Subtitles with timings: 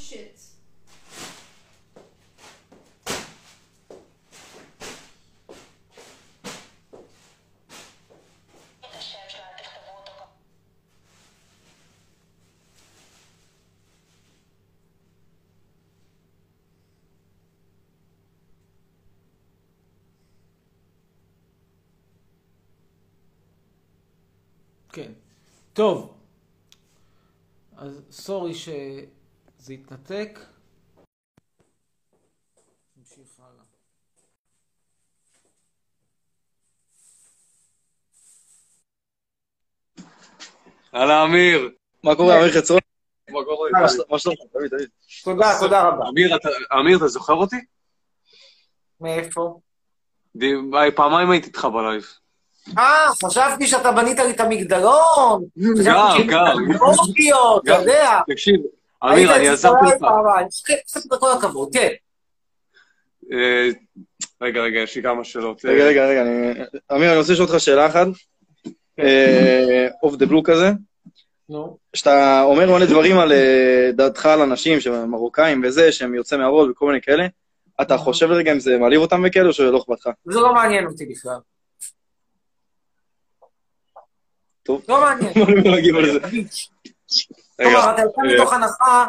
[0.00, 0.50] shit.
[24.92, 25.12] כן.
[25.72, 26.14] טוב.
[27.76, 28.54] אז סורי
[29.60, 30.38] שזה התנתק.
[32.96, 33.64] נמשיך הלאה.
[40.92, 41.70] הלאה, אמיר.
[42.04, 42.80] מה קורה, אמיר חצרון?
[43.30, 43.70] מה קורה?
[43.72, 44.38] מה של- מה שלומך?
[44.52, 44.88] תמיד, תמיד.
[45.24, 46.08] תודה, תודה רבה.
[46.08, 46.48] אמיר, אתה-
[46.80, 47.56] אמיר, אתה זוכר אותי?
[49.00, 49.60] מאיפה?
[50.96, 52.04] פעמיים הייתי איתך בלייב.
[52.78, 55.44] אה, חשבתי שאתה בנית לי את המגדלון.
[55.86, 56.56] גם, גם.
[57.64, 57.70] אתה.
[57.70, 58.20] יודע.
[58.32, 58.60] תקשיב,
[59.04, 59.96] אמיר, אני עזרתי לך.
[61.20, 61.88] כל הכבוד, כן.
[63.32, 63.68] אה,
[64.42, 65.64] רגע, רגע, יש לי כמה שאלות.
[65.64, 66.52] רגע, רגע, רגע, אני-
[66.92, 68.06] אמיר, אני רוצה לשאול אותך שאלה אחת.
[70.02, 70.70] of the blue כזה.
[71.48, 71.78] נו.
[71.96, 76.70] שאתה אומר מלא דברים על אה, דעתך על אנשים שהם מרוקאים וזה, שהם יוצאי מהרול
[76.70, 77.26] וכל מיני כאלה,
[77.80, 80.14] אתה חושב רגע אם זה מעליב אותם וכאלה או שלא אכפת לך?
[80.24, 81.38] זה לא מעניין אותי בכלל.
[84.62, 84.82] טוב.
[84.88, 85.32] לא מעניין.
[87.62, 89.06] כלומר, אתה יוצא מתוך הנחה,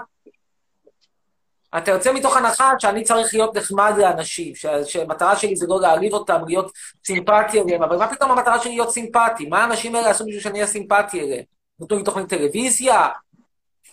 [1.77, 6.13] אתה יוצא מתוך הנחה שאני צריך להיות נחמד לאנשים, ש- שהמטרה שלי זה לא להעליב
[6.13, 6.71] אותם, להיות
[7.05, 9.45] סימפטי אליהם, אבל מה פתאום המטרה שלי להיות סימפטי?
[9.45, 11.43] מה האנשים האלה עשו בשביל שאני אהיה סימפטי אליהם?
[11.79, 13.07] נתנו לי תוכנית טלוויזיה?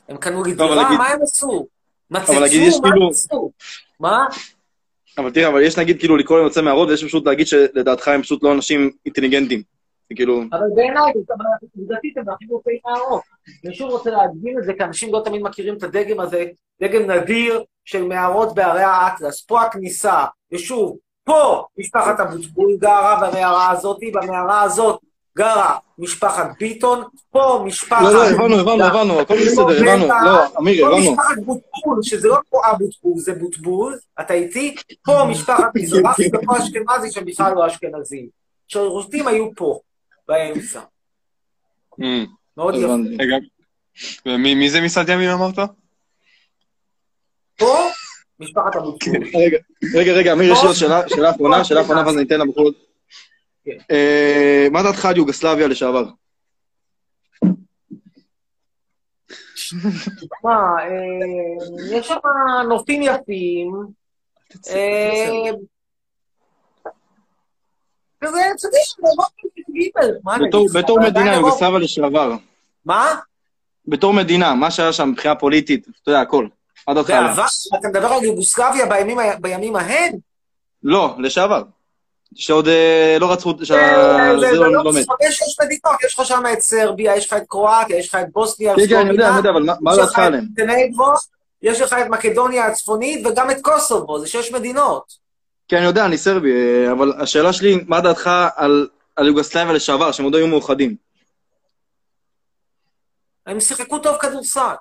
[0.09, 0.91] הם קנו לי דירה?
[0.99, 1.67] מה הם עשו?
[2.11, 2.33] מצצו?
[2.33, 3.51] מה כאילו- הם עשו?
[4.01, 4.27] מה?
[5.19, 8.23] אבל תראה, אבל יש נגיד כאילו לקרוא להם יוצא מהרול, ויש פשוט להגיד שלדעתך הם
[8.23, 9.78] פשוט לא אנשים אינטליגנטים.
[10.09, 10.43] זה כאילו...
[10.53, 11.13] אבל בעיניי,
[11.77, 13.21] עובדתית הם הכי מופעים מהרוב.
[13.65, 16.45] אני שוב רוצה להדגים את זה, כי אנשים לא תמיד מכירים את הדגם הזה,
[16.83, 19.41] דגם נדיר של מערות בערי האטלס.
[19.41, 25.01] פה הכניסה, ושוב, פה משפחת אבוטבול גרה במערה הזאת, במערה הזאת
[25.39, 28.03] גרה משפחת ביטון, פה משפחת...
[28.03, 30.09] לא, לא, הבנו, הבנו, הבנו, הכל בסדר, הבנו.
[30.25, 31.13] לא, אמיר, פה הבנו.
[31.13, 34.75] משפחת בוטבול, שזה לא פה אבוטבול, זה בוטבול, אתה איתי?
[35.05, 38.29] פה משפחת מזרחי ופה אשכנזי שהם בכלל לא אשכנזים.
[38.69, 39.81] שהרוסים היו פה,
[40.29, 40.81] באמצע.
[42.03, 42.95] אמ, מאוד יפה.
[44.27, 45.59] ומי מי זה מסעד ימין אמרת?
[47.57, 47.89] פה,
[48.41, 49.17] משפחת אבוטבול.
[49.35, 49.59] רגע,
[49.95, 52.75] רגע, רגע, אמיר, יש לי עוד שאלה, שאלה אחרונה, שאלה אחרונה, ואז אני אתן לבחורות.
[53.65, 53.79] כן.
[53.91, 56.05] אה, מה דעתך על יוגוסלביה לשעבר?
[60.45, 62.19] מה, אה, יש שם
[62.69, 63.73] נופים יפים.
[68.25, 68.79] כזה, אתה יודע,
[70.79, 72.33] בתור- מדינה, עדיין יוגוסלביה לשעבר.
[72.85, 73.15] מה?
[73.89, 76.47] בתור מדינה, מה שהיה שם מבחינה פוליטית, אתה יודע, הכל.
[76.95, 77.29] דעתך עליה?
[77.29, 77.45] בעבר?
[77.79, 78.87] אתה מדבר על יוגוסלביה
[79.41, 80.13] בימים ההם?
[80.83, 81.63] לא, לשעבר.
[82.35, 85.07] שעוד אה, לא רצו, זה שה- זה זה לא מת.
[85.21, 88.33] יש יש מדינות, יש לך שם את סרביה, יש לך את קרואטיה, יש לך את
[88.33, 90.45] בוסניה, כן, כן, אני יודע, אני יודע, אבל מה- דעתך עליהם?
[91.63, 95.28] יש לך את מקדוניה הצפונית וגם את קוסובו, זה שש מדינות.
[95.69, 100.13] כן, אני יודע, אני סרבי, אה, אבל השאלה שלי, מה דעתך על על יוגוסלביה לשעבר,
[100.13, 100.97] שהם עוד היו מאוחדים?
[103.47, 104.75] הם שיחקו טוב כדורסל.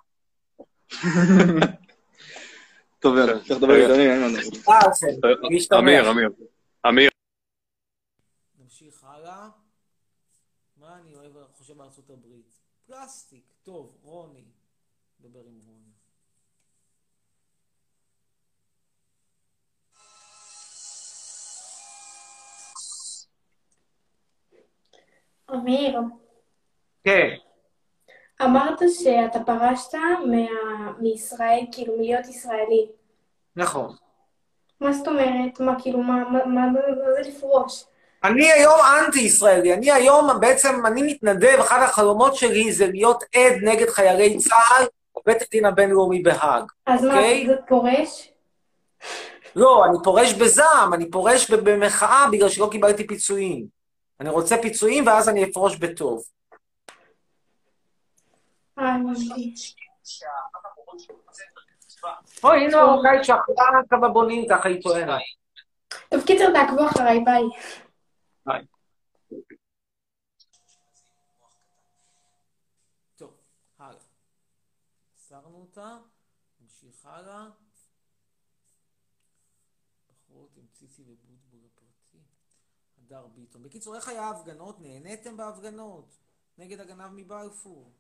[3.00, 4.54] טוב, יאללה, צריך לדבר איתנו, אין מה לעשות.
[4.54, 5.80] בסדר, להשתמש.
[5.80, 6.30] אמיר, אמיר.
[6.88, 7.10] אמיר.
[8.60, 9.50] נמשיך הלאה.
[10.78, 12.54] מה אני אוהב, חושב בארצות הברית?
[12.88, 13.44] פלסטיק.
[13.64, 14.46] טוב, רוני.
[15.20, 15.87] נדבר עם רוני.
[25.54, 26.00] אמיר,
[27.04, 27.30] כן.
[28.44, 29.94] אמרת שאתה פרשת
[30.26, 30.92] מה...
[31.00, 32.88] מישראל, כאילו, מלהיות ישראלי.
[33.56, 33.96] נכון.
[34.82, 35.60] מה זאת אומרת?
[35.60, 36.80] מה, כאילו, מה, מה, מה, מה
[37.16, 37.84] זה לפרוש?
[38.24, 39.74] אני היום אנטי-ישראלי.
[39.74, 44.86] אני היום, בעצם, אני מתנדב, אחד החלומות שלי זה להיות עד נגד חיילי צה"ל
[45.18, 46.64] בבית הדין הבינלאומי בהאג.
[46.86, 47.48] אז מה, אוקיי.
[47.48, 48.32] זה פורש?
[49.56, 53.77] לא, אני פורש בזעם, אני פורש במחאה בגלל שלא קיבלתי פיצויים.
[54.20, 56.24] אני רוצה פיצויים ואז אני אפרוש בטוב.
[62.44, 65.22] אוי, הנה מרוקאית שאחלה כמה בונים, ככה היא טוענת.
[66.10, 67.44] טוב, קיצר, תעקבו אחריי, ביי.
[73.16, 73.34] טוב,
[73.80, 74.00] הלאה.
[75.16, 75.98] הסרנו אותה,
[76.62, 77.44] נמשיך הלאה.
[80.10, 82.18] בחורות עם ציצי ובוטבול הפרטי.
[83.08, 83.64] הדר ביטון.
[83.64, 84.80] בקיצור, איך היה ההפגנות?
[84.80, 86.18] נהניתם בהפגנות?
[86.58, 87.92] נגד הגנב מבלפור.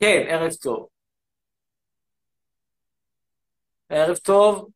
[0.00, 0.88] כן, ערב טוב.
[3.88, 4.70] ערב טוב.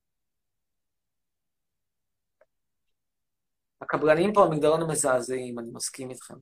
[3.80, 6.34] הקבלנים פה, המגדלון הם מזעזעים, אני מסכים איתכם.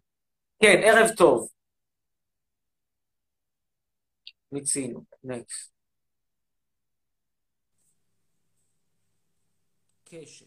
[0.62, 1.49] כן, ערב טוב.
[4.53, 5.81] מיצינו, נקסט.
[10.12, 10.47] קשת.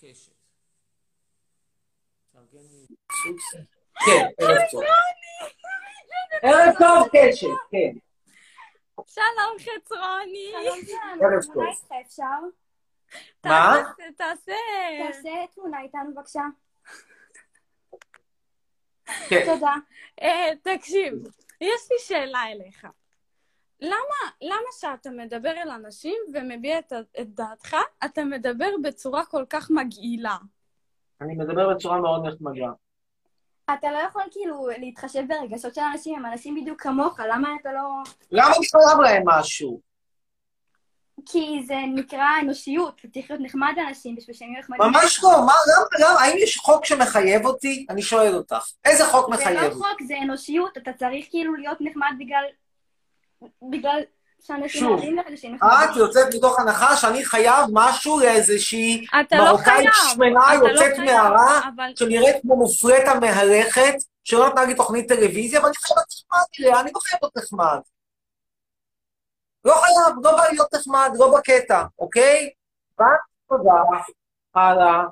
[0.00, 0.32] קשת.
[2.32, 2.86] תארגן לי
[4.06, 4.82] כן, ערב טוב.
[6.42, 7.98] ערב טוב, קשת, כן.
[9.06, 10.52] שלום חצרוני.
[11.20, 11.64] ערב טוב.
[13.44, 13.82] מה?
[13.96, 14.52] תעשה, תעשה.
[15.06, 16.42] תעשה תמונה איתנו בבקשה.
[19.28, 19.44] כן.
[19.46, 19.74] תודה.
[20.22, 21.14] אה, תקשיב,
[21.60, 22.86] יש לי שאלה אליך.
[23.82, 29.70] למה, למה שאתה מדבר אל אנשים ומביע את, את דעתך, אתה מדבר בצורה כל כך
[29.70, 30.36] מגעילה?
[31.20, 32.68] אני מדבר בצורה מאוד נחמדה.
[33.74, 38.02] אתה לא יכול כאילו להתחשב ברגשות של אנשים, הם אנשים בדיוק כמוך, למה אתה לא...
[38.30, 39.80] למה אני חייב להם משהו?
[41.26, 44.82] כי זה נקרא אנושיות, אתה צריך להיות נחמד לאנשים בשביל שהם יהיו נחמדים.
[44.82, 47.86] ממש לא, מה, למה, למה, האם יש חוק שמחייב אותי?
[47.90, 48.70] אני שואל אותך.
[48.84, 49.74] איזה חוק זה מחייב לא אותי?
[49.74, 52.44] חוק, זה אנושיות, אתה צריך כאילו להיות נחמד בגלל...
[53.70, 54.02] בגלל
[54.40, 55.96] שאנשים שוב, אוהבים אנשים את.
[55.96, 59.88] יוצאת מתוך הנחה שאני חייב משהו לאיזושהי אתה לא מרוקאית.
[60.14, 60.92] שמנה אתה לא יוצאת
[61.76, 63.94] אבל שנראית כמו מופרטה מהלכת,
[64.24, 67.80] שלא נתנה לי תוכנית טלוויזיה, ואני חייב להיות נחמד אליה, אני לא חייב להיות נחמד.
[69.64, 72.50] לא חייב, לא בא להיות נחמד, לא בקטע, אוקיי?
[73.48, 73.72] תודה.
[74.54, 75.02] הלאה.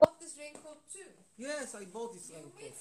[0.00, 1.10] bought this raincoat too.
[1.36, 2.79] Yes, I bought this You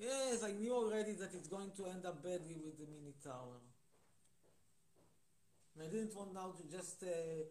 [0.00, 3.60] Yes, I knew already that it's going to end up badly with the mini tower.
[5.74, 7.44] And I didn't want now to just uh,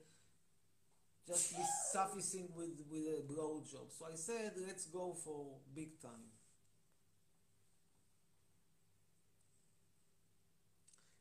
[1.27, 1.63] just be
[1.93, 3.87] sufficing with with a blowjob.
[3.97, 6.29] So I said, let's go for big time.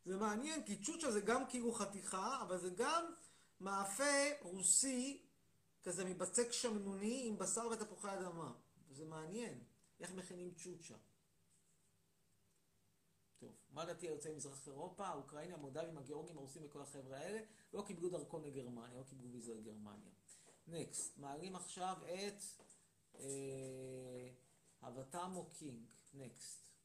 [0.05, 3.05] זה מעניין, כי צ'וצ'ה זה גם כאילו חתיכה, אבל זה גם
[3.61, 5.23] מאפה רוסי,
[5.83, 8.53] כזה מבצק שמנוני עם בשר ותפוחי אדמה.
[8.91, 9.59] זה מעניין,
[10.01, 10.95] איך מכינים צ'וצ'ה.
[13.79, 17.41] מה דעתי על יוצאי מזרח אירופה, האוקראינים, המולדבים, הגיאורגים, הרוסים וכל החבר'ה האלה?
[17.73, 20.11] לא קיבלו דרכון לגרמניה, לא קיבלו ויזה לגרמניה.
[20.67, 22.43] נקסט, מעלים עכשיו את
[23.15, 24.29] אה,
[24.83, 25.87] הבטמו קינג.
[26.15, 26.78] נקסט.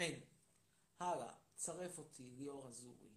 [0.00, 0.20] אין.
[1.00, 3.08] הלאה, צרף אותי, ליאור אזורי.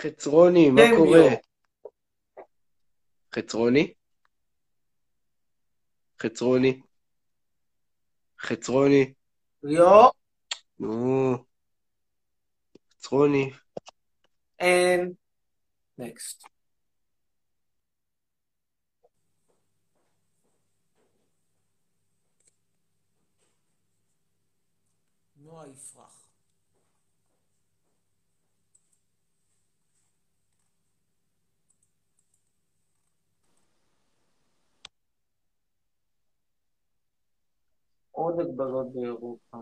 [0.00, 1.20] חצרוני, מה כן, קורה?
[3.34, 3.94] חצרוני?
[6.22, 6.80] חצרוני?
[8.38, 9.14] חצרוני?
[9.62, 10.10] ליאור,
[10.78, 11.44] נו.
[12.92, 13.50] חצרוני.
[14.58, 15.12] אין.
[15.98, 16.44] נקסט.
[25.36, 26.28] נועה יפרח.
[38.12, 39.58] עוד הגבלות באירופה.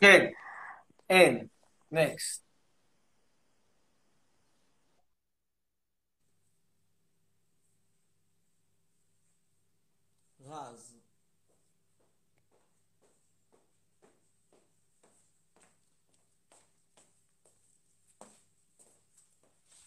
[0.00, 0.26] כן,
[1.10, 1.46] אין.
[1.92, 2.46] נקסט.
[10.46, 10.92] רז.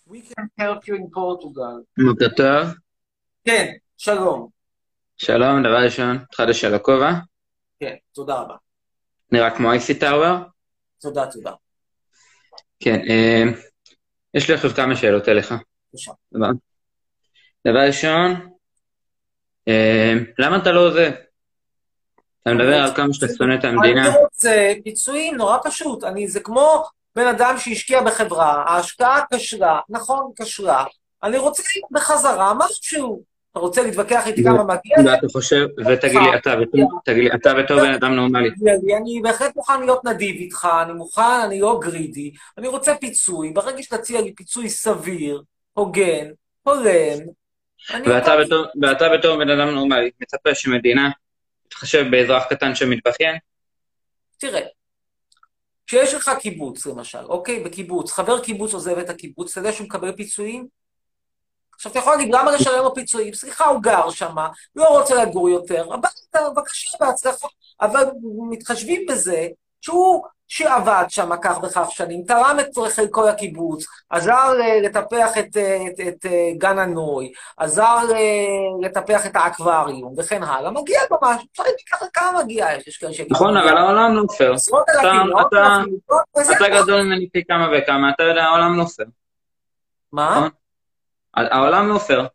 [0.08, 1.84] We can help you in Portugal.
[2.10, 2.76] בוקר טוב,
[3.44, 4.50] כן, שלום.
[5.18, 7.12] שלום, דבר ראשון, חדש על הכובע,
[7.80, 8.56] כן, תודה רבה.
[9.32, 10.36] נראה כמו אייסי טאוור.
[11.02, 11.52] תודה, תודה.
[12.80, 13.44] כן, אה,
[14.34, 15.54] יש לי עכשיו כמה שאלות אליך.
[15.94, 16.12] בבקשה.
[17.68, 18.50] דבר, ראשון,
[19.68, 21.12] אה, למה אתה לא עוזב?
[22.42, 24.08] אתה מדבר על כמה שאתה שונא את המדינה.
[24.08, 26.04] אני רוצה פיצויים, נורא פשוט.
[26.04, 26.84] אני, זה כמו
[27.16, 30.84] בן אדם שהשקיע בחברה, ההשקעה כשלה, נכון, כשלה.
[31.24, 33.24] אני רוצה בחזרה משהו.
[33.52, 34.98] אתה רוצה להתווכח איתי כמה מגיע?
[35.06, 38.50] ואתה חושב, ותגיד לי, אתה בתור- תגיד לי, אתה בתור בן אדם נורמלי,
[38.98, 43.84] אני בהחלט מוכן להיות נדיב איתך, אני מוכן, אני לא גרידי, אני רוצה פיצוי, ברגע
[43.84, 45.42] שתציע לי פיצוי סביר,
[45.74, 46.28] הוגן,
[46.64, 47.20] הולם,
[48.82, 51.10] ואתה בתור בן אדם נורמלי, מצפה שמדינה
[51.68, 53.36] תתחשב באזרח קטן שמתבכיין?
[54.38, 54.62] תראה,
[55.88, 60.12] כשיש לך קיבוץ, למשל, אוקיי, בקיבוץ, חבר קיבוץ עוזב את הקיבוץ, אתה יודע שהוא מקבל
[60.12, 60.79] פיצויים?
[61.80, 63.34] עכשיו, אתה יכול להגיד, למה לשלם לו פיצויים?
[63.34, 64.36] סליחה, הוא גר שם,
[64.76, 67.48] לא רוצה לגור יותר, הביתה, בבקשה, בהצלחה.
[67.82, 68.04] אבל
[68.50, 69.48] מתחשבים בזה
[69.82, 74.32] שהוא, שעבד שם כך וכך שנים, תרם את חלקו לקיבוץ, עזר
[74.62, 77.98] אה, לטפח את, אה, את, את אה, גן הנוי, עזר
[78.82, 81.48] לטפח את האקווריום, וכן הלאה, מגיע לו משהו.
[81.52, 83.36] אפשר להגיד ככה כמה מגיע, יש כאלה שיגידו...
[83.36, 84.54] נכון, אבל העולם לא פייר.
[84.54, 85.76] עשרות אתה- אלפים, מאות אתה-
[86.38, 86.82] אלפים, אתה ככה.
[86.84, 89.08] גדול ממני פי כמה וכמה, אתה יודע, העולם לא פייר.
[90.14, 90.48] מה?
[91.36, 92.28] העולם לא פייר.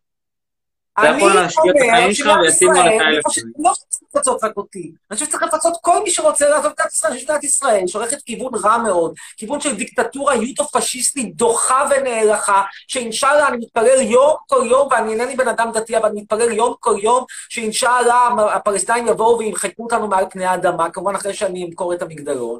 [0.99, 3.53] אתה אני יכול להשקיע את החיים שלך וישימו ישראל, עליך אני אלף חושב שקלים.
[3.59, 7.43] לא שצריך לפצות רק אותי, אני חושב שצריך לפצות כל מי שרוצה לעזוב את מדינת
[7.43, 14.35] ישראל שהולכת כיוון רע מאוד, כיוון של דיקטטורה יודו-פשיסטית דוחה ונערכה, שאינשאללה אני מתפלל יום
[14.47, 19.07] כל יום, ואני אינני בן אדם דתי, אבל אני מתפלל יום כל יום, שאינשאללה הפלסטינים
[19.07, 22.59] יבואו וימחקו אותנו מעל פני האדמה, כמובן אחרי שאני אמכור את המגדלון.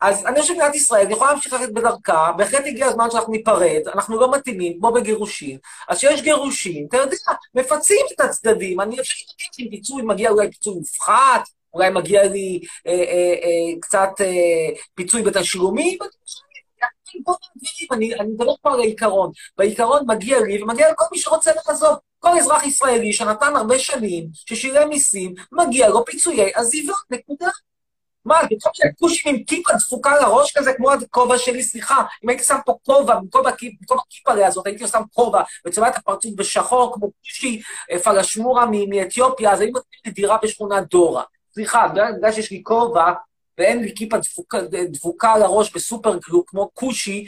[0.00, 4.20] אז אני חושב שמדינת ישראל יכולה להמשיך ללכת בדרכה, בהחלט הגיע הזמן שאנחנו ניפרד, אנחנו
[4.20, 5.58] לא מתאימים, כמו בגירושין.
[5.88, 7.16] אז כשיש גירושין, אתה יודע,
[7.54, 8.80] מפצים את הצדדים.
[8.80, 9.14] אני חושב
[9.52, 15.22] שאם פיצוי מגיע אולי פיצוי מופחת, אולי מגיע לי אה, אה, אה, קצת אה, פיצוי
[15.22, 15.98] בתשלומים,
[17.92, 19.30] אני מדבר פה על העיקרון.
[19.58, 21.96] בעיקרון מגיע לי ומגיע לכל מי שרוצה לעזוב.
[22.18, 27.48] כל אזרח ישראלי שנתן הרבה שנים, ששילם מיסים, מגיע לו פיצויי עזיבה, נקודה.
[28.28, 32.56] מה, במקום שהכושים עם כיפה דפוקה לראש כזה, כמו הכובע שלי, סליחה, אם הייתי שם
[32.66, 37.10] פה כובע, במקום הכיפ- במקום הכיפה הזאת, הייתי שם כובע וצובע את הפרצוף בשחור, כמו
[37.24, 41.22] כושי אה, פלשמורה מאתיופיה, אז היו נותנים לי דירה בשכונת דורה.
[41.54, 43.12] סליחה, בגלל שיש לי כובע,
[43.58, 44.58] ואין לי כיפה דפוקה,
[44.88, 47.26] דבוקה על הראש בסופר גלו, כמו כושי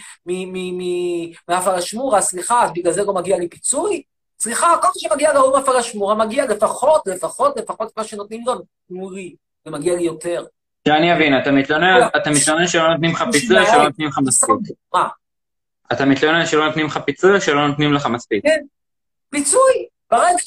[1.49, 4.03] מהפלשמורה, סליחה, אז בגלל זה לא מגיע לי פיצוי?
[4.41, 8.55] סליחה, כל מה שמגיע להוא מהפלשמורה מגיע לפחות, לפחות, לפחות מה שנותנים לו,
[8.89, 9.35] תנו לי,
[9.67, 10.45] ומגיע לי יותר.
[10.89, 14.51] שאני אבין, אתה מתלונן, אתה מתלונן שלא נותנים לך פיצוי או שלא נותנים לך מספיק?
[14.95, 15.09] מה?
[15.93, 18.45] אתה מתלונן שלא נותנים לך פיצוי או שלא נותנים לך מספיק?
[18.45, 18.61] כן,
[19.31, 19.87] פיצוי.
[20.11, 20.39] ברגע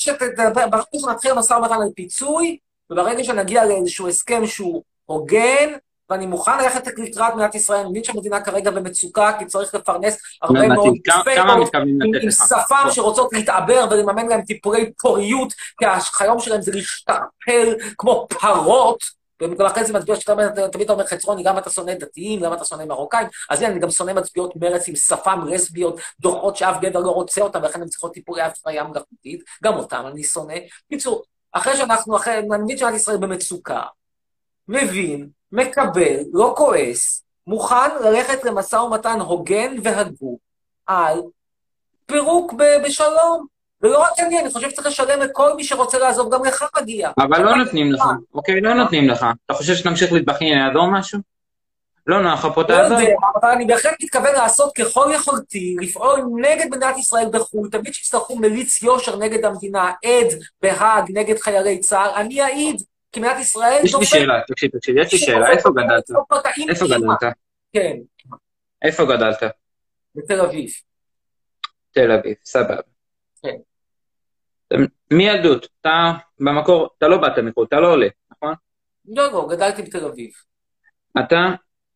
[0.98, 2.58] שנתחיל משא ומתן על פיצוי,
[2.90, 5.70] וברגע שנגיע לאיזשהו הסכם שהוא הוגן,
[6.10, 10.60] ואני מוכן ללכת לקראת מדינת ישראל, אני מבין שהמדינה כרגע במצוקה, כי צריך לפרנס הרבה
[10.60, 12.32] לא מאוד מתכוונים עם?
[12.32, 19.23] שפם שרוצות להתעבר ולממן להם טיפולי פוריות, כי החלום שלהם זה להשתפל כמו פרות.
[19.58, 22.86] ולכן זה מצביע שאתה אומר, תמיד אומר, חצרוני, גם אתה שונא דתיים, גם אתה שונא
[22.86, 27.12] מרוקאים, אז הנה, אני גם שונא מצביעות מרץ עם שפם לסביות, דוחות שאף גבר לא
[27.12, 30.56] רוצה אותם, ולכן הן צריכות טיפולי הפריה מלאכותית, גם אותם אני שונא.
[30.86, 33.82] בקיצור, אחרי שאנחנו, אחרי, מבין שמדינת ישראל במצוקה,
[34.68, 40.36] מבין, מקבל, לא כועס, מוכן ללכת למשא ומתן הוגן והגון
[40.86, 41.22] על
[42.06, 42.54] פירוק
[42.86, 43.53] בשלום.
[43.84, 47.12] ולא רק אני, אני חושב שצריך לשלם לכל מי שרוצה לעזוב, גם לך מגיע.
[47.18, 48.62] אבל לא נותנים לך, אוקיי?
[48.62, 49.26] לא נותנים לך.
[49.46, 51.20] אתה חושב שתמשיך להתבכיין יעזור משהו?
[52.08, 53.00] לא נוח לך פה לא תעזור.
[53.00, 58.36] יודע, אבל אני בהחלט מתכוון לעשות ככל יכולתי, לפעול נגד מדינת ישראל בחו"ל, תמיד שיצטרכו
[58.36, 63.96] מליץ יושר נגד המדינה, עד בהאג נגד חיילי צה"ל, אני אעיד, כי מדינת ישראל יש
[63.96, 66.04] לי שאלה, תקשיב, תקשיב, יש לי שאלה, איפה גדלת?
[66.70, 67.34] איפה גדלת?
[67.74, 67.98] כן,
[68.82, 69.44] איפה גדלת?
[70.16, 70.70] בתל אביב.
[71.92, 72.82] תל אביב, סבבה.
[73.44, 73.73] כן.
[75.12, 78.54] מילדות, אתה במקור, אתה לא באת מחו"ל, אתה לא עולה, נכון?
[79.06, 80.32] לא, לא, גדלתי בתל אביב.
[81.20, 81.38] אתה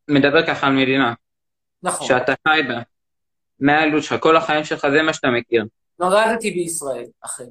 [0.07, 1.13] מדבר ככה על מדינה,
[1.83, 2.07] נכון.
[2.07, 2.79] שאתה חי בה,
[3.59, 5.65] מהילדות שלך, כל החיים שלך, זה מה שאתה מכיר.
[5.99, 7.43] נולדתי בישראל, אכן.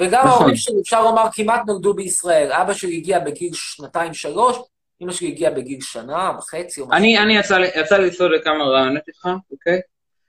[0.00, 0.30] וגם נכון.
[0.30, 2.52] ההורים שלי, אפשר לומר, כמעט נולדו בישראל.
[2.52, 4.58] אבא שלי הגיע בגיל שנתיים-שלוש,
[5.00, 6.98] אמא שלי הגיעה בגיל שנה וחצי או משהו.
[6.98, 7.58] אני, אני יצא
[7.98, 9.80] לי, לצעוד לכמה רעיונות איתך, אוקיי?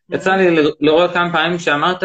[0.09, 2.03] יצא לי לראות כמה פעמים שאמרת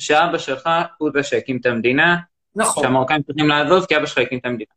[0.00, 2.16] שאבא שלך הוא זה שהקים את המדינה,
[2.56, 2.82] נכון.
[2.82, 4.70] שהמרוקאים צריכים לעזוב כי אבא שלך הקים את המדינה.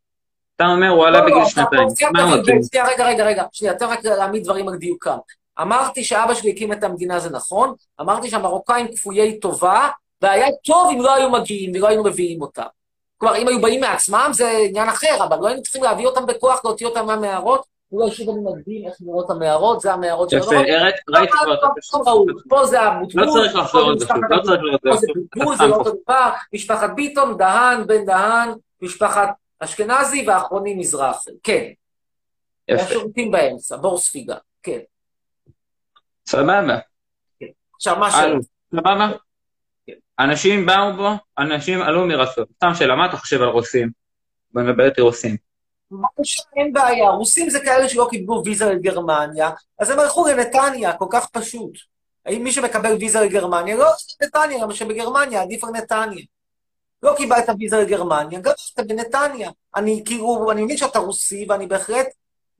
[0.56, 2.44] אתה אומר, הוא עלה לא, לא, בגיל אתה שנתיים, מה הוא?
[2.72, 3.44] שנייה, רגע, רגע, רגע.
[3.52, 5.18] שנייה, תן רק להעמיד דברים על דיוקם.
[5.62, 7.74] אמרתי שאבא שלי הקים את המדינה, זה נכון.
[8.02, 9.90] אמרתי שהמרוקאים כפויי טובה,
[10.22, 12.64] והיה טוב אם לא היו מגיעים ולא היינו מביאים אותם.
[13.18, 16.66] כלומר, אם היו באים מעצמם זה עניין אחר, אבל לא היינו צריכים להביא אותם בכוח,
[16.66, 17.73] להוציא אותם מהמערות.
[17.94, 20.50] אולי שוב אני מדגים איך נראות המערות, זה המערות של יפה.
[20.50, 22.50] ראית- ראיתי כבר את זה.
[22.50, 23.24] פה זה הבוטבול.
[23.26, 25.24] לא צריך לחזור על זה שוב, לא צריך לחזור פה על זה זה שוב.
[25.34, 26.30] בוטבול, זה לא אותו דבר.
[26.54, 28.50] משפחת ביטון, דהן, בן דהן,
[28.82, 31.30] משפחת אשכנזי, ואחרונים מזרחי.
[31.44, 31.64] כן.
[32.68, 34.36] יפה, השירותים באמצע, בור ספיגה.
[34.64, 34.80] כן.
[36.28, 36.78] סבבה.
[37.76, 38.16] עכשיו, מה ש...
[38.16, 38.40] הלו,
[38.76, 39.12] סבבה?
[40.20, 41.10] אנשים באו בו,
[41.40, 42.46] אנשים עלו מרצון.
[42.56, 43.90] סתם שאלה, מה אתה חושב על רוסים?
[44.54, 45.38] בוא נדבר איתי רוסים.
[45.94, 47.10] בבקשה, אין בעיה.
[47.10, 51.72] רוסים זה כאלה שלא קיבלו ויזה לגרמניה, אז הם הלכו לנתניה, כל כך פשוט.
[52.26, 53.90] האם מי שמקבל ויזה לגרמניה, לא
[54.24, 56.26] נתניה, למה שבגרמניה עדיף על נתניה.
[57.04, 59.50] לא קיבלת ויזה לגרמניה, גם אתה בנתניה.
[59.76, 62.08] אני כאילו, אני מבין שאתה רוסי, ואני בהחלט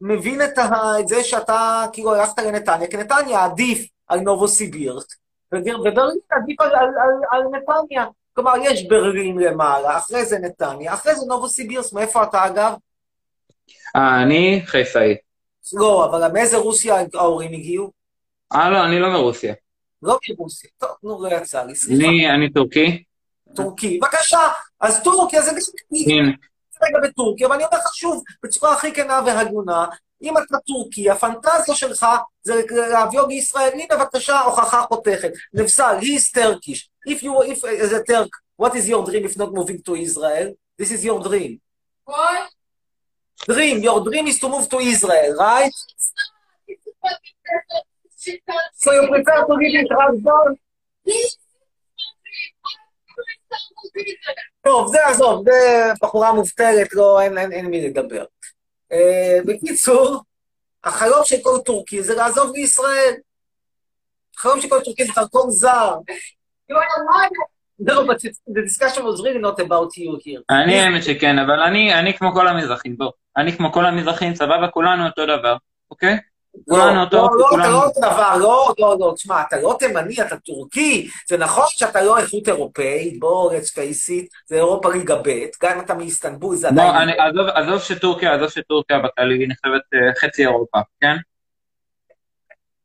[0.02, 5.16] מבין את, ה, את זה שאתה כאילו הלכת לנתניה, כי נתניה עדיף על נובוסיבירסק,
[5.56, 8.06] וגר- וברלין עדיף על, על, על, על נתניה.
[8.36, 11.94] כלומר, יש ברלין למעלה, אחרי זה נתניה, אחרי זה נובוסיבירסק.
[11.94, 12.74] מאיפה אתה אגב?
[13.96, 15.16] אה, אני חיפאי.
[15.74, 17.92] לא, אבל מאיזה רוסיה ההורים הגיעו?
[18.54, 19.54] אה, לא, אני לא מרוסיה.
[20.02, 20.70] לא מרוסיה.
[20.78, 22.10] טוב, נו, לא יצא לי, סליחה.
[22.10, 23.04] אני, אני טורקי.
[23.56, 24.00] טורקי.
[24.00, 24.40] בבקשה,
[24.80, 25.58] אז טורקיה זה גם...
[26.08, 26.32] הנה.
[26.84, 29.86] רגע בטורקיה, ואני אומר לך שוב, בצורה הכי כנה והגונה,
[30.22, 32.06] אם אתה טורקי, הפנטזיה שלך
[32.44, 35.32] זה להביא לישראל, הנה בבקשה הוכחה חותכת.
[35.54, 36.90] נבסל, he is Turkish.
[37.10, 38.30] If you, if as a Turk,
[38.62, 40.54] what is your dream if not moving to Israel?
[40.82, 41.60] This is your dream.
[42.06, 42.50] What?
[43.48, 45.72] Dream, your dream is to move to Israel, right?
[48.76, 50.56] So you prefer to live in Trabzon?
[54.62, 58.26] טוב, זה עזוב, זה בחורה מובטלת, לא, אין, אין, אין מי לדבר.
[58.94, 58.96] Uh,
[59.46, 60.22] בקיצור,
[60.84, 63.14] החלום של כל טורקי זה לעזוב לישראל.
[64.38, 65.96] החלום של כל טורקי זה דרכון זר.
[67.88, 68.20] No, but
[68.56, 70.42] the discussion was really not about you here.
[70.50, 73.12] אני האמת שכן, אבל אני, כמו כל המזרחים, בוא.
[73.38, 75.56] אני כמו כל המזרחים, סבבה, כולנו אותו דבר,
[75.92, 76.18] אוקיי?
[76.70, 77.72] כולנו לא, אותו, לא, לא, אתה כולנו...
[77.72, 82.02] לא אותו דבר, לא, לא, לא, תשמע, אתה לא תימני, אתה טורקי, זה נכון שאתה
[82.02, 86.56] לא איכות אירופאית, בוא, let's face it, זה אירופה ליגה ב', גם אם אתה מאיסטנבול,
[86.56, 86.92] זה עדיין...
[86.92, 91.16] בוא, אני, עזוב, עזוב שטורקיה, עזוב שטורקיה בכללי נחשבת אה, חצי אירופה, כן?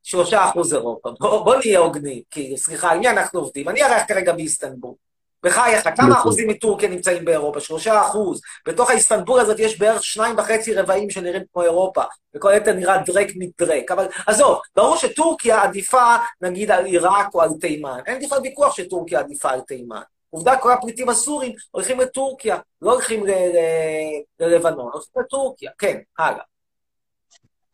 [0.09, 1.11] שלושה אחוז אירופה.
[1.21, 3.69] בוא, בוא נהיה הוגנים, כאילו, סליחה, על מי אנחנו עובדים?
[3.69, 4.95] אני הרי כרגע באיסטנבול.
[5.43, 6.19] בחייך, כמה.
[6.19, 7.61] אחוזים מטורקיה נמצאים באירופה?
[7.61, 8.41] שלושה אחוז.
[8.67, 12.03] בתוך האיסטנבול הזאת יש בערך שניים וחצי רבעים שנראים כמו אירופה,
[12.35, 13.91] וכל היתר נראה דרק מדרק.
[13.91, 17.99] אבל עזוב, ברור שטורקיה עדיפה, נגיד, על עיראק או על תימן.
[18.07, 20.01] אין בכלל ויכוח שטורקיה עדיפה על תימן.
[20.31, 25.71] עובדה, כל הפליטים הסורים הולכים לטורקיה, לא הולכים ל- ל- ללבנון, הולכים לטורקיה.
[25.79, 26.45] כן, הלאה.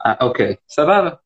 [0.07, 1.24] אה, אוקיי, סבבה.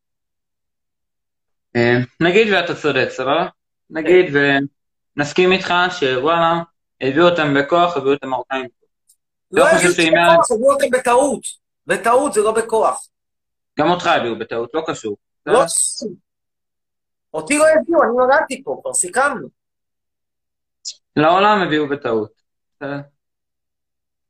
[1.77, 3.47] אה, נגיד ואתה צודק, סבבה?
[3.91, 4.35] נגיד
[5.17, 6.63] ונסכים איתך שוואלה,
[7.01, 8.69] הביאו אותם בכוח, הביאו את המרוקאים.
[9.53, 10.13] לא לא הביאו חושב אותם.
[10.13, 11.43] בכוח, הביאו אותם בטעות.
[11.87, 13.09] בטעות זה לא בכוח.
[13.79, 15.17] גם אותך הביאו בטעות, לא קשור.
[15.47, 15.65] לא.
[17.35, 19.49] אותי לא הביאו, אני נולדתי פה, כבר סיכמנו.
[21.17, 22.31] לעולם הביאו בטעות.
[22.77, 23.01] בסדר?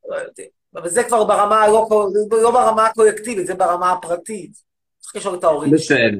[0.09, 0.43] לא יודע.
[0.75, 1.87] אבל זה כבר ברמה, לא,
[2.31, 4.51] לא ברמה הקולקטיבית, זה ברמה הפרטית.
[4.99, 5.71] צריך לשאול את ההורים.
[5.71, 6.19] בסדר.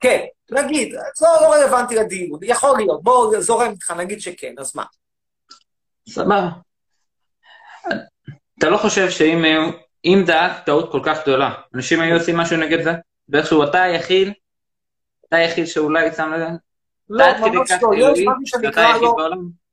[0.00, 4.84] כן, נגיד, זה לא רלוונטי לדיון, יכול להיות, בוא, זורם איתך, נגיד שכן, אז מה?
[6.08, 6.48] סבבה.
[8.58, 9.44] אתה לא חושב שאם
[10.04, 12.92] אם היה טעות כל כך גדולה, אנשים היו עושים משהו נגד זה?
[13.28, 14.32] ואיכשהו אתה היחיד,
[15.28, 16.48] אתה היחיד שאולי שם לזה?
[17.10, 19.16] לא, ממש לא, יש משהו שנקרא לא?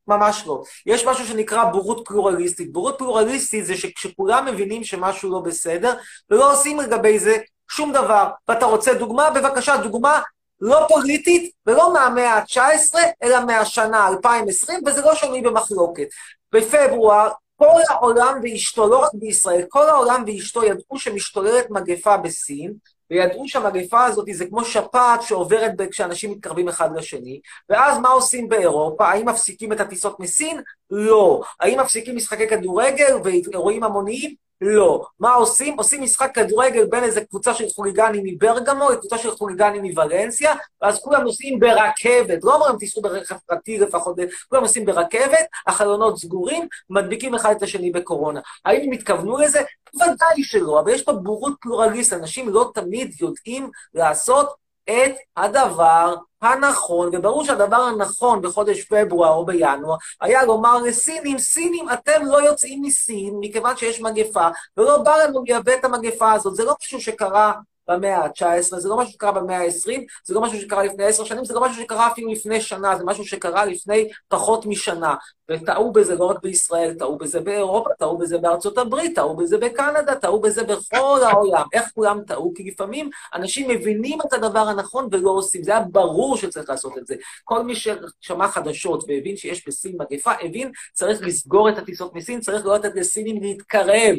[0.07, 0.63] ממש לא.
[0.85, 2.73] יש משהו שנקרא בורות פלורליסטית.
[2.73, 5.93] בורות פלורליסטית זה שכשכולם מבינים שמשהו לא בסדר,
[6.29, 7.37] ולא עושים לגבי זה
[7.69, 8.29] שום דבר.
[8.47, 9.29] ואתה רוצה דוגמה?
[9.29, 10.21] בבקשה, דוגמה
[10.61, 16.07] לא פוליטית ולא מהמאה ה-19, אלא מהשנה 2020, וזה לא שנוי במחלוקת.
[16.51, 22.73] בפברואר, כל העולם ואשתו, לא רק בישראל, כל העולם ואשתו ידעו שמשתוללת מגפה בסין,
[23.11, 27.39] וידעו שהמגפה הזאת זה כמו שפעת שעוברת כשאנשים מתקרבים אחד לשני,
[27.69, 29.07] ואז מה עושים באירופה?
[29.07, 30.61] האם מפסיקים את הטיסות מסין?
[30.91, 31.41] לא.
[31.59, 34.42] האם מפסיקים משחקי כדורגל ואירועים המוניים?
[34.61, 35.05] לא.
[35.19, 35.77] מה עושים?
[35.77, 41.21] עושים משחק כדורגל בין איזה קבוצה של חוליגנים מברגמו לקבוצה של חוליגנים מוולנסיה, ואז כולם
[41.21, 44.15] נוסעים ברכבת, לא אומרים תיסעו ברכב פרטי לפחות,
[44.49, 48.39] כולם נוסעים ברכבת, החלונות סגורים, מדביקים אחד את השני בקורונה.
[48.65, 49.61] האם הם התכוונו לזה?
[49.95, 57.09] ודאי שלא, אבל יש פה בורות פלורליסט, אנשים לא תמיד יודעים לעשות את הדבר הנכון,
[57.13, 63.33] וברור שהדבר הנכון בחודש פברואר או בינואר היה לומר לסינים, סינים, אתם לא יוצאים מסין
[63.39, 66.55] מכיוון שיש מגפה, ולא בא לנו לייבא את המגפה הזאת.
[66.55, 67.53] זה לא משהו שקרה
[67.89, 71.45] במאה ה-19, זה לא משהו שקרה במאה ה-20, זה לא משהו שקרה לפני עשר שנים,
[71.45, 75.15] זה לא משהו שקרה אפילו לפני שנה, זה משהו שקרה לפני פחות משנה.
[75.51, 80.15] וטעו בזה לא רק בישראל, טעו בזה באירופה, טעו בזה בארצות הברית, טעו בזה בקנדה,
[80.15, 81.63] טעו בזה בכל העולם.
[81.73, 82.53] איך כולם טעו?
[82.55, 85.63] כי לפעמים אנשים מבינים את הדבר הנכון ולא עושים.
[85.63, 87.15] זה היה ברור שצריך לעשות את זה.
[87.43, 92.65] כל מי ששמע חדשות והבין שיש בסין מגפה, הבין, צריך לסגור את הטיסות מסין, צריך
[92.65, 94.15] לא לתת לסינים להתקרב.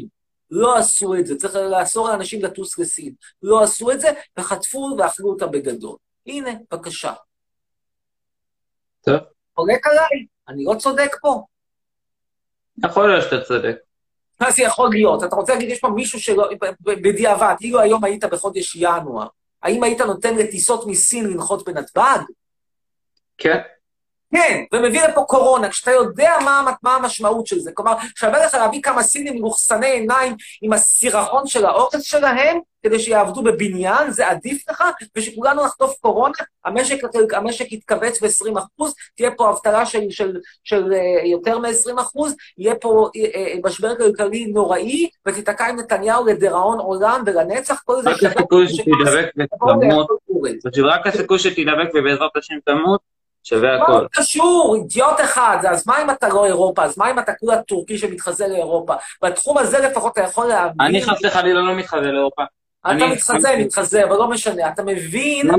[0.50, 3.14] לא עשו את זה, צריך לאסור לאנשים לטוס לסין.
[3.42, 5.96] לא עשו את זה, וחטפו ואכלו אותם בגדול.
[6.26, 7.12] הנה, בבקשה.
[9.04, 9.16] טוב,
[9.54, 10.26] חולק עליי?
[10.48, 11.42] אני לא צודק פה?
[12.84, 13.76] יכול להיות שאתה צודק.
[14.40, 15.24] מה זה יכול להיות?
[15.24, 16.48] אתה רוצה להגיד, יש פה מישהו שלא,
[16.80, 19.26] בדיעבד, אילו היום היית בחודש ינואר,
[19.62, 22.18] האם היית נותן לטיסות מסין לנחות בנתב"ג?
[23.38, 23.58] כן.
[24.32, 27.70] כן, ומביא לפה קורונה, כשאתה יודע מה, מה המשמעות של זה.
[27.74, 33.42] כלומר, שווה לך להביא כמה סינים מלוכסני עיניים עם הסירחון של האוכל שלהם, כדי שיעבדו
[33.42, 34.84] בבניין, זה עדיף לך,
[35.16, 36.34] ושכולנו נחטוף קורונה,
[36.64, 36.98] המשק,
[37.32, 42.74] המשק יתכווץ ב-20 אחוז, תהיה פה אבטלה של, של, של אה, יותר מ-20 אחוז, יהיה
[42.74, 48.22] פה אה, אה, משבר כלכלי נוראי, ותיתקע עם נתניהו לדיראון עולם ולנצח, כל זה רק
[48.22, 50.08] הסיכוי שתידבק ותמות,
[50.84, 53.13] רק הסיכוי שתידבק ובעזרת השם תמות,
[53.44, 54.00] שווה מה הכל.
[54.00, 54.76] זה קשור?
[54.76, 55.58] אידיוט אחד.
[55.70, 56.84] אז מה אם אתה לא אירופה?
[56.84, 58.94] אז מה אם אתה כולה טורקי שמתחזה לאירופה?
[59.22, 60.80] בתחום הזה לפחות אתה יכול להבין...
[60.80, 62.42] אני חס וחלילה לא מתחזה לאירופה.
[62.86, 64.68] אתה מתחזה, מתחזה, אבל לא משנה.
[64.68, 65.46] אתה מבין...
[65.46, 65.54] לא.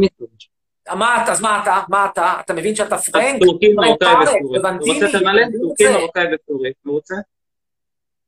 [0.96, 1.32] מה אתה?
[1.32, 1.82] אז מה אתה?
[1.90, 2.34] מה אתה?
[2.40, 3.44] אתה מבין שאתה פרנק?
[3.44, 4.60] טורקי, מרוקאי וסורי.
[4.60, 5.42] רוצה תמלא?
[5.62, 5.88] טורקי.
[5.88, 6.72] מרוקאי וסורי.
[6.86, 7.16] רוצה?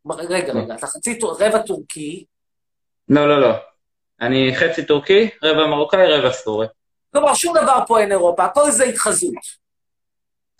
[0.09, 2.25] רגע, רגע, אתה חצי רבע טורקי.
[3.09, 3.53] לא, לא, לא.
[4.21, 6.67] אני חצי טורקי, רבע מרוקאי, רבע סורי.
[7.19, 9.67] כלומר, שום דבר פה אין אירופה, הכל זה התחזות.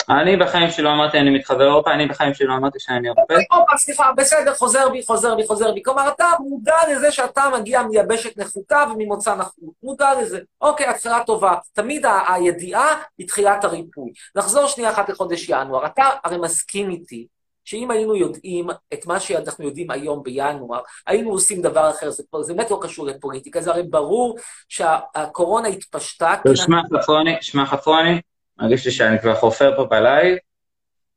[0.09, 3.35] אני בחיים שלי לא אמרתי אני מתחבר לאירופה, אני בחיים שלי לא אמרתי שאני אירופאי.
[3.51, 5.83] אירופה, סליחה, בסדר, חוזר בי, חוזר בי, חוזר בי.
[5.83, 9.53] כלומר, אתה מודע לזה שאתה מגיע מיבשת נחותה וממוצא נחות.
[9.83, 10.39] מודע לזה.
[10.61, 11.55] אוקיי, התחלה טובה.
[11.73, 14.11] תמיד הידיעה היא תחילת הריפוי.
[14.35, 15.85] נחזור שנייה אחת לחודש ינואר.
[15.85, 17.27] אתה הרי מסכים איתי
[17.67, 22.09] שאם היינו יודעים את מה שאנחנו יודעים היום בינואר, היינו עושים דבר אחר.
[22.09, 23.61] זה, זה באמת לא קשור לפוליטיקה.
[23.61, 24.37] זה הרי ברור
[24.69, 26.33] שהקורונה התפשטה.
[26.55, 28.21] שמע חפרוני, שמע חפרוני,
[28.57, 30.37] מרגיש לי שאני כבר חופר פה בלייב.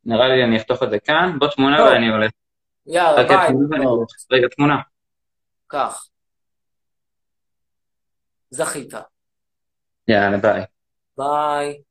[0.04, 1.38] נראה לי אני אחתוך את זה כאן.
[1.38, 1.84] בוא תמונה.
[1.84, 2.30] ואני הולך.
[2.86, 3.48] יאללה, ביי.
[4.30, 4.76] רגע, תמונה.
[5.68, 6.06] כך.
[8.50, 8.92] זכית.
[10.08, 10.64] יאללה, ביי.
[11.18, 11.82] ביי.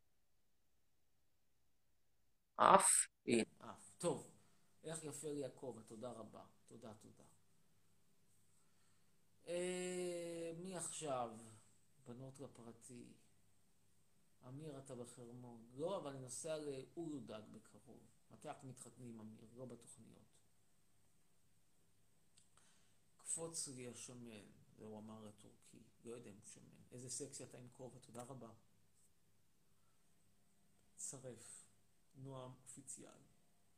[2.56, 3.08] אף?
[3.26, 3.59] טוב.
[4.90, 6.46] איך לי הכובע, תודה רבה.
[6.68, 7.24] תודה, תודה.
[9.48, 11.32] אה, מי עכשיו?
[12.06, 13.14] בנות לפרטי.
[14.48, 15.70] אמיר, אתה בחרמון.
[15.74, 18.00] לא, אבל אני נוסע לאולודג בקרוב.
[18.32, 19.46] מתי אנחנו מתחתנים, אמיר?
[19.56, 20.20] לא בתוכניות.
[23.18, 24.46] קפוץ לי השמן,
[24.78, 25.84] זה הוא אמר לטורקי.
[26.06, 26.84] לא יודע אם הוא שמן.
[26.92, 28.50] איזה סקסי אתה עם כובע, תודה רבה.
[30.96, 31.66] צרף.
[32.16, 33.22] נועם אופיציאל.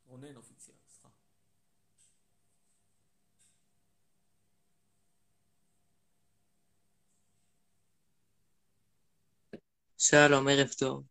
[0.06, 1.10] רונן אופיציאל, סליחה.
[10.04, 11.04] שלום, ערב טוב.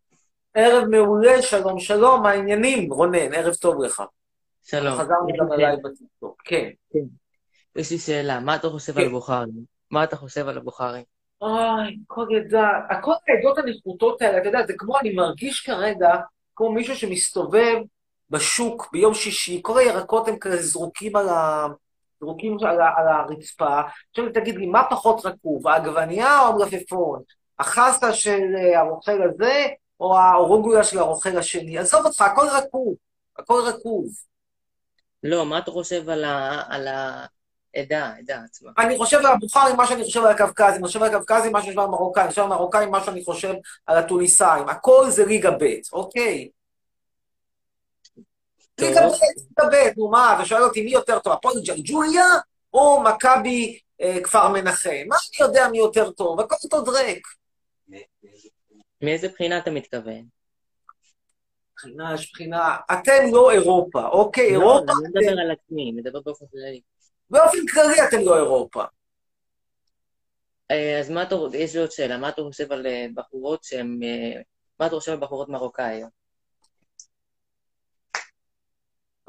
[0.55, 2.92] ערב מעולה, שלום שלום, מה העניינים?
[2.92, 4.03] רונן, ערב טוב לך.
[4.62, 4.98] שלום.
[4.98, 6.68] חזרנו גם אליי בטיקטוק, כן.
[7.76, 9.00] יש לי שאלה, מה אתה חושב כן.
[9.00, 9.64] על הבוכרים?
[9.90, 11.05] מה אתה חושב על הבוכרים?
[11.40, 12.68] אוי, כל עדה,
[13.03, 16.14] כל העדות הנחותות האלה, אתה יודע, זה כמו, אני מרגיש כרגע
[16.57, 17.76] כמו מישהו שמסתובב
[18.31, 21.66] בשוק ביום שישי, כל הירקות הם כזה זרוקים על ה...
[22.20, 22.88] זרוקים על, ה...
[22.96, 23.81] על הרצפה.
[24.11, 27.22] עכשיו תגיד לי, מה פחות רקוב, העגבנייה או המלפפון?
[27.60, 29.66] החסה של אה, הרוכל הזה,
[30.00, 31.78] או האורוגולה של הרוכל השני?
[31.78, 32.94] עזוב אותך, הכל רקוב,
[33.38, 34.06] הכל רקוב.
[35.22, 38.70] לא, מה אתה חושב על ה- על העדה, העדה עצמה?
[38.78, 41.70] אני חושב על הבוכרים, מה שאני חושב על הקווקזים, אני חושב על הקווקזים, מה שאני
[41.70, 43.54] חושב על המרוקאים, אני חושב על המרוקאים, מה שאני חושב
[43.86, 44.68] על התוניסאים.
[44.68, 46.48] הכל זה ליגה ב', אוקיי?
[48.80, 49.12] ליגה ב',
[49.60, 52.26] ליגה ב', נו מה, אתה שואל אותי מי יותר טוב, הפועל ג'לג'וליה
[52.74, 55.04] או מכבי אה, כפר מנחם?
[55.08, 56.40] מה אני יודע מי יותר טוב?
[56.40, 57.39] הכל אותו דרק.
[59.03, 60.24] מאיזה בחינה אתה מתכוון?
[61.76, 64.53] בחינה, יש בחינה, אתם לא אירופה, אוקיי?
[64.53, 66.81] לא, אירופה, אני לא מדבר על עצמי, אני מדבר באופן כללי.
[67.31, 68.85] באופן כללי אתם לא אירופה.
[70.70, 74.00] אה, אז מה אתה, יש לי עוד שאלה, מה אתה חושב על אה, בחורות שהן,
[74.03, 74.40] אה,
[74.81, 76.19] מה אתה חושב על בחורות מרוקאיות?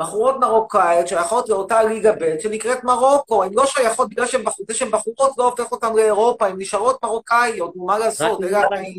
[0.01, 4.73] בחורות מרוקאיות שייכות לאותה ליגה ב' שנקראת מרוקו, הן לא שייכות בגלל שהן בחורות, זה
[4.73, 8.39] שהן בחורות לא הופך אותן לאירופה, הן נשארות מרוקאיות, נו מה לעשות.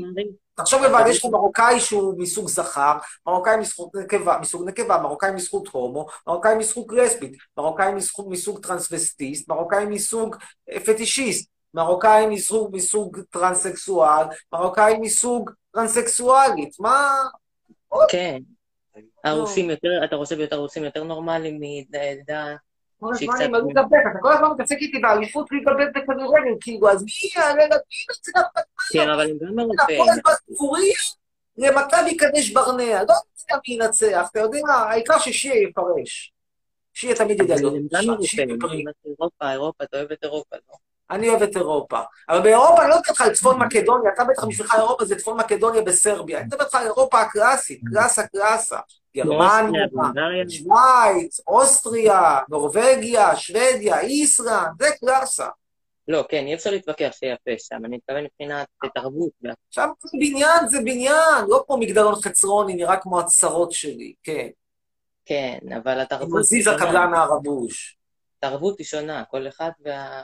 [0.05, 0.43] הזמרים?
[0.55, 2.93] תחשוב לבד, יש לך מרוקאי שהוא מסוג זכר,
[3.27, 3.57] מרוקאי
[4.41, 7.95] מסוג נקבה, מרוקאי מסוג הומו, מרוקאי מסוג לסבית, מרוקאי
[8.27, 10.37] מסוג, טרנסווסטיסט, מרוקאי מסוג
[10.85, 17.23] פטישיסט, מרוקאי מסוג, מסוג טרנסקסואל, מרוקאי מסוג טרנסקסואלית, מה...
[18.09, 18.39] כן.
[19.25, 22.57] הרוסים יותר, אתה חושב יותר הרוסים יותר נורמליים מעדה
[23.01, 23.87] כל שהיא הזמן קצת...
[24.11, 28.33] אתה כל הזמן מתעסק איתי באליפות ב' בכדורגל, כאילו, אז מי יעלה לדין את זה?
[28.93, 30.03] כן, אבל הם גם כל אירופאים.
[30.03, 30.95] הזמן פוריה
[31.59, 36.33] למכבי קדש ברנע, לא יודע מי ינצח, אתה יודע, העיקר ששיה יפרש.
[36.93, 38.03] שיה תמיד אבל להיות הם גם.
[38.03, 38.39] יפרש.
[38.39, 40.77] אירופה, אירופה, אתה אוהב את אירופה, לא?
[41.13, 42.01] אני אוהב את אירופה.
[42.29, 45.39] אבל באירופה אני לא מדבר איתך על צפון מקדוניה, אתה בטח בשבילך אירופה זה צפון
[45.39, 46.39] מקדוניה בסרביה.
[46.39, 48.79] אני מדבר איתך על אירופה הקלאסית, קלאסה קלאסה.
[49.17, 49.87] גרמניה.
[50.49, 55.49] שווייץ, אוסטריה, נורבגיה, שוודיה, איסלנד, זה קלאסה.
[56.09, 59.31] לא, כן, אי אפשר להתווכח שיפה שם, אני מתכוון מבחינת תרבות.
[59.71, 64.49] שם בניין זה בניין, לא כמו מגדלון חצרוני, נראה כמו הצרות שלי, כן.
[65.25, 67.99] כן, אבל התרבות עם עזיז הקבלן הערבוש.
[68.39, 70.23] תרבות היא שונה, כל אחד וה...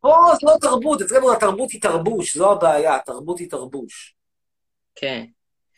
[0.00, 4.16] פה זה לא תרבות, אצלנו התרבות היא תרבוש, זו הבעיה, התרבות היא תרבוש.
[4.94, 5.24] כן.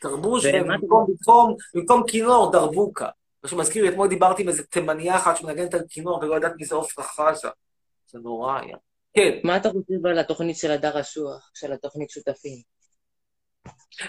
[0.00, 3.08] תרבוש, ובמקום במקום, במקום כינור, דרבוקה.
[3.42, 6.64] מה שמזכיר לי, אתמול דיברתי עם איזה תימניה אחת שמנגנת על כינור ולא יודעת מי
[6.64, 7.48] זה עופרה חזה.
[8.06, 8.76] זה נורא היה.
[9.14, 9.38] כן.
[9.44, 12.62] מה אתה חושב על התוכנית של הדר אשוח, של התוכנית שותפים?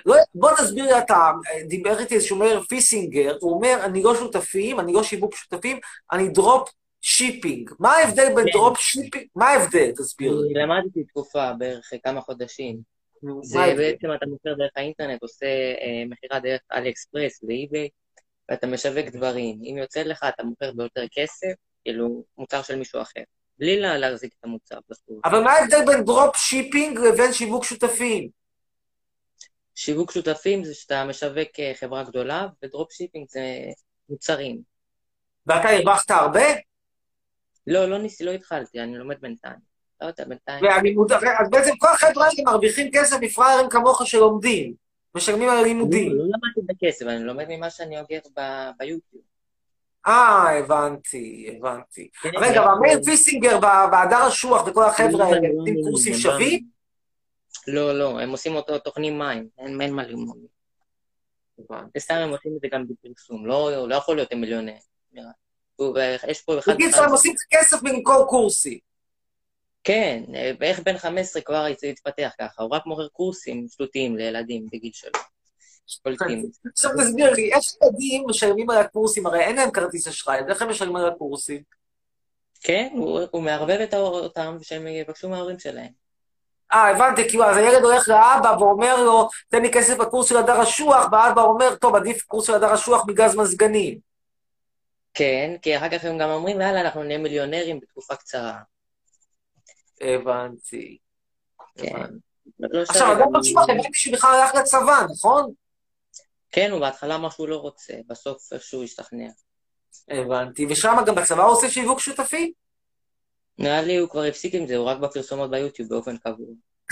[0.06, 1.32] לא, בוא נסביר לי אתה,
[1.68, 5.80] דיבר איתי איזשהו מאיר פיסינגר, הוא אומר, אני לא שותפים, אני לא שיווק שותפים,
[6.12, 6.70] אני drop
[7.02, 7.70] shipping.
[7.80, 8.52] מה ההבדל בין כן.
[8.54, 9.26] drop shipping?
[9.36, 9.92] מה ההבדל?
[9.92, 10.32] תסביר.
[10.46, 12.78] אני למדתי תקופה, בערך כמה חודשים.
[13.42, 13.60] זה?
[13.78, 17.90] בעצם אתה מוכר דרך האינטרנט, עושה אה, מכירה דרך AliExpress ו-eBay,
[18.50, 19.60] ואתה משווק דברים.
[19.64, 21.52] אם יוצא לך, אתה מוכר ביותר כסף,
[21.84, 23.22] כאילו מוצר של מישהו אחר,
[23.60, 25.20] בלי לה- להחזיק את המוצר בחו"ל.
[25.26, 28.30] אבל מה ההבדל בין דרופ שיפינג לבין שיווק שותפים?
[29.76, 33.42] שיווק שותפים זה שאתה משווק אה, חברה גדולה, ו-drop shipping זה
[34.10, 34.62] מוצרים.
[35.48, 36.42] ואתה הרווחת הרבה?
[37.70, 39.70] לא, לא ניסי, לא התחלתי, אני לומד בינתיים.
[40.02, 40.64] לא יודע, בינתיים.
[40.66, 44.74] ואני מודע, אז בעצם כל החבר'ה האלה מרוויחים כסף מפראיירים כמוך שלומדים,
[45.16, 46.12] משלמים על הלימודים.
[46.12, 48.20] לא למדתי בכסף, אני לומד ממה שאני אוגר
[48.78, 49.24] ביוטיוב.
[50.08, 52.10] אה, הבנתי, הבנתי.
[52.22, 53.60] כן, רגע, זה- והמאיר פיסינגר
[53.92, 56.66] בהדר אשוח וכל החבר'ה האלה לא, עושים לא, קורסים לא, שווים?
[57.68, 60.38] לא, לא, הם עושים אותו תוכנים מים, אין מה ללמוד.
[61.98, 64.74] וסתם הם עושים את זה גם בפרסום, לא לא יכול להיות הם מיליונר.
[65.14, 65.32] נראה.
[66.28, 66.74] יש פה אחד...
[66.74, 68.78] בקיצור, הם עושים כסף במקור קורסים.
[69.84, 70.24] כן,
[70.60, 75.20] בערך בן 15 כבר התפתח ככה, הוא רק מוכר קורסים שטותיים לילדים בגיל שלו.
[76.74, 80.62] עכשיו תסביר לי, יש ילדים משלמים על הקורסים, הרי אין להם כרטיס אשראי, אז איך
[80.62, 81.62] הם משלמים על הקורסים?
[82.62, 82.90] כן,
[83.32, 85.92] הוא מערבב את אותם שהם יבקשו מההורים שלהם.
[86.74, 90.64] אה, הבנתי, כאילו, אז הילד הולך לאבא ואומר לו, תן לי כסף בקורס של הדר
[90.64, 94.09] אשוח, והאבא אומר, טוב, עדיף קורס של הדר אשוח מגז מזגנים.
[95.14, 98.60] כן, כי אחר כך הם גם אומרים, יאללה, אנחנו נהיה מיליונרים בתקופה קצרה.
[100.02, 100.98] הבנתי.
[101.78, 101.96] כן.
[101.96, 102.14] הבנתי.
[102.60, 105.54] לא עכשיו, שווה הדר גם- אשוח, הבנתי שהוא בכלל הלך לצבא, נכון?
[106.52, 109.30] כן, הוא בהתחלה אמר שהוא לא רוצה, בסוף איכשהו השתכנע.
[110.10, 110.66] הבנתי.
[110.70, 112.52] ושם גם בצבא הוא עושה שיווק שותפים?
[113.58, 116.48] נראה לי הוא כבר הפסיק עם זה, הוא רק בפרסומות ביוטיוב באופן קבוע.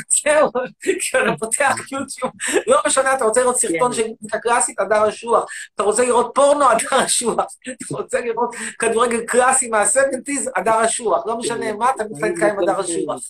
[0.09, 0.51] זהו,
[0.99, 2.31] כשאתה פותח יוטיוב,
[2.67, 6.71] לא משנה, אתה רוצה לראות סרטון של מוזיקה קלאסית, הדר אשוח, אתה רוצה לראות פורנו,
[6.71, 12.45] הדר אשוח, אתה רוצה לראות כדורגל קלאסי מה-70's, הדר אשוח, לא משנה מה, אתה מתחיל
[12.45, 13.21] עם הדר אשוח.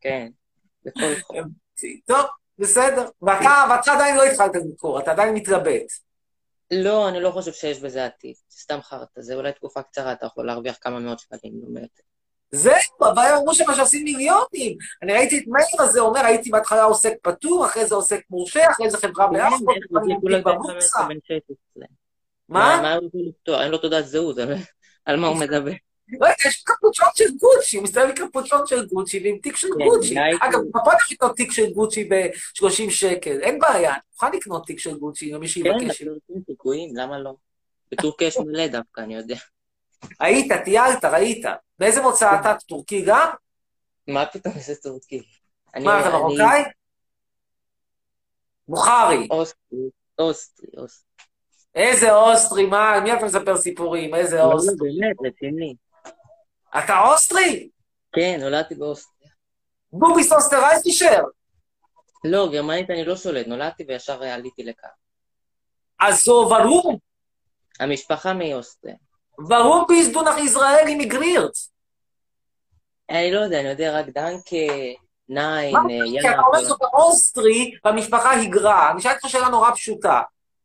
[0.00, 0.28] כן.
[2.06, 2.26] טוב,
[2.58, 3.08] בסדר.
[3.22, 5.86] ואתה עדיין לא התחלת למכור, אתה עדיין מתלבט.
[6.70, 8.34] לא, אני לא חושב שיש בזה עתיד.
[8.50, 12.00] סתם חרטא, זה אולי תקופה קצרה, אתה יכול להרוויח כמה מאות שקלים, מעט.
[12.54, 14.76] זהו, אבל הם אמרו שמה שעושים מיליונים.
[15.02, 18.90] אני ראיתי את מאיר הזה אומר, הייתי בהתחלה עוסק פטור, אחרי זה עוסק מורשה, אחרי
[18.90, 21.02] זה חברה באפו, כן, בבורסה.
[21.08, 21.84] בן 16.
[22.48, 22.94] מה?
[23.48, 24.36] אין לו תעודת זהות,
[25.04, 25.70] על- מה הוא מדבר?
[26.20, 29.84] לא, יש קפוצ'ון של גוצ'י, הוא מסתובב עם קפוצ'ון של גוצ'י ועם תיק של כן,
[29.84, 30.14] גוצ'י.
[30.40, 34.78] אגב, בפעם יש לקנות תיק של גוצ'י ב-30 שקל, אין בעיה, אני מוכן לקנות תיק
[34.78, 36.02] של גוצ'י, למי כן, שיבקש.
[36.02, 37.32] אנחנו עושים סיכויים, למה לא?
[37.92, 39.36] בטורקיה יש מלא דווקא, אני יודע.
[40.20, 41.44] היית, טיילת, ראית.
[41.82, 42.54] באיזה מוצא אתה?
[42.68, 43.28] טורקי גם?
[44.08, 45.22] מה פתאום זה טורקי?
[45.84, 46.62] מה, אתה מרוקאי?
[48.68, 49.28] בוכרי.
[49.30, 49.78] אוסטרי,
[50.18, 51.26] אוסטרי, אוסטרי.
[51.74, 54.14] איזה אוסטרי, מה, מי אתה מספר סיפורים?
[54.14, 54.76] איזה לא, לא, אוסטרי?
[54.76, 55.74] באמת, רציני.
[56.78, 57.68] אתה אוסטרי?
[58.12, 59.30] כן, נולדתי באוסטריה.
[59.92, 61.22] Du bist Österreicher.
[62.24, 64.90] לא, גרמנית אני לא שולט, נולדתי וישר עליתי לכאן.
[66.00, 66.98] אז זו ורום,
[67.80, 68.94] המשפחה מאוסטריה.
[69.38, 69.86] ורום
[70.24, 71.71] nach Israel immigriert?
[73.12, 74.56] אני לא יודע, אני יודע רק דנקה,
[75.28, 76.22] ניין, מה אה,
[76.62, 78.90] כי שאתה אוסטרי והמשפחה היגרה.
[78.90, 80.20] אני שאלתי אותך שאלה נורא פשוטה.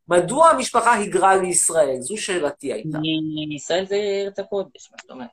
[0.08, 2.00] מדוע המשפחה היגרה לישראל?
[2.00, 2.98] זו שאלתי הייתה.
[3.56, 5.28] ישראל זה ארץ הקודש, מה זאת אומרת?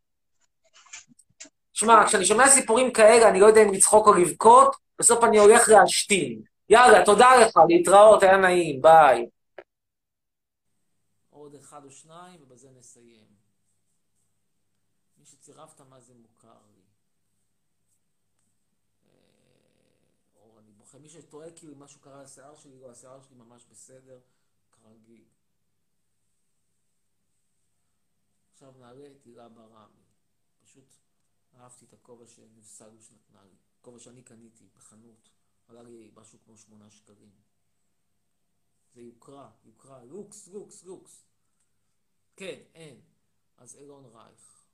[1.74, 5.70] שמע, כשאני שומע סיפורים כאלה, אני לא יודע אם לצחוק או לבכות, בסוף אני הולך
[5.70, 6.42] להשתין.
[6.70, 9.26] יאללה, תודה לך, להתראות, היה נעים, ביי.
[11.30, 13.26] עוד אחד או שניים, ובזה נסיים.
[15.18, 16.82] מי שצירפת, מה זה מוכר לי?
[19.08, 24.20] אה, בוחר, מי שטועה כאילו משהו קרה לשיער שלי, לא, השיער שלי ממש בסדר,
[24.72, 25.26] כרגיל.
[28.52, 30.04] עכשיו נעלה את הילה ברמי.
[30.60, 30.94] פשוט
[31.56, 33.56] אהבתי את הכובע שנפסלוש נתנה לי.
[33.82, 35.30] כובע שאני קניתי בחנות.
[35.68, 37.36] עלה לי משהו כמו שמונה שקלים.
[38.94, 41.26] זה יוקרה, יוקרה, לוקס, לוקס, לוקס.
[42.36, 43.02] כן, אין.
[43.58, 44.66] אז אילון רייך.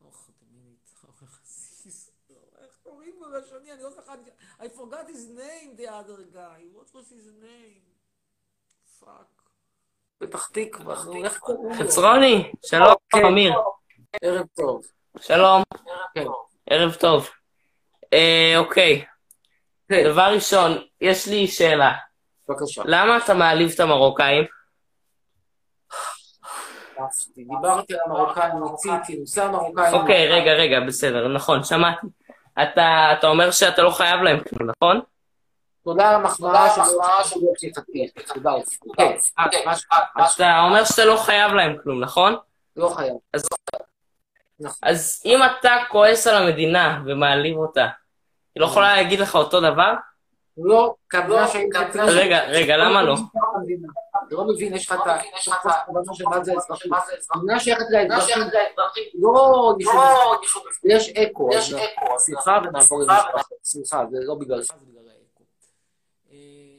[0.00, 2.13] Oh, damn it, אוח, עסיס.
[2.62, 3.72] איך קוראים לו לשני?
[3.72, 4.12] אני לא זוכר.
[4.60, 6.60] I forgot his name, the other guy.
[6.76, 7.94] What was his name?
[9.00, 9.42] Fuck.
[10.18, 11.84] פתח תקווה, נו, איך קוראים לו?
[11.84, 13.24] חצרוני, שלום, כן.
[13.24, 13.52] אמיר.
[14.22, 14.82] ערב טוב.
[15.20, 15.62] שלום,
[16.14, 16.24] כן.
[16.70, 17.28] ערב טוב.
[18.12, 19.04] אה, אוקיי.
[19.88, 20.04] כן.
[20.04, 21.92] דבר ראשון, יש לי שאלה.
[22.48, 22.82] בבקשה.
[22.84, 24.44] למה אתה מעליב את המרוקאים?
[27.34, 29.94] דיברתי על המרוקאים, רציתי, נושא המרוקאים.
[29.94, 32.06] אוקיי, רגע, רגע, בסדר, נכון, שמעתי.
[32.62, 32.86] אתה
[33.18, 35.00] אתה אומר שאתה לא חייב להם כלום, נכון?
[35.84, 36.74] תודה על המחמאה
[37.24, 38.32] של יופי חתיך.
[38.34, 38.76] תודה, אופי.
[38.96, 39.84] כן, אה, מה ש-
[40.36, 42.36] אתה אומר שאתה לא חייב להם כלום, נכון?
[42.76, 43.14] לא חייב.
[43.34, 43.44] אז-
[44.82, 47.86] אז אם אתה כועס על המדינה ומעליב אותה,
[48.54, 49.92] היא לא יכולה להגיד לך אותו דבר?
[50.58, 51.78] לא, כוונה שהייתי...
[52.06, 53.14] רגע, רגע, למה לא?
[54.26, 55.16] אתה לא מבין, יש לך את ה...
[55.38, 56.92] יש לך את הכוונה של מה זה אזרחים.
[57.34, 58.42] המדינה שייכת לאזרחים.
[59.14, 59.76] לא,
[60.84, 61.50] יש אקו.
[61.54, 61.74] אז
[62.18, 63.54] סליחה ונעבור למשפחה.
[63.64, 65.44] סליחה, זה לא בגלל זה בגלל האקו.
[66.30, 66.36] אה,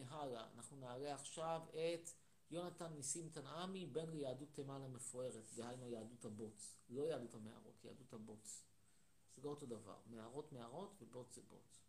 [0.09, 2.09] הלאה, אנחנו נעלה עכשיו את
[2.51, 6.77] יונתן ניסים תנעמי, בן ליהדות תימן המפוארת, דהיינו יהדות הבוץ.
[6.89, 8.63] לא יהדות המערות, יהדות הבוץ.
[9.35, 9.95] זה לא אותו דבר.
[10.05, 11.79] מערות מערות ובוץ זה בוץ.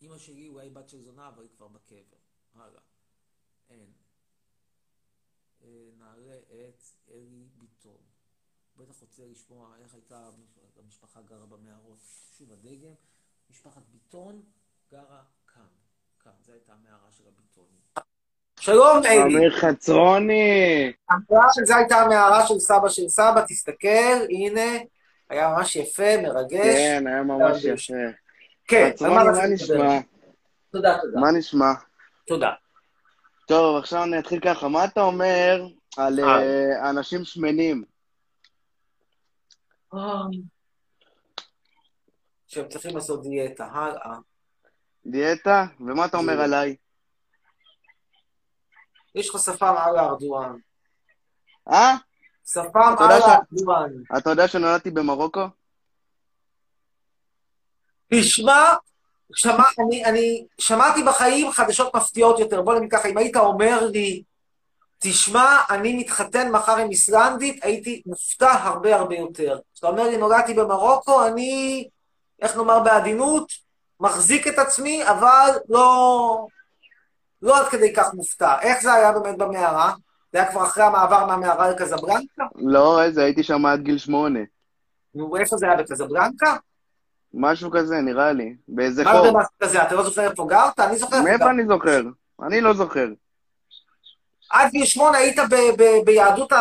[0.00, 2.27] אימא שלי אולי בת של זונה, אבל היא כבר בקבר.
[2.54, 2.80] הלאה.
[3.70, 3.86] אין.
[5.62, 7.96] אה, נעלה את אלי ביטון.
[8.76, 10.28] בטח רוצה לשמוע איך הייתה
[10.84, 11.98] המשפחה גרה במערות.
[12.38, 12.94] שוב הדגם,
[13.50, 14.42] משפחת ביטון
[14.92, 15.22] גרה
[15.54, 15.62] כאן.
[16.24, 17.78] כאן, זו הייתה המערה של הביטונים.
[18.60, 19.22] שלום אלי.
[19.22, 20.92] אמיר חצרוני.
[21.64, 24.78] זה הייתה המערה של סבא של סבא, תסתכל, הנה,
[25.30, 26.76] היה ממש יפה, מרגש.
[26.76, 27.94] כן, היה ממש יפה.
[28.64, 29.46] כן, חצרוני, מה?
[29.46, 30.00] נשמע?
[30.70, 31.20] תודה, תודה.
[31.20, 31.72] מה נשמע?
[32.28, 32.52] תודה.
[33.48, 34.68] טוב, עכשיו אני אתחיל ככה.
[34.68, 36.40] מה אתה אומר על אה.
[36.40, 37.84] אה, אנשים שמנים?
[42.46, 44.16] שהם צריכים לעשות דיאטה, הלאה.
[45.06, 45.64] דיאטה?
[45.80, 46.76] ומה אתה אומר עליי?
[49.14, 50.56] יש לך שפם על הארדואן.
[51.68, 51.96] אה?
[52.46, 53.92] שפם על הארדואן.
[54.18, 55.46] אתה יודע שנולדתי במרוקו?
[58.14, 58.74] תשמע,
[59.34, 62.62] שמע, אני, אני שמעתי בחיים חדשות מפתיעות יותר.
[62.62, 64.22] בוא נגיד ככה, אם היית אומר לי,
[64.98, 69.58] תשמע, אני מתחתן מחר עם איסלנדית, הייתי מופתע הרבה הרבה יותר.
[69.74, 71.88] כשאתה אומר לי, נולדתי במרוקו, אני,
[72.42, 73.52] איך נאמר בעדינות,
[74.00, 76.46] מחזיק את עצמי, אבל לא,
[77.42, 78.60] לא עד כדי כך מופתע.
[78.60, 79.92] איך זה היה באמת במערה?
[80.32, 82.44] זה היה כבר אחרי המעבר מהמערה לקזבלנקה?
[82.54, 84.40] לא, איזה, הייתי שם עד גיל שמונה.
[85.14, 86.56] נו, איפה זה היה בקזבלנקה?
[87.34, 88.54] משהו כזה, נראה לי.
[88.68, 89.38] באיזה מה זה חור.
[89.38, 89.82] משהו כזה?
[89.82, 90.80] אתה לא זוכר איפה גרת?
[90.80, 91.50] אני זוכר איפה מאיפה.
[91.50, 92.00] אני זוכר?
[92.42, 93.06] אני לא זוכר.
[94.50, 95.38] עד גיל שמונה היית
[96.04, 96.52] ביהדות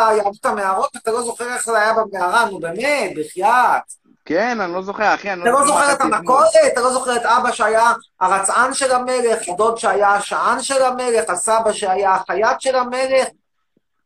[0.46, 3.82] המערות, ואתה לא זוכר איך זה היה במערה, נו באמת, בחייאת.
[4.26, 6.50] כן, אני לא זוכר, אחי, אני אתה לא זוכר את המכולת?
[6.74, 11.72] אתה לא זוכר את אבא שהיה הרצען של המלך, הדוד שהיה השען של המלך, הסבא
[11.72, 13.28] שהיה החייט של המלך,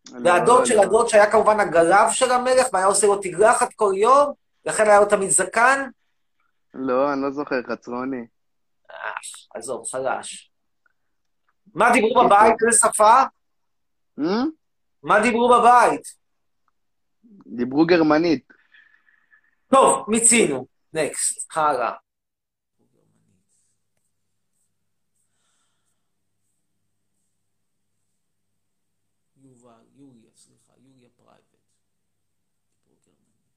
[0.03, 0.27] אתמול.
[0.27, 0.81] והדוד לא, של לא.
[0.81, 4.31] הדוד שהיה כמובן הגלב של המלך, והיה עושה לו תגלחת כל יום,
[4.65, 5.89] לכן היה לו תמיד זקן.
[6.73, 8.27] לא, אני לא זוכר, חצרוני.
[9.55, 10.51] עזוב, חלש.
[11.73, 12.55] מה דיברו בבית?
[12.67, 13.21] איזה שפה?
[14.19, 14.47] Hmm?
[15.03, 16.01] מה דיברו בבית?
[17.45, 18.47] דיברו גרמנית.
[19.71, 20.67] טוב, מיצינו.
[20.93, 21.93] Next, הלאה.
[29.35, 31.43] יובל, יוליה, סליחה, יוליה Private.
[32.83, 33.55] דיברו גרמנית.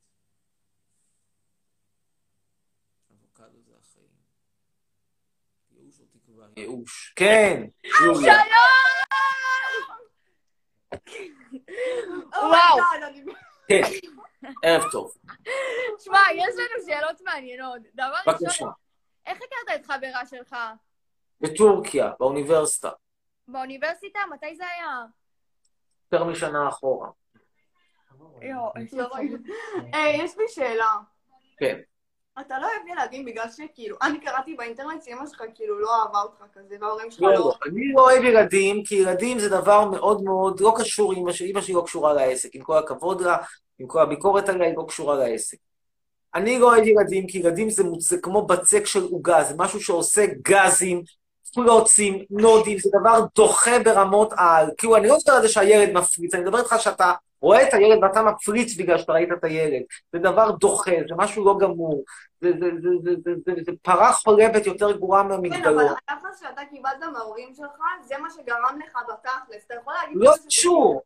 [3.11, 4.15] אבוקדו זה החיים.
[5.71, 6.44] ייאוש או תקווה?
[6.57, 7.13] ייאוש.
[7.17, 7.63] כן,
[8.05, 8.35] יוליה.
[12.33, 12.79] וואו.
[13.69, 13.83] כן,
[14.63, 15.13] ערב טוב.
[15.99, 17.81] שמע, יש לנו שאלות מעניינות.
[17.95, 18.33] דבר.
[18.47, 18.71] ראשון,
[19.27, 20.57] איך הכרת את חברה שלך?
[21.41, 22.91] בטורקיה, באוניברסיטה,
[23.49, 24.19] באוניברסיטה?
[24.31, 25.03] מתי זה היה?
[26.13, 27.09] יותר משנה אחורה.
[28.43, 28.73] לא.
[29.93, 30.97] היי, יש לי שאלה.
[31.59, 31.81] כן.
[32.41, 36.45] אתה לא אוהב ילדים בגלל שכאילו, אני קראתי באינטרנט שאמא שלך כאילו לא אהבה אותך
[36.55, 37.55] כזה, וההורים שלך לא, לא...
[37.67, 41.83] אני לא אוהב ילדים, כי ילדים זה דבר מאוד מאוד, לא קשור, אמא שלי, לא
[41.87, 43.37] קשורה לעסק, עם כל הכבוד לה,
[43.79, 45.59] עם כל הביקורת עליה, היא לא קשורה לעסק.
[46.35, 50.27] אני לא אוהב ילדים, כי ילדים זה, זה כמו בצק של עוגה, זה משהו שעושה
[50.27, 51.03] גזים,
[51.55, 54.71] פלוצים, נודים, זה דבר דוחה ברמות על.
[54.79, 57.99] כאילו, אני לא מדבר על זה שהילד מפריץ, אני מדבר איתך שאתה רואה את הילד
[58.03, 59.83] ואתה מפריץ בגלל שאתה ראית את הילד.
[60.13, 62.05] זה דבר דוחה, זה משהו לא גמור.
[62.41, 65.85] זה, זה, זה, זה, זה, זה, זה פרה חולבת יותר גרועה כן, אבל.
[66.09, 69.65] היחס שאתה קיבלת מההורים שלך, זה מה שגרם לך בתכלס.
[69.67, 70.17] אתה יכול להגיד...
[70.17, 71.03] לא קשור.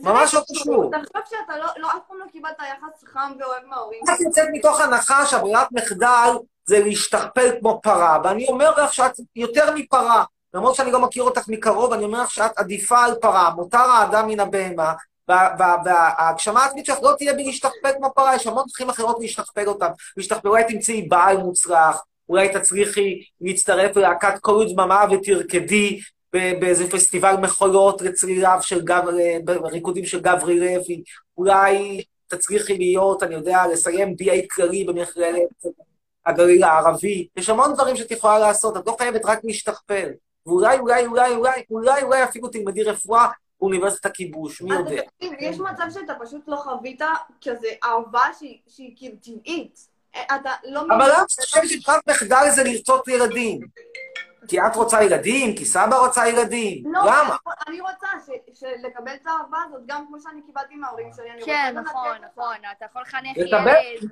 [0.00, 0.90] ממש לא קשור.
[0.90, 4.80] תחשוב שאתה לא, לא, אף פעם לא קיבלת יחס חם ואוהב מההורים את נמצאת מתוך
[4.80, 6.30] הנחה שהברירת מחדל
[6.64, 10.24] זה להשתכפל כמו פרה, ואני אומר לך שאת יותר מפרה.
[10.54, 14.26] למרות שאני לא מכיר אותך מקרוב, אני אומר לך שאת עדיפה על פרה, מותר האדם
[14.28, 14.92] מן הבהמה,
[15.28, 19.66] וה- וה- וההגשמה העצמית שלך לא תהיה בלהשתכפל כמו פרה, יש המון דרכים אחרות להשתכפל
[19.66, 19.88] אותם.
[20.16, 26.00] להשתכפל, אולי תמצאי בעל מוצלח, אולי תצליחי להצטרף ללהקת קול ודממה ותרקדי
[26.32, 29.02] באיזה פסטיבל מחולות לצליליו של גב,
[29.64, 31.02] ריקודים של גברי לוי,
[31.38, 35.48] אולי תצליחי להיות, אני יודע, לסיים BA כללי במכללת
[36.26, 37.28] הגליל הערבי.
[37.36, 40.08] יש המון דברים שאת יכולה לעשות, את לא חייבת רק להשתכפל.
[40.46, 43.28] ואולי, אולי, אולי, אולי, אולי, אולי אפילו תלמדי רפואה
[43.60, 45.02] באוניברסיטת הכיבוש, מי יודע.
[45.18, 47.00] תקשיב, יש מצב שאתה פשוט לא חווית
[47.44, 48.24] כזה אהבה
[48.68, 49.78] שהיא כאילו טבעית.
[50.14, 50.80] אה, אתה לא...
[50.80, 53.60] אבל למה את חושבת שברירת מחדל זה לרצות ילדים?
[54.48, 55.56] כי את רוצה ילדים?
[55.56, 56.92] כי סבא רוצה ילדים?
[56.92, 57.36] לא, למה?
[57.68, 58.06] אני- רוצה
[58.54, 61.30] ש- לקבל את האהבה הזאת גם כמו שאני קיבלתי מההורים שלי.
[61.30, 63.68] אני כן, רוצה נכון, נכון, אתה יכול לחנך לקבל?
[63.68, 64.10] ילד.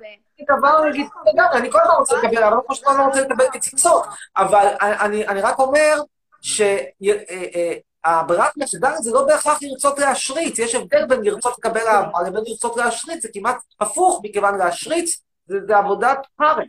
[0.87, 4.05] לגיטימי לגמרי, אני כל הזמן רוצה לקבל, אבל לא כמו שאני לא רוצה לקבל קציצות.
[4.37, 6.01] אבל אני, אני רק אומר
[6.41, 12.77] שהברירת מחדל זה לא בהכרח לרצות להשריץ, יש הבדל בין לרצות לקבל אהבה לבין לרצות
[12.77, 16.67] להשריץ, זה כמעט הפוך, מכיוון להשריץ זה, זה עבודת פרך.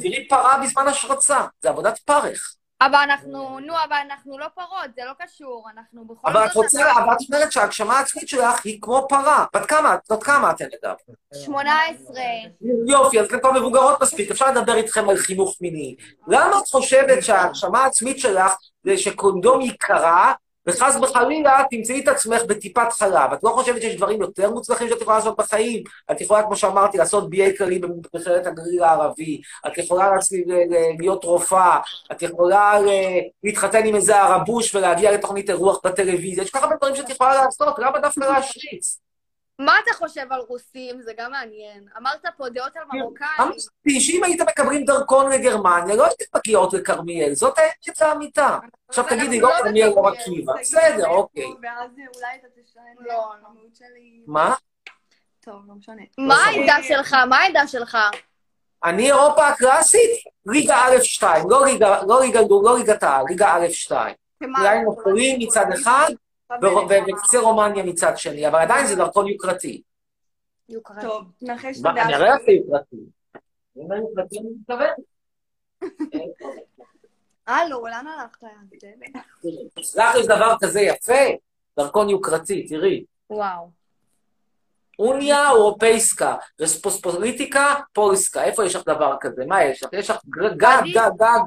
[0.00, 2.54] תראי פרה בזמן השרצה, זה עבודת פרך.
[2.82, 6.56] אבל אנחנו, נו, אבל אנחנו לא פרות, זה לא קשור, אנחנו בכל אבל את זאת...
[6.56, 9.44] רוצה, אבל את אומרת שההגשמה העצמית שלך היא כמו פרה.
[9.54, 9.96] בת כמה?
[10.10, 10.94] בת כמה אתן אגב?
[11.44, 12.22] 18.
[12.88, 15.96] יופי, אז אתן כבר מבוגרות מספיק, אפשר לדבר איתכם על חינוך מיני.
[16.28, 18.52] למה את חושבת שההגשמה העצמית שלך
[18.84, 20.32] זה שקונדום ייקרא,
[20.70, 23.32] וחס וחלילה תמצאי את עצמך בטיפת חלב?
[23.32, 25.82] את לא חושבת שיש דברים יותר מוצלחים שאת יכולה לעשות בחיים?
[26.10, 30.10] את יכולה, כמו שאמרתי, לעשות BA כללי במכללת הגליל הערבי, את יכולה
[30.98, 31.78] להיות רופאה,
[32.12, 32.74] את יכולה
[33.44, 37.34] להתחתן עם איזה הרבוש ולהגיע לתוכנית אירוח בטלוויזיה, יש כל כך הרבה דברים שאת יכולה
[37.34, 39.09] לעשות, למה דווקא להשריץ?
[39.60, 41.02] מה אתה חושב על רוסים?
[41.02, 41.84] זה גם מעניין.
[41.98, 43.30] אמרת פה דעות על מרוקאים.
[43.40, 48.58] אמרתי שאם הייתם מקבלים דרכון לגרמניה, לא הייתם מגיעות לכרמיאל, זאת האמת לאמיתה.
[48.88, 50.52] עכשיו תגידי, לא כרמיאל, לא עקיבא.
[50.60, 51.44] בסדר, אוקיי.
[51.62, 54.22] ואז אולי אתה תשנה לא, המהות שלי.
[54.26, 54.54] מה?
[55.40, 56.02] טוב, לא משנה.
[56.18, 57.16] מה העמדה שלך?
[57.28, 57.98] מה העמדה שלך?
[58.84, 60.10] אני אירופה הקלאסית,
[60.46, 63.92] ליגה א'2, לא ליגה, לא ליגה, לא ליגת העל, ליגה א'2.
[64.58, 66.10] אולי נופלים מצד אחד,
[66.62, 69.82] ו- ו- וקצה רומניה מצד שני, אבל עדיין זה דרכון יוקרתי.
[71.00, 72.14] טוב, נחש הדעה אני.
[72.14, 72.96] אראה לך יוקרתי.
[73.76, 74.90] אם אני יוקרתי, אני מתכוון.
[77.46, 78.44] הלו, לאן הלכת?
[79.94, 81.22] לך יש דבר כזה יפה,
[81.78, 83.04] דרכון יוקרתי, תראי.
[83.30, 83.70] וואו.
[84.98, 89.44] אוניה אירופייסקה, רספוספוליטיקה פולסקה, איפה יש לך דבר כזה?
[89.46, 89.90] מה יש לך?
[89.92, 90.82] יש לך גג, גג,
[91.18, 91.40] גג,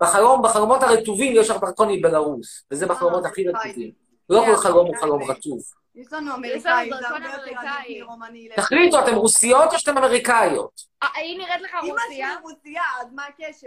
[0.00, 3.90] בחלום, בחלומות הרטובים יש לך דרכון מבלארוס, וזה בחלומות הכי רטובים.
[4.30, 5.60] לא כל חלום הוא חלום רטוב.
[5.94, 6.60] יש לנו אמריקאי,
[7.00, 7.84] זה הרבה יותר אמריקאי.
[7.86, 8.48] עדיף מרומני.
[8.56, 10.80] תחליטו, אתם רוסיות או שאתן אמריקאיות?
[11.02, 12.34] אה, היא נראית לך אמא שלי רוסיה?
[12.42, 13.66] רוסיה, אז מה הקשר?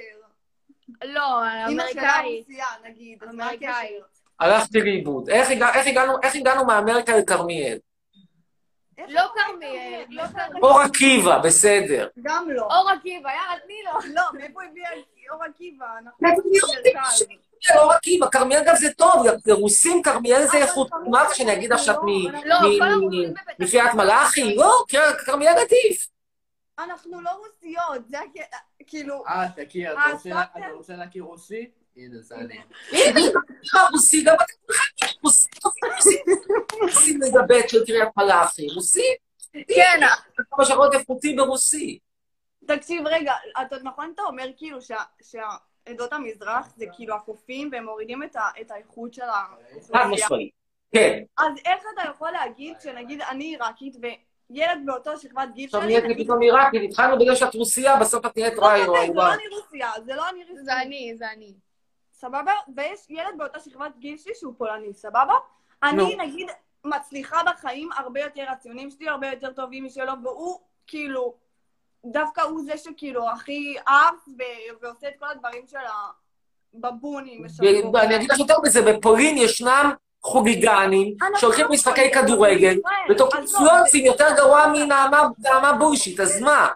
[1.03, 2.45] לא, אמא אמריקאית.
[2.47, 3.73] רוסיה, נגיד, אז מה אמריקאית.
[3.73, 4.05] הקשר?
[4.39, 5.29] הלכתי לאיבוד.
[5.29, 5.73] איך הגע-
[6.23, 7.77] איך הגענו- מאמריקה לכרמיאל?
[9.07, 10.63] לא כרמיאל, לא כרמיאל.
[10.63, 12.07] אור עקיבא, בסדר.
[12.23, 12.61] גם לא.
[12.61, 14.13] אור עקיבא, יאללה, תני לו.
[14.15, 14.89] לא, מאיפה הביאה
[15.31, 15.85] אור עקיבא?
[15.99, 16.27] אנחנו.
[17.75, 20.89] אור עקיבא, כרמיאל גם זה טוב, לרוסים כרמיאל זה איכות.
[21.09, 24.55] מה אתה שאני אגיד עכשיו מ- לא, מ- כל מ- הרוסים בבית מקריית מלאכי?
[24.55, 24.83] לא,
[25.25, 26.07] כרמיאל עדיף.
[26.79, 28.17] אנחנו לא רוסיות, זה
[28.87, 29.23] כאילו...
[29.27, 31.69] אה, תכיר, אתה אה, רוצה- להכיר רוסי?
[31.97, 32.57] הנה, זה אני.
[32.91, 33.21] הנה,
[33.91, 34.53] רוסי, גם אתם
[35.23, 35.51] רוסים,
[35.95, 36.17] רוסים,
[36.81, 39.13] רוסים לגבט של קריית מלאכי, רוסים?
[39.53, 39.99] כן.
[40.51, 41.99] כמה שעות איכותי ברוסי.
[42.67, 48.23] תקשיב רגע, אתה נכון אתה אומר כאילו שה- שהעדות המזרח זה כאילו הקופים והם מורידים
[48.23, 50.07] את ה- את האיכות של חד האוכלוסייה.
[50.07, 50.51] משמעית.
[50.93, 51.23] כן.
[51.37, 53.95] אז איך אתה יכול להגיד שנגיד אני עיראקית
[54.49, 58.25] וילד באותו שכבת גיל עכשיו שלי, נהיית לי פתאום עיראקית, התחלנו בגלל שאת רוסיה, בסוף
[58.25, 59.33] את נהיית ראי או זה לא אהובה.
[59.33, 60.63] אני רוסיה, זה לא אני רוסיה.
[60.63, 61.53] זה אני, זה אני.
[62.13, 62.51] סבבה?
[62.75, 65.33] ויש ילד באותה שכבת גיל שלי שהוא פולני, סבבה?
[65.83, 66.15] אני.
[66.15, 66.47] נגיד
[66.85, 71.33] מצליחה בחיים הרבה יותר, הציונים שלי הרבה יותר טובים משלו, והוא כאילו,
[72.05, 73.75] דווקא הוא זה שכאילו הכי
[74.39, 75.77] ו- ועושה את כל הדברים של
[76.73, 77.45] הבבונים.
[77.95, 79.91] אני אגיד לך יותר מזה, בפולין ישנם
[80.23, 82.79] חוליגנים שהולכים למשחקי כדורגל,
[83.09, 86.67] ותוקעים פלוצים יותר גרוע מנעמה נעמה בולשיט, אז מה?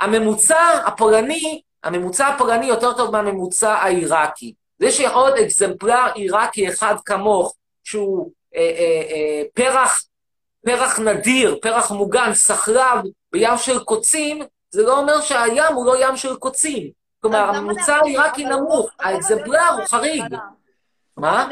[0.00, 4.54] הממוצע הפולני, הממוצע הפולני יותר טוב מהממוצע העיראקי.
[4.78, 10.04] זה שיכול להיות אקזמפלר עיראקי אחד כמוך, שהוא אה, אה, אה, פרח,
[10.66, 12.98] פרח נדיר, פרח מוגן, סחלב
[13.32, 16.90] בים של קוצים, זה לא אומר שהים הוא לא ים של קוצים.
[17.20, 18.18] כלומר, הממוצע להכליל?
[18.18, 20.36] העיראקי אבל נמוך, האקזמפלר הוא חריג.
[21.16, 21.48] מה?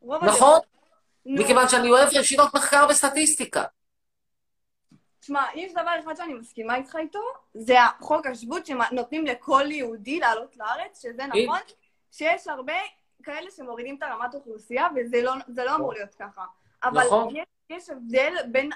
[0.00, 0.58] רוב נכון.
[1.26, 3.64] מכיוון שאני אוהב ישיבות מחקר וסטטיסטיקה.
[5.20, 7.22] תשמע, יש דבר אחד שאני מסכימה איתך איתו,
[7.54, 11.42] זה החוק השבות שנותנים לכל יהודי לעלות לארץ, שזה כן.
[11.44, 11.58] נכון,
[12.10, 12.72] שיש הרבה
[13.22, 16.44] כאלה שמורידים את הרמת אוכלוסייה, וזה לא, לא אמור להיות ככה.
[16.84, 17.36] אבל נכון.
[17.36, 18.70] יש, יש הבדל בין...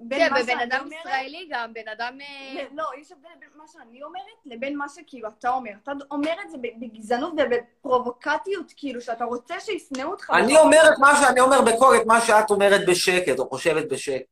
[0.00, 2.18] בין כן, ובן אדם אומרת- ישראלי גם, בן אדם...
[2.20, 5.70] אה, לא, יש הבדל בין מה שאני אומרת לבין מה שכאילו אתה אומר.
[5.82, 10.30] אתה אומר את זה בגזענות ובפרובוקטיות, כאילו, שאתה רוצה שישנאו אותך.
[10.34, 14.24] אני אומר את מה שאני אומר בקול, את מה שאת אומרת בשקט, או חושבת בשקט.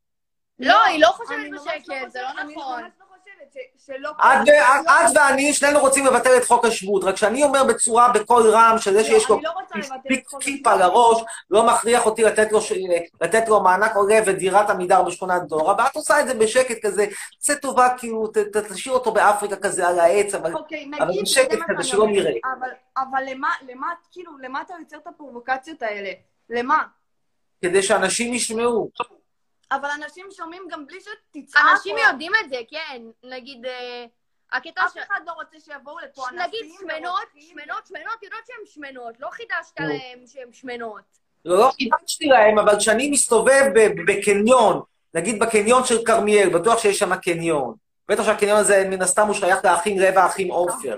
[0.59, 2.83] לא, היא לא חושבת ממש בשקט, זה לא נכון.
[3.87, 4.11] שלא...
[4.11, 9.05] את, ואני, שנינו רוצים לבטל את חוק השבות, רק שאני אומר בצורה בקול רם, שזה
[9.05, 12.53] שיש לו לא רוצה לבטל את פיק חוק כיפה על הראש, לא מכריח אותי לתת
[12.53, 12.73] לו, ש...
[13.21, 17.07] לתת לו מענק עולה ודירת עמידר בשכונת דורה, ואת עושה את זה בשקט כזה,
[17.41, 18.31] זה טובה, כאילו,
[18.71, 22.07] תשאיר אותו באפריקה כזה על העץ, אבל, אוקיי, אבל בשקט כזה שלא.
[22.07, 22.33] נראה.
[22.59, 26.11] אבל, אבל למה, למה, כאילו, למה אתה יוצר את הפרובוקציות האלה?
[26.51, 26.83] למה?
[27.63, 28.91] כדי שאנשים ישמעו.
[29.75, 31.63] אבל אנשים שומעים גם בלי שתצעק.
[31.73, 33.03] אנשים או- יודעים את זה, כן.
[33.25, 34.05] נגיד, אה,
[34.53, 36.39] הקטע אף אחד לא רוצה שיבואו לפה אנשים.
[36.39, 39.87] נגיד שמנות, שמנות, שמנות, יודעות שהן שמנות, לא חידשת נו.
[39.89, 41.03] להן שהן שמנות.
[41.45, 43.63] לא, לא חידשתי להם, אבל כשאני מסתובב
[44.07, 44.81] בקניון,
[45.15, 47.75] נגיד בקניון של כרמיאל, בטוח שיש שם קניון.
[48.09, 50.97] בטח שהקניון הזה, מן הסתם, הוא שייך לאחים רבע, האחים עופר.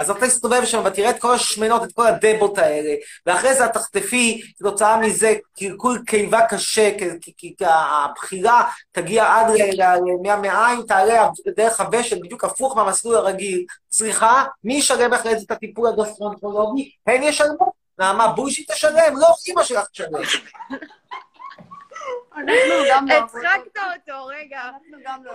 [0.00, 2.94] אז אתה תסתובב שם ותראה את כל השמנות, את כל הדבות האלה,
[3.26, 9.46] ואחרי זה את תחטפי, כתוצאה מזה, קלקול קיבה קשה, כי- כי- כי הבחירה תגיע עד
[10.22, 13.64] מהמעיים, תעלה דרך הוושט, בדיוק הפוך מהמסלול הרגיל.
[13.92, 16.90] סליחה, מי ישלם אחרי זה את הטיפול הגסטרונטרולוגי?
[17.06, 17.72] הן ישלמו.
[17.98, 20.08] נעמה בוז'י תשלם, לא אמא שלך תשלם.
[22.36, 22.52] אנחנו
[22.90, 23.14] גם לא...
[23.14, 24.60] הצחקת אותו, רגע.
[24.62, 25.32] אנחנו גם לא...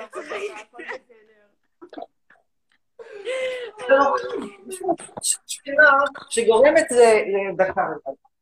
[5.48, 5.92] שאלה
[6.30, 6.96] שגורמת ל...
[6.96, 7.82] ל- דקה,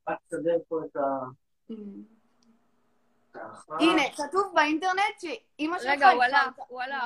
[0.10, 1.02] רק תסדר פה את ה...
[3.34, 3.76] ככה.
[3.80, 5.90] הנה, כתוב באינטרנט שאימא שלך...
[5.90, 7.04] רגע, הוא הלך, הוא הלך.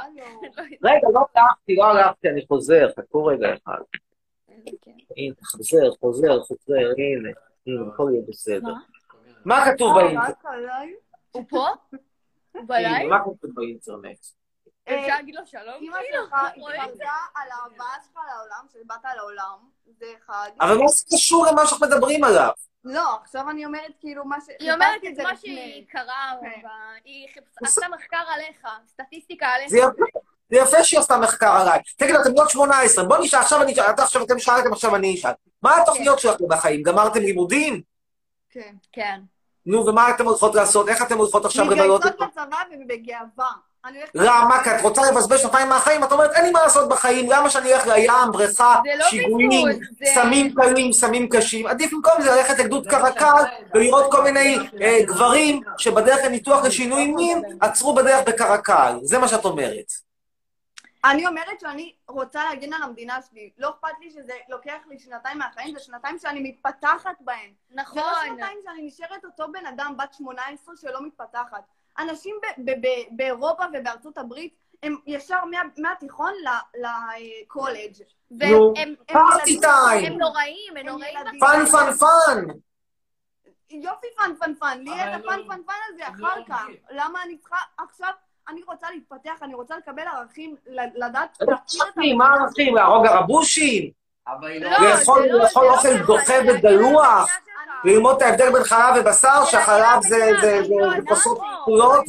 [0.83, 3.81] רגע, לא הלכתי, לא הלכתי, אני חוזר, חכו רגע אחד.
[5.17, 7.29] הנה, חוזר, חוזר, חוזר, הנה,
[7.67, 8.73] הנה, הכל יהיה בסדר.
[9.45, 10.35] מה כתוב אה, באינטרנט?
[11.31, 11.67] הוא פה?
[12.51, 13.09] הוא בלייב?
[13.09, 14.25] מה כתוב באינטרנט?
[14.93, 15.75] אפשר להגיד לו שלום?
[15.81, 16.33] אימא כאילו, שלך.
[16.33, 19.57] התפרקה על ההבאה שלך לעולם, שבאת לעולם,
[19.99, 20.49] זה אחד.
[20.61, 22.49] אבל מה זה קשור למה שאנחנו מדברים עליו?
[22.83, 24.43] לא, עכשיו אני אומרת כאילו מה ש...
[24.59, 25.37] היא אומרת את זה מה.
[25.37, 26.67] שהיא קראה, כן.
[27.05, 27.27] היא
[27.63, 29.69] עשתה מחקר עליך, סטטיסטיקה עליך.
[29.69, 29.79] זה
[30.51, 31.79] יפה, שהיא עשתה מחקר עליי.
[31.97, 35.15] תגידו, אתם בנות 18, בוא נשאל, עכשיו אני אשאל, אתה עכשיו אתם שאלתם, עכשיו אני
[35.15, 35.31] אשאל.
[35.61, 36.83] מה התוכניות שלכם בחיים?
[36.83, 37.81] גמרתם לימודים?
[38.49, 38.75] כן.
[38.91, 39.21] כן.
[39.65, 40.89] נו, ומה אתם הולכות לעשות?
[40.89, 42.11] איך אתם הולכות עכשיו לבלות את...
[42.11, 43.51] מתגייסות לצבא ובגאווה.
[44.15, 44.63] למה?
[44.63, 46.03] כי את רוצה לבזבז שנתיים מהחיים?
[46.03, 49.67] את אומרת, אין לי מה לעשות בחיים, למה שאני אלך לים, בריכה, לא שיגועים,
[50.13, 51.67] סמים קלים, סמים קשים?
[51.67, 57.41] עדיף במקום זה ללכת לגדוד קרקל ולראות כל מיני אה, גברים שבדרך לניתוח לשינוי מין,
[57.61, 58.99] עצרו בדרך בקרקל.
[59.03, 59.91] זה מה שאת אומרת.
[61.05, 63.49] אני אומרת שאני רוצה להגן על המדינה שלי.
[63.57, 67.49] לא אכפת לי שזה לוקח לי שנתיים מהחיים, זה שנתיים שאני מתפתחת בהן.
[67.71, 68.03] נכון.
[68.03, 71.63] זה לא שנתיים שאני נשארת אותו בן אדם בת 18 שלא מתפתחת.
[71.99, 72.35] אנשים
[73.11, 77.93] באירופה ובארצות הברית, הם ישר מה- מהתיכון ל- לקולג'.
[78.39, 80.11] והם- נו, הם- הם party ילדים- time.
[80.13, 81.13] הם נוראים, הם נוראים.
[81.39, 82.43] fun fun fun.
[83.69, 86.65] יופי fun fun fun, לי את ה-fun לא- fun fun הזה הם לא אחר כך.
[86.91, 88.09] למה אני צריכה עכשיו,
[88.47, 91.37] אני רוצה להתפתח, אני רוצה לקבל ערכים, ל- לדעת...
[91.41, 92.75] ערכים, מה הערכים?
[92.75, 93.91] להרוג ערבושים?
[94.27, 94.69] היא לא...
[94.71, 97.29] לא, לאכול לא- לאכול אוכל דוחה ודלוח?
[97.83, 100.01] ללמוד את ההבדל בין חלב ובשר, שהחלב
[100.41, 100.61] זה
[101.07, 102.05] כוסות כחולות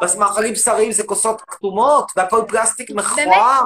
[0.00, 3.62] והמאכלים בשריים זה כוסות כתומות, והכל פלסטיק מכוער.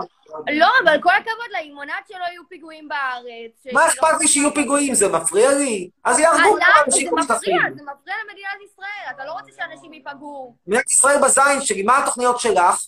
[0.53, 3.73] לא, אבל כל הכבוד מונעת שלא יהיו פיגועים בארץ.
[3.75, 4.95] מה אכפת לי שיהיו פיגועים?
[4.95, 5.91] זה מפריע לי?
[6.05, 6.67] אז יהרגו אז את למה?
[6.77, 7.57] האנשים זה מפריע, שטחים.
[7.77, 10.55] זה מפריע למדינת ישראל, אתה לא רוצה שאנשים ייפגעו.
[10.67, 12.81] מדינת ישראל בזין שלי, מה התוכניות שלך?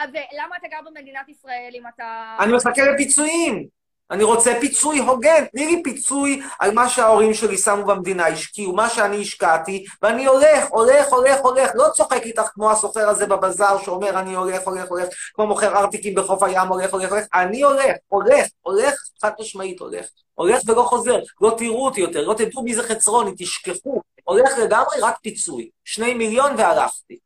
[0.00, 2.36] ולמה אתה גר במדינת ישראל אם אתה...
[2.40, 3.75] אני מחכה לפיצויים.
[4.10, 8.88] אני רוצה פיצוי הוגן, תני לי פיצוי על מה שההורים שלי שמו במדינה, השקיעו, מה
[8.90, 14.18] שאני השקעתי, ואני הולך, הולך, הולך, הולך, לא צוחק איתך כמו הסוחר הזה בבזאר שאומר
[14.20, 18.46] אני הולך, הולך, הולך, כמו מוכר ארטיקים בחוף הים, הולך, הולך, הולך, אני הולך, הולך,
[18.62, 20.06] הולך, חד משמעית הולך.
[20.34, 24.02] הולך ולא חוזר, לא תראו אותי יותר, לא תדעו מי זה חצרוני, תשכחו.
[24.24, 25.70] הולך לגמרי רק פיצוי.
[25.84, 27.18] שני מיליון והלכתי.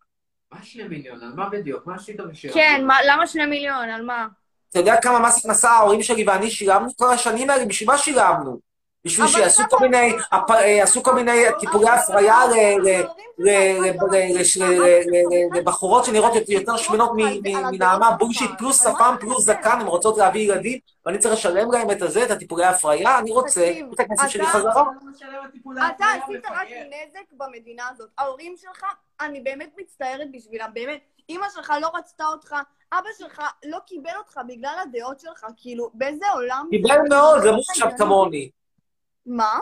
[0.53, 1.23] מה שני מיליון?
[1.23, 1.87] על מה בדיוק?
[1.87, 2.53] מה עשית בשביל?
[2.53, 3.89] כן, מה- למה שני מיליון?
[3.91, 4.27] על מה?
[4.71, 7.65] אתה יודע כמה מס הכנסה ההורים שלי ואני שילמנו כל השנים האלה?
[7.65, 8.59] בשביל מה שילמנו?
[9.05, 10.13] בשביל שיעשו כל מיני,
[10.51, 12.37] אה, יעשו כל מיני טיפולי הפריה
[15.55, 17.11] לבחורות שנראות יותר- שמנות
[17.43, 22.03] מנעמה בולשיט פלוס שפם פלוס זקן, הן רוצות להביא ילדים, ואני צריך לשלם להם את
[22.03, 24.85] הזה, את הטיפולי ההפריה, אני רוצה את הכסף שלי אתה- חזרה.
[25.97, 28.09] אתה עשית רק נזק במדינה הזאת.
[28.19, 28.85] ההורים שלך,
[29.21, 31.01] אני באמת מצטערת בשבילם, באמת.
[31.31, 32.57] אימא שלך לא רצתה אותך,
[32.93, 36.67] אבא שלך לא קיבל אותך בגלל הדעות שלך, כאילו, באיזה עולם...
[36.71, 38.51] קיבל מאוד, גם הוא חשב כמוני.
[39.27, 39.59] מה?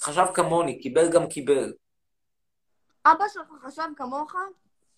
[0.00, 1.72] חשב כמוני, קיבל גם קיבל.
[3.06, 4.34] אבא שלך חשב כמוך?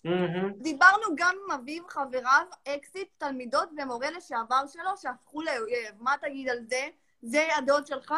[0.03, 0.53] מהמם.
[0.53, 5.95] דיברנו גם עם אביו, חבריו, אקסיט, תלמידות ומורה לשעבר שלו שהפכו לאויב.
[5.99, 6.87] מה תגיד על זה?
[7.21, 8.13] זה הדעות שלך?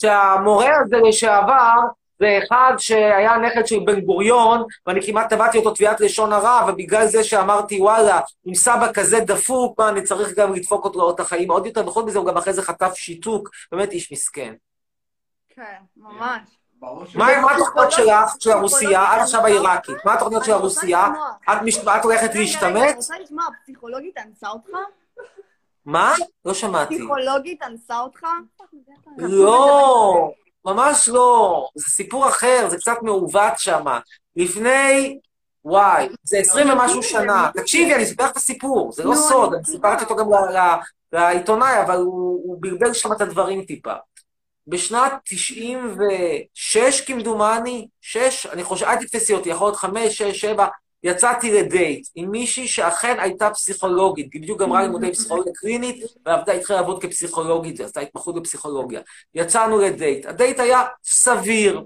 [0.00, 1.74] שהמורה הזה לשעבר
[2.18, 7.06] זה אחד שהיה נכד של בן גוריון, ואני כמעט תבעתי אותו תביעת לשון הרע, ובגלל
[7.06, 11.50] זה שאמרתי, וואלה, עם סבא כזה דפוק, מה, אני צריך גם לדפוק אותו לאות החיים
[11.50, 14.54] עוד יותר, וחוץ מזה הוא גם אחרי זה חטף שיתוק, באמת איש מסכן.
[15.48, 16.40] כן, ממש.
[17.14, 19.96] מה התוכניות שלך, של הרוסיה, עד עכשיו העיראקית?
[20.04, 21.08] מה התוכניות של הרוסיה?
[21.96, 22.76] את הולכת להשתמט?
[22.76, 24.70] אני רוצה לשמוע, הפסיכולוגית אנסה אותך?
[25.84, 26.14] מה?
[26.44, 26.98] לא שמעתי.
[26.98, 28.26] פסיכולוגית אנסה אותך?
[29.18, 30.32] לא,
[30.66, 31.68] ממש לא.
[31.74, 33.84] זה סיפור אחר, זה קצת מעוות שם.
[34.36, 35.18] לפני,
[35.64, 37.50] וואי, זה עשרים ומשהו שנה.
[37.54, 40.26] תקשיבי, אני אספר לך את הסיפור, זה לא סוד, אני סיפרתי אותו גם
[41.12, 43.92] לעיתונאי, אבל הוא הוא בלבל שם את הדברים טיפה.
[44.66, 50.66] בשנת 96 כמדומני, שש, אני חושב, אל תתפסי אותי, יכול להיות חמש, שש, שבע,
[51.06, 56.80] יצאתי לדייט עם מישהי שאכן הייתה פסיכולוגית, היא בדיוק גמרה לימודי פסיכולוגיה קלינית, ועבדה, התחילה
[56.80, 59.00] לעבוד כפסיכולוגית, עשתה התמחות בפסיכולוגיה.
[59.34, 61.84] יצאנו לדייט, הדייט היה סביר,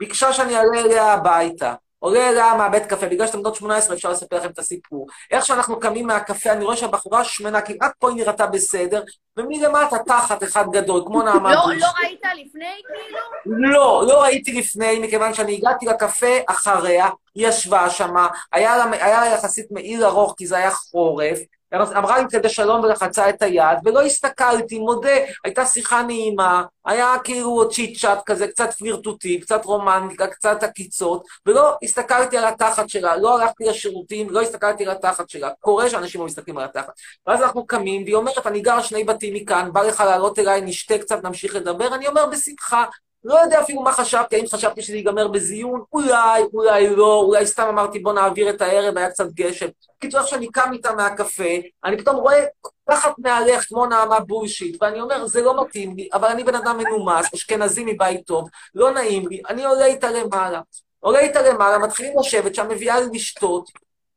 [0.00, 1.74] ביקשה שאני אעלה אליה הביתה.
[1.98, 5.06] עולה אליה מהבית קפה, בגלל שאתם בנות 18 אפשר לספר לכם את הסיפור.
[5.30, 9.02] איך שאנחנו קמים מהקפה, אני רואה שהבחורה שמנה, כמעט פה היא נראתה בסדר,
[9.36, 11.60] ומלמטה תחת אחד גדול, כמו נעמה לא.
[11.78, 13.18] לא ראית לפני, כאילו?
[13.46, 18.28] לא, לא ראיתי לפני, מכיוון שאני הגעתי לקפה אחריה, היא ישבה שמה,
[18.76, 21.38] לה, היה לה יחסית מעיל ארוך כי זה היה חורף,
[21.74, 27.68] אמרה לי כדי שלום ולחצה את היד, ולא הסתכלתי, מודה, הייתה שיחה נעימה, היה כאילו
[27.68, 33.40] צ'יט צ'אט כזה, קצת פלירטוטי, קצת רומנטיקה, קצת עקיצות, ולא הסתכלתי על התחת שלה, לא
[33.40, 35.50] הלכתי לשירותים, לא הסתכלתי על התחת שלה.
[35.60, 36.92] קורה שאנשים לא מסתכלים על התחת.
[37.26, 40.98] ואז אנחנו קמים, והיא אומרת, אני גר שני בתים מכאן, בא לך לעלות אליי, נשתה
[40.98, 42.84] קצת, נמשיך לדבר, אני אומר, בשמחה.
[43.24, 45.82] לא יודע אפילו מה חשבתי, האם חשבתי שזה ייגמר בזיון?
[45.92, 49.66] אולי, אולי לא, אולי סתם אמרתי בוא נעביר את הערב, היה קצת גשם.
[49.98, 51.44] בקיצור, איך שאני קם איתה מהקפה,
[51.84, 52.44] אני פתאום רואה
[52.90, 56.78] תחת מהלך כמו נעמה בולשיט, ואני אומר, זה לא מתאים לי, אבל אני בן אדם
[56.78, 60.60] מנומס, אשכנזי מבית טוב, לא נעים לי, אני עולה איתה למעלה.
[61.00, 63.70] עולה איתה למעלה, מתחילים לשבת שם, מביאה לי לשתות,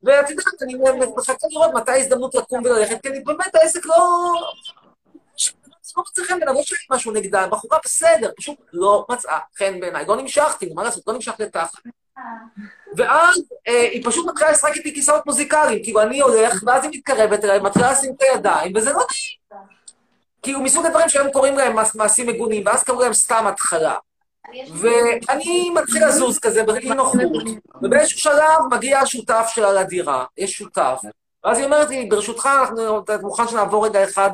[0.03, 0.73] ואת יודעת, אני
[1.17, 3.95] מחכה לראות מתי ההזדמנות לקום וללכת, כי אני באמת, העסק לא...
[5.97, 10.05] לא מצא חן בעיניי, לא שיש משהו נגדה, בחורה בסדר, פשוט לא מצאה חן בעיניי.
[10.07, 11.79] לא נמשכתי, מה לעשות, לא נמשכתי לתחת.
[12.97, 17.43] ואז אה, היא פשוט מתחילה לשחק איתי כיסאות מוזיקליים, כאילו אני הולך, ואז היא מתקרבת
[17.45, 19.61] אליי, מתחילה לשים את הידיים, וזה לא נעים.
[20.41, 23.95] כאילו מסוג הדברים שהיום קוראים להם מעש- מעשים מגונים, ואז קראו להם סתם התחלה.
[24.73, 27.21] ואני מתחיל לזוז כזה באי נוחות,
[27.81, 30.99] ובאיזשהו שלב מגיע השותף שלה לדירה, יש שותף.
[31.43, 34.31] ואז היא אומרת לי, ברשותך, אנחנו, אתה מוכן שנעבור רגע אחד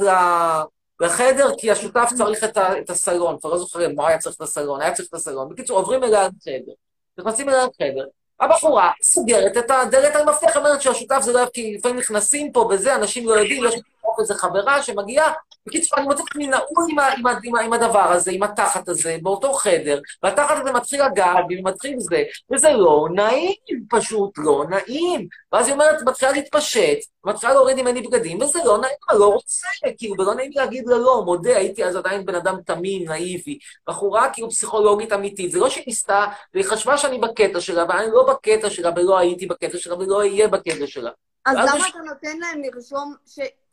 [1.00, 4.42] לחדר, כי השותף צריך את, ה, את הסלון, כבר לא זוכרים מה היה צריך את
[4.42, 5.50] הסלון, היה צריך את הסלון.
[5.50, 6.74] בקיצור, עוברים אליה לחדר,
[7.18, 8.06] נכנסים אליה לחדר,
[8.40, 12.96] הבחורה סוגרת את הדלת על מפתח, אומרת שהשותף זה לא כי לפעמים נכנסים פה וזה,
[12.96, 13.74] אנשים לא יודעים, יש
[14.18, 15.34] פה איזה חברה שמגיעה.
[15.68, 19.18] בקיצור, אני מוצא את עצמי נעול עם, עם, עם, עם הדבר הזה, עם התחת הזה,
[19.22, 21.02] באותו חדר, והתחת הזה מתחיל
[21.48, 23.54] בי, ומתחיל זה, וזה לא נעים,
[23.90, 25.28] פשוט לא נעים.
[25.52, 29.68] ואז היא אומרת, מתחילה להתפשט, מתחילה להוריד ממני בגדים, וזה לא נעים, אני לא רוצה,
[29.98, 33.60] כאילו, ולא נעים להגיד לה לא, מודה, הייתי אז עדיין בן אדם תמים, נאיבי.
[33.88, 38.34] בחורה כאילו פסיכולוגית אמיתית, זה לא שהיא ניסתה, והיא חשבה שאני בקטע שלה, ואני לא
[38.34, 41.12] בקטע שלה, ולא הייתי בקטע שלה, ולא אהיה בקטע שלה.
[41.46, 43.14] אז למה אתה נותן להם לרשום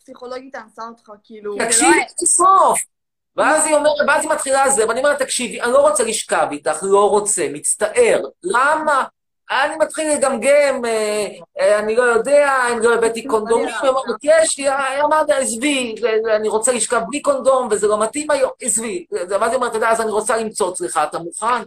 [0.04, 1.56] שפסיכולוגית אנסה אותך, כאילו?
[1.58, 2.80] תקשיבי עד הסוף.
[3.36, 6.78] ואז היא אומרת, ואז היא מתחילה זה, ואני אומרת, תקשיבי, אני לא רוצה לשכב איתך,
[6.82, 8.20] לא רוצה, מצטער.
[8.42, 9.04] למה?
[9.50, 11.26] אני מתחיל לגמגם, אה,
[11.60, 15.94] אה, אני לא יודע, אם לא הבאתי קונדומים, היא אומרת, יש לי, אה, אמרתי, עזבי,
[16.36, 19.06] אני רוצה לשכב בלי קונדום, וזה לא מתאים היום, עזבי.
[19.10, 21.62] ואז היא אומרת, אתה יודע, אז אני רוצה למצוץ לך, אתה מוכן?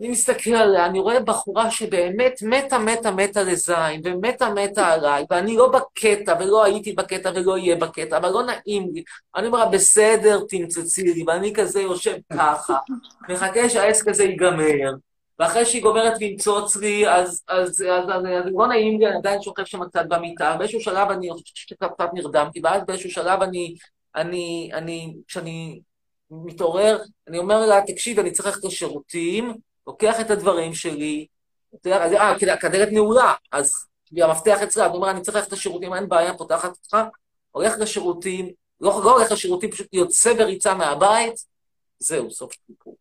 [0.00, 5.56] אני מסתכל עליה, אני רואה בחורה שבאמת מתה, מתה, מתה לזין, ומתה, מתה עליי, ואני
[5.56, 9.02] לא בקטע, ולא הייתי בקטע, ולא אהיה בקטע, אבל לא נעים לי.
[9.36, 12.76] אני אומר בסדר, תמצצי לי, ואני כזה יושב ככה,
[13.28, 14.90] מחכה שהעסק הזה ייגמר,
[15.38, 19.42] ואחרי שהיא גומרת למצוץ לי, אז, אז, אז, אז, אז לא נעים לי, אני עדיין
[19.42, 23.74] שוכב שם קצת במיטה, באיזשהו שלב אני חושבת שקצת נרדמתי, ואז באיזשהו שלב אני,
[24.16, 25.80] אני, אני, כשאני
[26.30, 26.98] מתעורר,
[27.28, 29.54] אני אומר לה, תקשיב, אני צריך ללכת לשירותים,
[29.86, 31.26] לוקח את הדברים שלי,
[31.74, 33.86] אתה יודע, אז- אה, הכדרת נעולה, אז
[34.22, 36.96] המפתח אצלה, אני אומר, אני צריך ללכת לשירותים, אין בעיה, פותחת אותך,
[37.50, 38.50] הולך לשירותים,
[38.80, 41.34] לא, לא הולך לשירותים, פשוט יוצא בריצה מהבית,
[41.98, 42.96] זהו, סוף סיפור.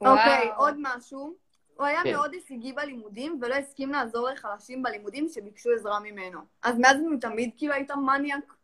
[0.00, 1.34] אוקיי, עוד משהו.
[1.76, 2.12] הוא היה כן.
[2.12, 6.40] מאוד הישגי בלימודים, ולא הסכים לעזור לחלשים בלימודים שביקשו עזרה ממנו.
[6.62, 8.54] אז מאז ומתמיד כאילו היית מניאק?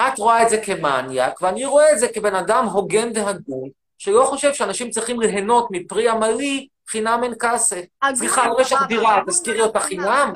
[0.00, 3.68] את רואה את זה כמניאק, ואני רואה את זה כבן אדם הוגן והגון,
[3.98, 7.80] שלא חושב שאנשים צריכים ליהנות מפרי עמלי חינם אין כסה.
[8.14, 10.32] סליחה, לא יש לך דירה, תזכירי אותה חינם?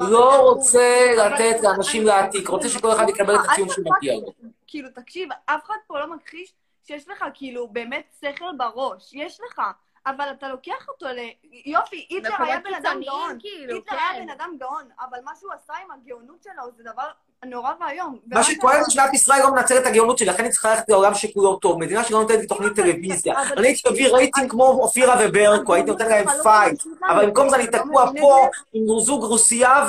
[0.00, 1.14] לא רוצה.
[1.16, 4.32] לתת לאנשים להעתיק, רוצה שכל אחד יקבל את הציון שמגיע לו.
[4.66, 6.52] כאילו, תקשיב, אף אחד פה לא מכחיש
[6.86, 9.10] שיש לך כאילו באמת שכל בראש.
[9.14, 9.62] יש לך.
[10.06, 11.18] אבל אתה לוקח אותו ל...
[11.64, 13.38] יופי, היטלר היה בן אדם גאון.
[13.40, 14.26] כאילו, היטלר היה כן.
[14.26, 17.10] בן אדם גאון, אבל מה שהוא עשה עם הגאונות שלו זה דבר
[17.46, 18.18] נורא ואיום.
[18.26, 21.14] מה שכואב זה שמדינת ישראל לא מנצלת את הגאונות שלי, לכן היא צריכה ללכת לעולם
[21.14, 21.78] שכולו טוב.
[21.78, 23.34] מדינה שלא נותנת לי תוכנית טלוויזיה.
[23.56, 26.82] אני הייתי מביא רייטינג כמו אופירה וברקו, הייתי נותן להם fight.
[27.08, 29.86] אבל במקום זה אני תקוע פה עם זוג רוסייה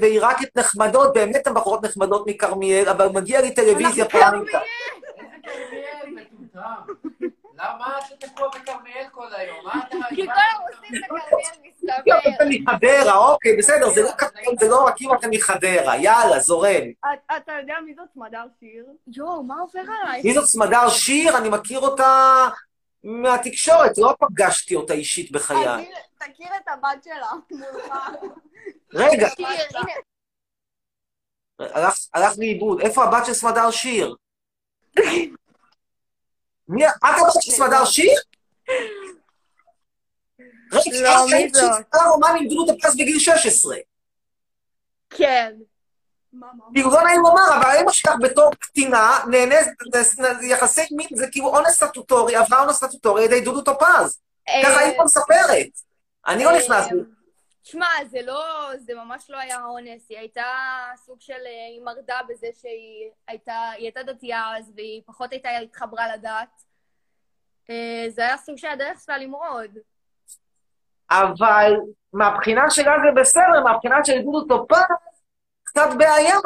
[0.00, 4.44] ועיראקית נחמדות, באמת הן בחורות נחמדות מכרמיאל, אבל מגיע לי טלוויזיה פעם עם...
[7.60, 9.64] למה אתה תקוע בכרמיאל כל היום?
[9.64, 9.96] מה אתה...
[10.08, 14.96] כי כל הרוסים בכרמיאל כי אתם מחדרה, אוקיי, בסדר, זה לא כתוב, זה לא רק
[14.96, 16.82] כאילו אתם מחדרה, יאללה, זורם.
[17.14, 18.86] את- אתה יודע מי זאת סמדר שיר?
[19.16, 20.22] יואו, מה עובר עליי?
[20.24, 21.38] מי זאת סמדר שיר?
[21.38, 22.48] אני מכיר אותה
[23.04, 25.66] מהתקשורת, לא פגשתי אותה אישית בחיי.
[26.18, 27.94] תכיר- את הבת שלה מולך.
[28.94, 29.28] רגע,
[32.14, 32.80] הלך לאיבוד.
[32.80, 34.14] איפה הבת של סמדר שיר?
[36.70, 38.20] מי, את הבת של סמדר שיר?
[40.72, 41.72] רגע, לא, את מי זאת?
[41.88, 43.76] שצריכה רומן עם דמות הפרס בגיל 16.
[45.10, 45.52] כן.
[46.74, 49.68] כאילו, לא נעים לומר, אבל אמא שלך בתור קטינה נהנית,
[50.42, 54.18] יחסי מין, זה כאילו אונס סטטוטורי, עברה אונס סטטוטורי על ידי דודו טופז.
[54.62, 55.66] ככה אימא מספרת.
[56.26, 56.86] אני לא נכנס.
[57.70, 60.44] שמע, זה לא, זה ממש לא היה אונס, היא הייתה
[60.96, 65.50] סוג של, אה, היא מרדה בזה שהיא הייתה, היא הייתה דתייה אז, והיא פחות הייתה
[65.50, 66.64] התחברה לדת.
[67.70, 69.70] אה, זה היה סוג של הדרך שלה למרוד.
[71.10, 71.72] אבל
[72.12, 74.84] מהבחינה שלה זה בסדר, מהבחינה של דודו טופז,
[75.62, 76.38] קצת בעיה.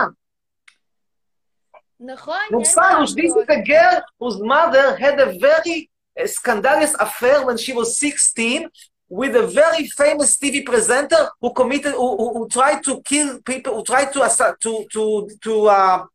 [2.00, 5.88] נכון, Mufalus, this is a girl whose mother had a very
[6.20, 8.68] uh, scandalous affair when she was 16
[9.13, 13.75] with a very famous TV presenter who committed, who, who, who tried to kill people,
[13.75, 16.05] who tried to, assa- to, to, to, uh,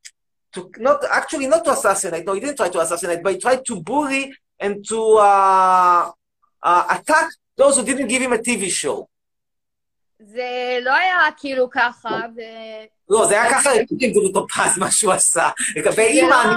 [0.53, 3.65] to, not, actually not to assassinate, no, he didn't try to assassinate, but he tried
[3.67, 6.11] to bully and to uh,
[6.63, 9.07] uh, attack those who didn't give him a TV show.
[10.27, 12.41] זה לא היה כאילו ככה, ו...
[13.11, 13.71] לא, זה היה ככה
[14.01, 15.49] עם דודו טופז, מה שהוא עשה.
[15.77, 16.55] לגבי זה אימא, לא- אני...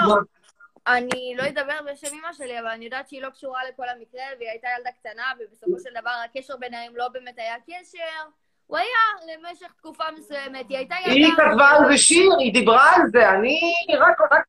[0.87, 4.51] אני לא אדבר בשם אמא שלי, אבל אני יודעת שהיא לא קשורה לכל המקרה, והיא
[4.51, 8.29] הייתה ילדה קטנה, ובסופו של דבר הקשר ביניהם לא באמת היה קשר.
[8.67, 11.13] הוא היה למשך תקופה מסוימת, היא הייתה ילדה...
[11.13, 13.61] היא כתבה על זה שיר, היא דיברה על זה, אני
[14.01, 14.45] רק, רק,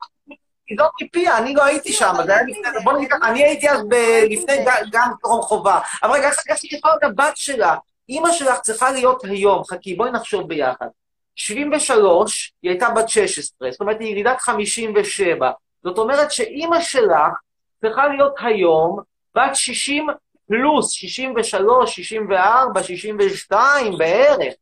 [0.78, 3.82] זאת מפיה, אני לא הייתי שם, זה היה לפני, בוא נגיד אני הייתי אז
[4.30, 5.80] לפני גם טרום חובה.
[6.04, 7.76] אבל רגע, איך איך היא כתבה את הבת שלה?
[8.10, 10.88] אימא שלך צריכה להיות היום, חכי, בואי נחשוב ביחד.
[11.36, 15.52] 73, היא הייתה בת 16, זאת אומרת, היא ילידת 57.
[15.84, 17.34] זאת אומרת שאימא שלך
[17.82, 19.00] צריכה להיות היום
[19.36, 20.08] בת 60
[20.48, 24.54] פלוס, 63, 64, 62 בערך.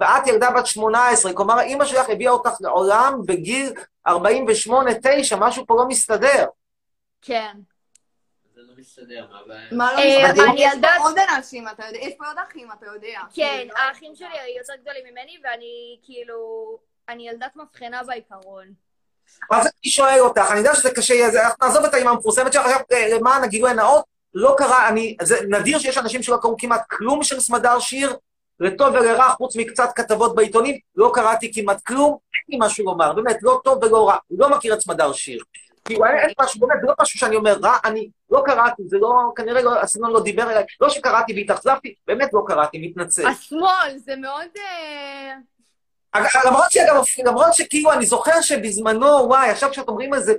[0.00, 3.72] ואת ילדה בת 18, כלומר, אימא שלך הביאה אותך לעולם בגיל
[4.08, 4.12] 48-9,
[5.38, 6.46] משהו פה לא מסתדר.
[7.22, 7.52] כן.
[8.54, 9.68] זה לא מסתדר, מה הבעיה?
[9.72, 10.44] מה לא אה, מסתדר?
[10.44, 13.20] אני יש ילדה- פה עוד אנשים, אתה יודע, יש פה עוד אחים, אתה יודע.
[13.34, 16.38] כן, כאילו, האחים שלי יותר גדולים ממני, ואני כאילו...
[17.08, 18.66] אני ילדת מבחנה בעיקרון.
[19.50, 22.66] אז אני שואל אותך, אני יודע שזה קשה, אז אנחנו נעזוב את האימא המפורסמת שלך,
[22.66, 24.04] עכשיו אה, למען הגילוי הנאות,
[24.34, 28.16] לא קרה, אני, זה נדיר שיש אנשים שלא קראו כמעט כלום של סמדר שיר,
[28.60, 33.36] לטוב ולרע, חוץ מקצת כתבות בעיתונים, לא קראתי כמעט כלום, אין לי משהו לומר, באמת,
[33.42, 35.42] לא טוב ולא רע, לא מכיר את סמדר שיר.
[35.84, 39.12] כאילו, אין משהו, באמת, זה לא משהו שאני אומר רע, אני לא קראתי, זה לא,
[39.36, 43.26] כנראה לא, הסגנון לא דיבר אליי, לא שקראתי והתאכזבתי, באמת לא קראתי, מתנצל.
[43.26, 44.50] השמאל, זה מאוד...
[46.44, 50.34] למרות שאגב, למרות שכאילו, אני זוכר שבזמנו, וואי, עכשיו כשאת אומרים על זה,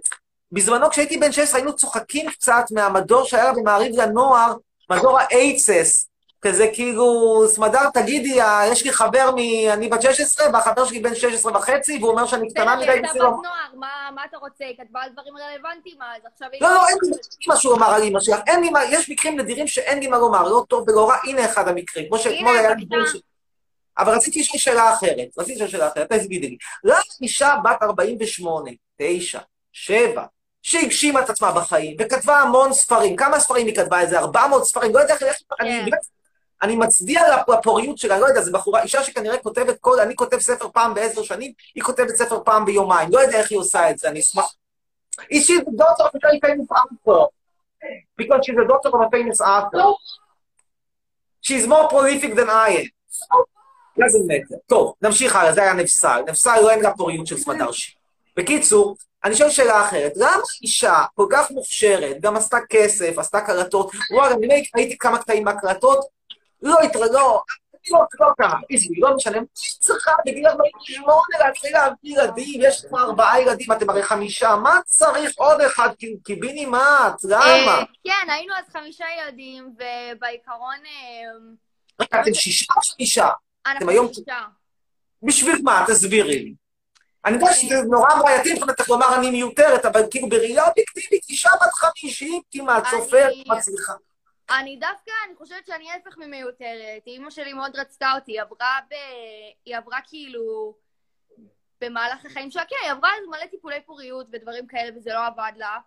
[0.52, 4.54] בזמנו כשהייתי בן 16 היינו צוחקים קצת מהמדור שהיה במעריב לנוער,
[4.90, 6.08] מדור האייצס,
[6.42, 7.06] כזה כאילו,
[7.48, 8.40] סמדר, תגידי,
[8.72, 9.38] יש לי חבר מ...
[9.74, 13.30] אני בת 16, והחבר שלי בן 16 וחצי, והוא אומר שאני קטנה מדי, הייתה בסדר.
[13.30, 14.66] בת נוער, מה- מה אתה רוצה?
[14.66, 16.62] היא כתבה על דברים רלוונטיים אז, עכשיו היא...
[16.62, 17.18] לא, לא, אין לי
[17.48, 20.44] משהו לומר על אמא שלך, אין לי מה, יש מקרים נדירים שאין לי מה לומר,
[20.50, 22.86] לא טוב ולא רע, הנה אחד המקרים, כמו שאתמול הנה, היה לי...
[24.00, 28.72] אבל רציתי לשאול שאלה אחרת, רציתי לשאול שאלה אחרת, תגידי לי, למה אישה בת 48,
[28.98, 29.40] 9,
[29.72, 30.26] 7,
[30.62, 33.16] שהגשימה את עצמה בחיים, וכתבה המון ספרים.
[33.16, 34.02] כמה ספרים היא כתבה?
[34.02, 34.94] איזה 400 ספרים?
[34.94, 35.38] לא יודע איך...
[35.60, 36.00] אני באמת...
[36.62, 40.00] אני מצדיע לפוריות שלה, לא יודע, זו בחורה, אישה שכנראה כותבת כל...
[40.00, 43.10] אני כותב ספר פעם בעשר שנים, היא כותבת ספר פעם ביומיים.
[43.12, 44.54] לא יודע איך היא עושה את זה, אני אשמח...
[45.22, 47.28] Is she the daughter of a famous author?
[48.18, 49.86] Because she's the daughter of a famous author.
[51.42, 52.88] She's more prolific than I am.
[53.98, 54.58] Doesn't matter.
[54.68, 56.22] טוב, נמשיך הלאה, זה היה נפסל.
[56.28, 57.96] נפסל לא אין לה פוריות של סמדר שיר.
[58.38, 63.92] בקיצור, אני שואל שאלה אחרת, למה אישה כל כך מוכשרת, גם עשתה כסף, עשתה קלטות,
[64.12, 66.06] וואלה, אני ראיתי- ראיתי כמה קטעים מהקלטות,
[66.62, 67.42] לא התראה, לא,
[67.92, 69.46] לא, לא קרה, עזבי, לא משנה, היא
[69.80, 75.32] צריכה בגיל 48 להתחיל להביא ילדים, יש כבר ארבעה ילדים, אתם הרי חמישה, מה צריך
[75.38, 75.90] עוד אחד?
[76.24, 77.42] קיבינימט, למה?
[77.78, 80.76] אה, כן, היינו אז חמישה ילדים, ובעיקרון...
[80.86, 81.32] אה,
[82.02, 83.28] רגע, אתם שישה או שישה?
[83.72, 84.14] אנחנו היום...
[84.14, 84.40] שישה.
[85.24, 85.86] בשביל מה?
[85.88, 86.56] תסבירי לי.
[87.26, 91.74] אני יודע שזה נורא בעייתי מבחינתך לומר אני מיותרת, אבל כאילו בראייה אובייקטיבית, אישה בת
[91.74, 93.94] חמישים כמעט, סופרת, מצליחה.
[94.50, 97.08] אני דווקא, אני חושבת שאני ההפך ממיותרת.
[97.08, 98.94] אימא שלי מאוד רצתה אותי, היא עברה ב...
[99.66, 100.74] היא עברה כאילו...
[101.82, 105.78] במהלך החיים שלה, כן, היא עברה מלא טיפולי פוריות ודברים כאלה, וזה לא עבד לה.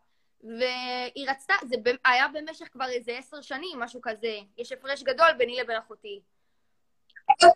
[0.44, 4.38] והיא רצתה, זה היה במשך כבר איזה עשר שנים, משהו כזה.
[4.58, 6.20] יש הפרש גדול ביני לבין אחותי.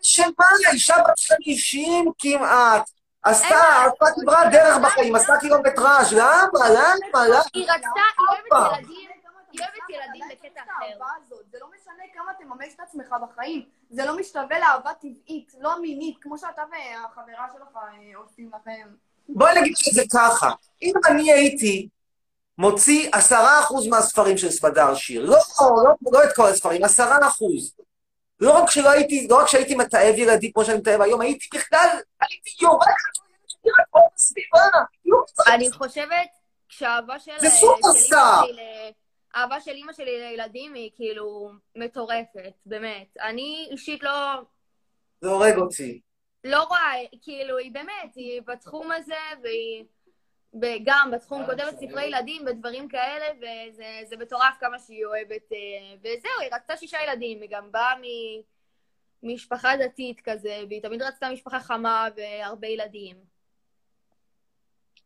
[0.03, 2.89] שמה, אישה בת חמישים כמעט,
[3.23, 6.69] עשתה, עשתה כברת דרך בחיים, עשתה קילומטראז', למה?
[6.69, 7.27] למה?
[7.27, 7.41] למה?
[7.53, 9.09] היא רצתה, היא אוהבת ילדים,
[9.51, 11.05] היא אוהבת ילדים בקטע אחר.
[11.51, 16.17] זה לא משנה כמה תממש את עצמך בחיים, זה לא משתווה לאהבה טבעית, לא מינית,
[16.21, 18.87] כמו שאתה והחברה שלך אה, עושים לכם.
[19.29, 20.51] בואי נגיד שזה ככה,
[20.81, 21.89] אם אני הייתי
[22.57, 27.73] מוציא עשרה אחוז מהספרים של סמדר שיר, לא, לא, לא את כל הספרים, עשרה אחוז.
[28.39, 31.87] לא רק שלא הייתי, לא רק שהייתי מתעב ילדים כמו שאני מתעב היום, הייתי בכלל,
[32.21, 32.51] הייתי
[35.25, 36.27] צריך- אני חושבת
[36.69, 37.31] שהאהבה של...
[37.39, 38.41] זה סופרסטאר.
[39.33, 43.07] האהבה של אימא שלי לילדים היא כאילו מטורפת, באמת.
[43.21, 44.11] אני אישית לא,
[45.21, 46.01] זה הורג אותי.
[46.43, 49.13] לא רואה, כאילו, היא באמת, היא בתחום הזה,
[49.43, 49.83] והיא
[50.83, 55.51] גם בתחום כותבת ספרי ילדים ודברים כאלה, וזה זה מטורף כמה שהיא אוהבת.
[55.51, 57.93] אה, וזהו, היא רצתה שישה ילדים, היא גם באה
[59.23, 63.15] ממשפחה דתית כזה, והיא תמיד רצתה משפחה חמה והרבה ילדים.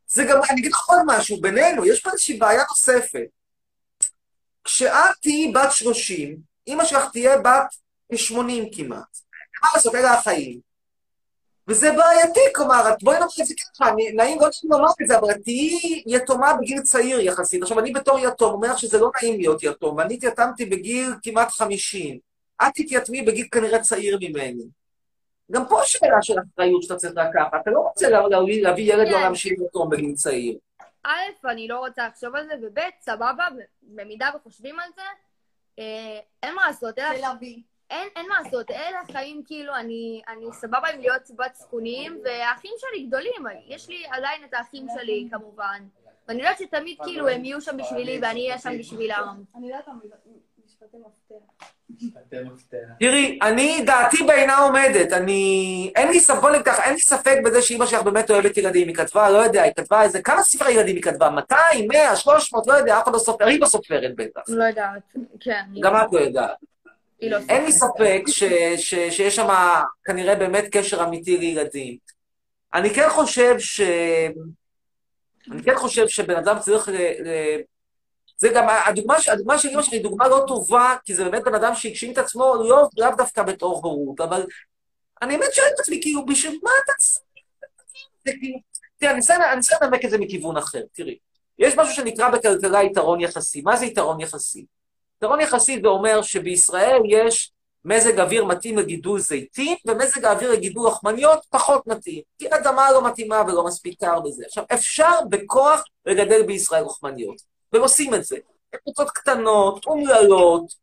[0.07, 3.27] זה גם, אני אגיד לך עוד משהו, בינינו, יש פה איזושהי בעיה נוספת.
[4.63, 6.37] כשאת תהיי בת 30,
[6.67, 7.75] אימא שלך תהיה בת
[8.15, 9.19] 80 כמעט.
[9.63, 10.68] מה לעשות, אלה החיים.
[11.69, 15.17] וזה בעייתי, כלומר, בואי נאמר את זה ככה, אני- נעים לא נעים לומר את זה,
[15.17, 17.61] אבל תהיי יתומה בגיל צעיר יחסית.
[17.63, 21.49] עכשיו, אני בתור יתום אומר לך שזה לא נעים להיות יתום, ואני התייתמתי בגיל כמעט
[21.51, 22.19] 50.
[22.61, 24.63] את תתייתמי בגיל כנראה צעיר ממני.
[25.51, 27.61] גם פה שאלה של אחריות שאתה צריך לקחת.
[27.61, 29.11] אתה לא רוצה לה- לה- להביא ילד כן.
[29.11, 30.57] לעולם שיהיה יתום בגיל צעיר.
[31.03, 31.11] א',
[31.45, 33.45] אני לא רוצה לחשוב על זה, וב', סבבה,
[33.81, 35.01] במידה וחושבים על זה,
[35.79, 37.31] אה, אין מה לעשות, אלה...
[37.89, 42.71] אין, אין מה לעשות, אלה החיים, כאילו, אני, אני סבבה עם להיות בת זקונים, והאחים
[42.77, 45.83] שלי גדולים, יש לי עדיין את האחים שלי, כמובן.
[46.27, 49.43] ואני יודעת שתמיד, כאילו, הם יהיו שם בשבילי, ואני אהיה שם בשבילם.
[49.55, 49.87] אני יודעת
[50.65, 51.63] משפטי מפתח.
[52.99, 55.91] תראי, אני, דעתי בעינה עומדת, אני...
[55.95, 58.87] אין לי ספק, בוא נגיד ככה, אין לי ספק בזה שאימא שלך באמת אוהבת ילדים.
[58.87, 60.21] היא כתבה, לא יודע, היא כתבה איזה...
[60.21, 61.29] כמה ספרי ילדים היא כתבה?
[61.29, 64.41] 200, 100, 300, לא יודע, אף אחד לא סופר, היא לא סופרת בטח.
[64.47, 65.01] לא יודעת,
[65.39, 65.63] כן.
[65.81, 66.68] גם את לא יודעת.
[67.21, 68.43] לא אין לי ספק ש,
[68.77, 69.47] ש, שיש שם
[70.03, 71.97] כנראה באמת קשר אמיתי לילדים.
[72.73, 73.81] אני כן חושב ש...
[75.51, 76.95] אני כן חושב שבן אדם צריך ל...
[76.95, 77.27] ל...
[78.37, 81.55] זה גם, הדוגמה, הדוגמה של אמא שלי היא דוגמה לא טובה, כי זה באמת בן
[81.55, 84.45] אדם שהגשים את עצמו לא, לאו דווקא בתור הורות, אבל
[85.21, 87.25] אני באמת שואל את עצמי, כאילו, בשביל מה אתה צריך?
[88.39, 88.59] כאילו...
[88.97, 89.19] תראה, אני
[89.53, 91.17] אנסה לנמק את זה מכיוון אחר, תראי.
[91.59, 93.61] יש משהו שנקרא בכלכלה יתרון יחסי.
[93.61, 94.65] מה זה יתרון יחסי?
[95.19, 97.51] יתרון יחסי זה אומר שבישראל יש
[97.85, 102.21] מזג אוויר מתאים לגידול זיתים, ומזג האוויר לגידול לחמניות פחות מתאים.
[102.37, 104.43] כי האדמה לא מתאימה ולא מספיק קר בזה.
[104.45, 107.35] עכשיו, אפשר בכוח לגדל בישראל לחמניות,
[107.73, 108.37] והם עושים את זה.
[108.75, 110.73] קבוצות קטנות, אומללות,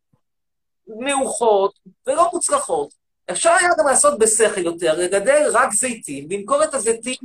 [0.87, 2.93] מעוכות ולא מוצלחות.
[3.31, 7.17] אפשר היה גם לעשות בשכל יותר, לגדל רק זיתים, למכור את הזיתים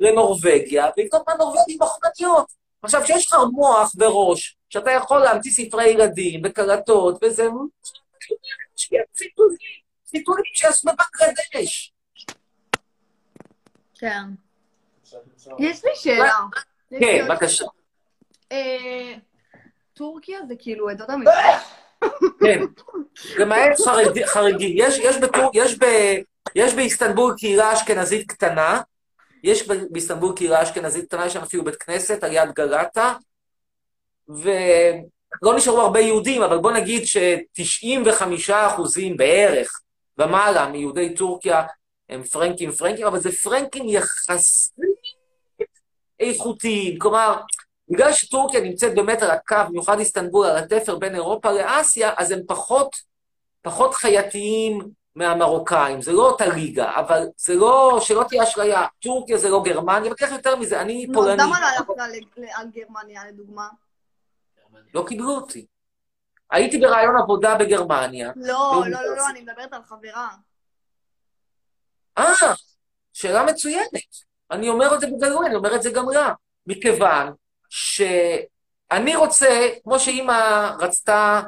[0.00, 2.46] לנורבגיה, ולקנות מהנורבגים לחמניות.
[2.82, 7.48] עכשיו, כשיש לך מוח וראש, שאתה יכול להמציא ספרי ילדים וקלטות וזה,
[9.12, 9.56] ציטוטים,
[10.04, 11.92] ציטוטים שעשו בבנגלדש.
[13.94, 14.22] כן.
[15.58, 16.32] יש לי שאלה.
[17.00, 17.64] כן, בבקשה.
[18.52, 19.14] אה,
[19.94, 21.74] טורקיה זה כאילו עדות המזרח.
[22.44, 22.60] כן.
[23.38, 23.80] למעט
[24.26, 24.72] חרדי-.
[24.74, 25.84] יש, יש, בטור, יש, ב,
[26.54, 28.80] יש באיסטנבול קהילה אשכנזית קטנה,
[29.42, 33.14] יש ב- באיסטנבול קהילה אשכנזית קטנה, יש שם אפילו בית כנסת על יד גלטה,
[34.28, 39.80] ולא נשארו הרבה יהודים, אבל בוא נגיד ש-95 אחוזים בערך
[40.18, 41.62] ומעלה מיהודי טורקיה
[42.08, 44.74] הם פרנקים פרנקים, אבל זה פרנקים יחסית
[46.20, 46.98] איכותיים.
[46.98, 47.40] כלומר,
[47.88, 52.40] בגלל שטורקיה נמצאת באמת על הקו, במיוחד איסטנבול, על התפר בין אירופה לאסיה, אז הם
[52.46, 52.96] פחות,
[53.62, 54.78] פחות חייתיים
[55.16, 56.02] מהמרוקאים.
[56.02, 60.32] זה לא אותה ליגה, אבל זה לא, שלא תהיה אשליה, טורקיה זה לא גרמניה, וכך
[60.32, 61.42] יותר מזה, אני פולני.
[61.42, 61.90] למה לא הלכת
[62.54, 63.68] על גרמניה, לדוגמה?
[64.94, 65.66] לא קיבלו אותי.
[66.50, 68.32] הייתי ברעיון עבודה בגרמניה.
[68.36, 70.28] לא, לא, לא, לא, אני מדברת על חברה.
[72.18, 72.54] אה,
[73.12, 73.90] שאלה מצוינת.
[74.50, 76.32] אני אומר את זה בגלוי, אני אומר את זה גם לה.
[76.66, 77.32] מכיוון
[77.68, 81.40] שאני רוצה, כמו שאימא רצתה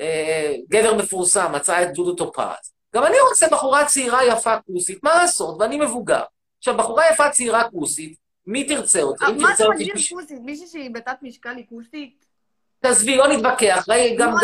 [0.00, 5.14] אה, גבר מפורסם, מצאה את דודו טופז, גם אני רוצה בחורה צעירה יפה כוסית, מה
[5.14, 5.56] לעשות?
[5.60, 6.22] ואני מבוגר.
[6.58, 9.26] עכשיו, בחורה יפה צעירה כוסית, מי תרצה אותה?
[9.40, 10.38] מה זה מגדיר כוסית?
[10.40, 12.26] מישהי שהיא בתת משקל היא כוסית?
[12.84, 13.84] תעזבי, לא נתווכח.
[13.88, 14.42] ראי, גם את...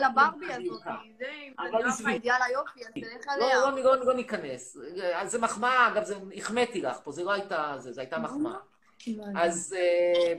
[0.00, 0.82] לברבי הזאת,
[1.18, 1.26] זה
[1.58, 3.56] נראה לך אידיאל היופי, אז תלך עליה.
[3.56, 4.76] לא, לא, לא, לא ניכנס.
[5.14, 8.56] אז זה מחמאה, אגב, זה, החמאתי לך פה, זה לא הייתה, זה, זה הייתה מחמאה.
[9.36, 10.34] אז אה,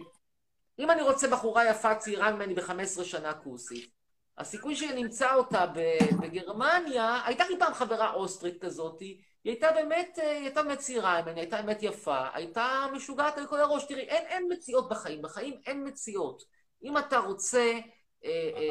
[0.80, 3.90] אם אני רוצה בחורה יפה צעירה ממני ב-15 שנה כוסית,
[4.38, 10.32] הסיכוי שנמצא אותה ב- בגרמניה, הייתה לי פעם חברה אוסטרית כזאת, היא הייתה באמת, אה,
[10.32, 13.84] היא הייתה באמת צעירה ממני, הייתה באמת יפה, הייתה משוגעת על כל הראש.
[13.84, 16.55] תראי, אין, אין מציאות בחיים, בחיים אין מציאות.
[16.86, 17.80] אם אתה רוצה
[18.26, 18.62] אה, אה,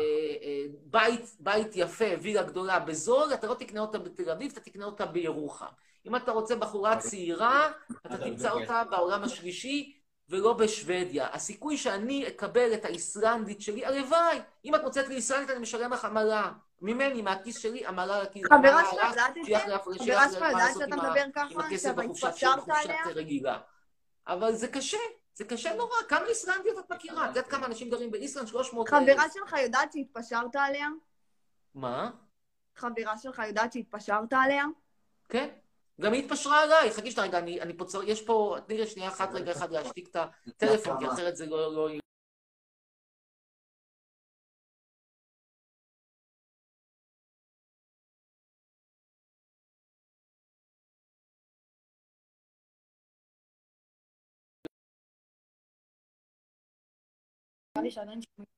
[0.43, 4.85] אה, בית, בית יפה, וילה גדולה בזול, אתה לא תקנה אותה בתל אביב, אתה תקנה
[4.85, 5.67] אותה בירוחם.
[6.07, 7.71] אם אתה רוצה בחורה צעירה,
[8.07, 9.99] אתה תמצא אותה בעולם השלישי
[10.29, 11.29] ולא בשוודיה.
[11.33, 14.39] הסיכוי שאני אקבל את האיסלנדית שלי, הלוואי.
[14.65, 16.53] אם את מוצאת לי איסלנדית, אני משלם לך עמלה.
[16.83, 18.45] ממני, מהכיס שלי, עמלה לכיס.
[18.47, 19.59] חברה שלך לך, יודעת את זה?
[19.59, 21.67] חברה לך שלך לעשות שאתה עם מדבר עם ככה?
[21.67, 21.95] הכסף
[22.35, 22.91] שאתה בחופשת?
[23.15, 23.59] רגילה.
[24.27, 24.99] אבל זה קשה,
[25.35, 25.97] זה קשה נורא.
[26.09, 27.25] כמה איסלנדיות את מכירה?
[27.25, 28.49] את יודעת כמה אנשים גרים באיסלנד?
[28.49, 30.89] 300 חברה שלך יודעת שהתפשרת עליה?
[31.75, 32.11] מה?
[32.77, 34.65] חברה שלך יודעת שהתפשרת עליה?
[35.29, 35.49] כן.
[36.01, 36.91] גם היא התפשרה עליי.
[36.91, 39.71] חכי שנייה, רגע, אני, אני פה צריך, יש פה, תני לי שנייה אחת, רגע אחד
[39.71, 40.17] להשתיק את
[40.47, 41.75] הטלפון, כי אחרת זה לא...
[41.75, 41.89] לא...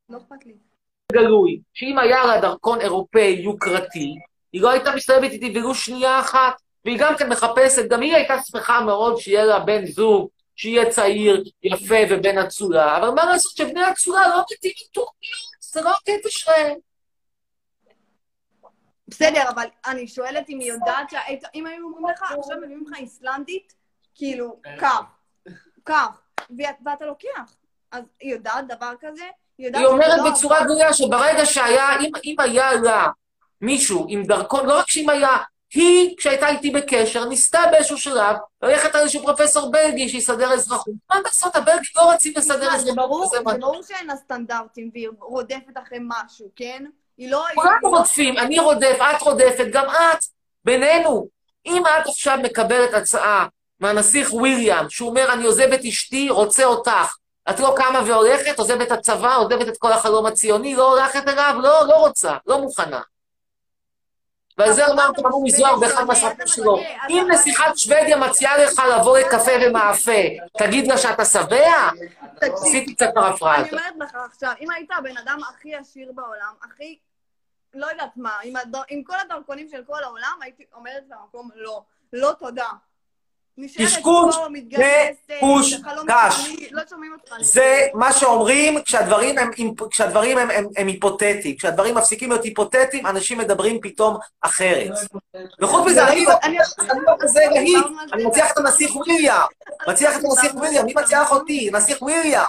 [0.09, 0.55] לא אכפת לי.
[1.12, 4.14] גלוי, שאם היה לה דרכון אירופאי יוקרתי,
[4.53, 6.55] היא לא הייתה מסתובבת איתי ולו שנייה אחת,
[6.85, 11.45] והיא גם כן מחפשת, גם היא הייתה שמחה מאוד שיהיה לה בן זוג, שיהיה צעיר,
[11.62, 15.14] יפה ובן אצולה, אבל מה לעשות שבני אצולה לא מתאים טורקיות,
[15.61, 16.77] זה לא הקטע שלהם.
[19.09, 21.12] בסדר, אבל אני שואלת אם היא יודעת.
[21.55, 23.74] אם היו אומרים לך, עכשיו מביאים לך איסלנדית,
[24.14, 25.03] כאילו, קח,
[25.85, 26.20] קח,
[26.59, 27.57] ואת- ואתה לוקח.
[27.93, 29.24] אז היא יודעת דבר כזה?
[29.59, 30.66] היא יודעת היא אומרת לא בצורה עבד?
[30.66, 33.07] גלויה שברגע שהיה, אם, אם היה לה
[33.61, 35.37] מישהו עם דרכון, לא רק שאם היה,
[35.74, 40.95] היא, כשהייתה איתי בקשר, ניסתה באיזשהו שלב ללכת על איזשהו פרופסור בלגי שיסדר אזרחות.
[41.11, 42.97] מה לעשות, הבלגים לא רוצים לסדר תשמע, זה אזרחות.
[42.97, 46.84] ברור, זה ברור שאין לה סטנדרטים והיא רודפת אחרי משהו, כן?
[47.18, 47.45] היא לא...
[47.55, 50.18] כולנו לא- רודפים, אני רודף, את רודפת, גם את,
[50.64, 51.28] בינינו.
[51.66, 53.47] אם את עכשיו מקבלת הצעה
[53.80, 57.14] מהנסיך וויליאם, שהוא אומר, אני עוזב את אשתי, רוצה אותך,
[57.51, 61.55] את לא קמה והולכת, עוזבת את הצבא, עוזבת את כל החלום הציוני, לא הולכת אליו,
[61.62, 63.01] לא, לא רוצה, לא מוכנה.
[64.59, 66.78] ועל זה אמר תמרו מזוהר באחד מהסרטים שלו,
[67.09, 70.22] אם נסיכת שוודיה מציעה לך לבוא לקפה ומאפה,
[70.59, 71.90] תגיד לה שאתה שבע?
[72.40, 73.70] עשיתי קצת אני פרפרזה.
[73.70, 76.99] אומרת לך עכשיו, אם היית הבן אדם הכי עשיר בעולם, הכי...
[77.74, 78.32] לא יודעת מה.
[78.88, 81.82] עם כל הדרכונים של כל העולם, הייתי אומרת במקום לא.
[82.12, 82.68] לא תודה.
[83.78, 86.44] קשקוש פה, מתגייסת, וקוש זה חלום קש.
[86.44, 86.82] ציוני, לא.
[87.40, 89.50] זה מה שאומרים כשהדברים הם,
[89.90, 91.57] כשהדברים הם, הם, הם היפותטיים.
[91.57, 94.90] כשהדברים מפסיקים להיות היפותטיים, אנשים מדברים פתאום אחרת.
[95.61, 96.59] וחוץ מזה, אני לא אני
[97.07, 99.42] לא כזה להיט, אני מצליח את הנסיך וויליאם.
[99.88, 101.68] מצליח את הנסיך וויליאם, מי מציע לך אותי?
[101.68, 102.44] הנסיך וויליאם.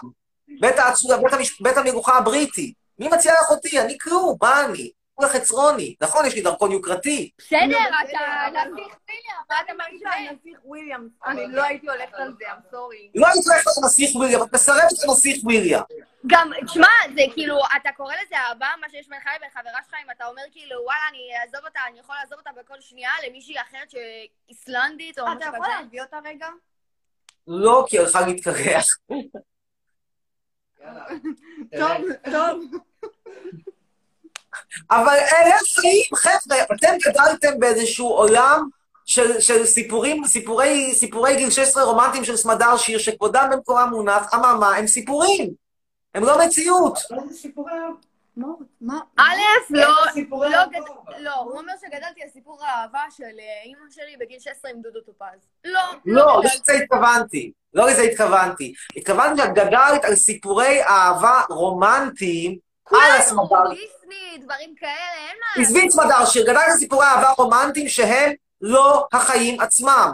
[1.60, 2.74] בית המלוכה הבריטי.
[3.00, 3.80] מי מציע לך אותי?
[3.80, 4.92] אני כלום, מה אני?
[5.18, 5.96] כולה חצרוני.
[6.02, 7.32] נכון, יש לי דרכון יוקרתי.
[7.38, 7.78] בסדר, לא,
[8.48, 10.32] אתה נסיך וויליאם, מה אתה משווה?
[10.32, 13.12] נסיך וויליאם, אני לא הייתי הולכת על זה, I'm sorry.
[13.16, 15.82] לא הייתי הולכת לנסיך וויליאם, את מסרבת לנסיך וויליאם.
[16.28, 20.12] גם, תשמע, זה כאילו, אתה קורא לזה אהבה, מה שיש בינך לבין חברה שלך, אם
[20.12, 23.90] אתה אומר כאילו, וואלה, אני אעזוב אותה, אני יכול לעזוב אותה בכל שנייה למישהי אחרת
[23.90, 25.74] שאיסלנדית או אתה משהו יכול כזה?
[25.82, 26.48] להביא אותה רגע?
[27.48, 28.98] לא, כי היא הלכה להתקרח.
[31.80, 31.98] טוב,
[32.32, 32.64] טוב.
[34.92, 38.70] אבל אלה חיים, חבר'ה, אתם גדלתם באיזשהו עולם
[39.06, 44.76] של, של סיפורים, סיפורי, סיפורי גיל 16 רומנטיים של סמדר שיר, שכבודם במקומם מונח, אממה,
[44.76, 45.50] הם סיפורים.
[46.16, 46.98] הם לא מציאות.
[48.82, 49.00] מה?
[49.18, 49.22] א',
[49.70, 50.60] לא, איזה סיפורי לא,
[51.20, 55.00] לא, הוא אומר שגדלתי על סיפור האהבה של אה, אימא שלי בגיל 16 עם דודו
[55.02, 55.48] טופז.
[55.66, 56.42] לא, לא, לא.
[56.44, 57.52] לזה התכוונתי.
[57.74, 58.74] לא לזה התכוונתי.
[58.98, 62.58] התכוונתי שאת גדלת על סיפורי אהבה רומנטיים
[62.92, 63.70] הסמדר.
[63.70, 65.62] דיסני, דברים כאלה, אין מה...
[65.64, 68.32] עזבי את סמדר שיר, גדלת סיפורי אהבה רומנטיים שהם
[68.62, 70.14] לא החיים עצמם.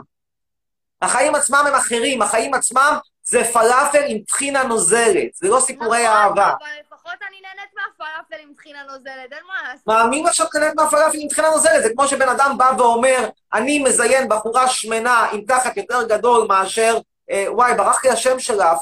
[1.02, 6.54] החיים עצמם הם אחרים, החיים עצמם זה פלאפל עם טחינה נוזלת, זה לא סיפורי אהבה.
[6.60, 9.88] אבל לפחות אני נהנית מהפלאפל עם טחינה נוזלת, אין מה לעשות.
[9.88, 13.80] מאמין לך שאת קנית מהפלאפל עם טחינה נוזלת, זה כמו שבן אדם בא ואומר, אני
[13.80, 16.98] מזיין בחורה שמנה עם תחת יותר גדול מאשר,
[17.32, 18.74] אה, וואי, ברח לי השם שלה,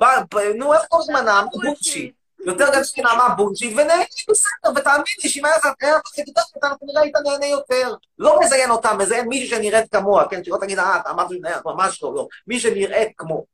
[0.00, 1.16] ב- נו, איך קוראים?
[1.16, 2.12] נעמה בונצ'י.
[2.48, 7.16] יותר גדול מנעמה בונצ'י, ונהנה בסדר, ותאמין לי שאם היה לך יותר קטן, כנראה היית
[7.24, 7.94] נהנה יותר.
[8.18, 10.44] לא מזיין אותה, מזיין מישהי שנראית כמוה, כן?
[10.44, 12.28] שלא תגיד, אה, אתה אמרת לי, ממש לא, לא.
[12.46, 13.44] מי שנראית כמו.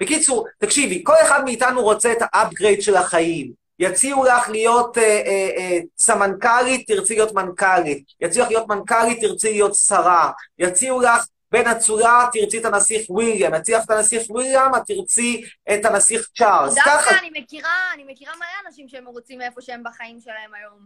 [0.00, 3.66] בקיצור, תקשיבי, כל אחד מאיתנו רוצה את ה-upgrade של החיים.
[3.78, 8.04] יציעו לך להיות אה, אה, אה, סמנכ"לית, תרצי להיות מנכ"לית.
[8.20, 10.30] יציעו לך להיות מנכ"לית, תרצי להיות שרה.
[10.58, 13.54] יציעו לך בן אצולה, תרצי את הנסיך וויליאם.
[13.54, 15.42] לך את הנסיך וויליאם, את תרצי
[15.74, 16.74] את הנסיך צ'ארלס.
[16.78, 20.78] ככה, דווקא אני מכירה, אני מכירה מלא אנשים שהם מרוצים מאיפה שהם בחיים שלהם היום.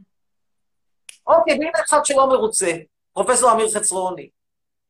[1.27, 2.73] אוקיי, והנה אחד שלא מרוצה,
[3.13, 4.29] פרופסור אמיר חצרוני.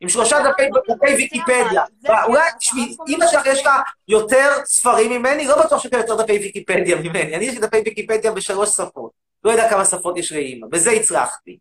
[0.00, 1.82] עם שלושה דפי, דפי ויקיפדיה.
[2.26, 6.32] אולי, תשמעי, אמא שלך יש לה יותר ספרים ממני, לא בטוח שיש לה יותר דפי
[6.32, 7.36] ויקיפדיה ממני.
[7.36, 9.12] אני יש לי דפי ויקיפדיה בשלוש שפות.
[9.44, 11.58] לא יודע כמה שפות יש לאמא, בזה הצלחתי.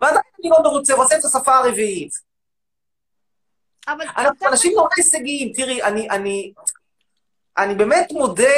[0.00, 2.27] ועדיין אני לא מרוצה, רוצה את השפה הרביעית.
[3.92, 5.52] אבל אנחנו אנשים נורא הישגיים.
[5.52, 6.52] תראי, אני, אני,
[7.58, 8.54] אני באמת מודה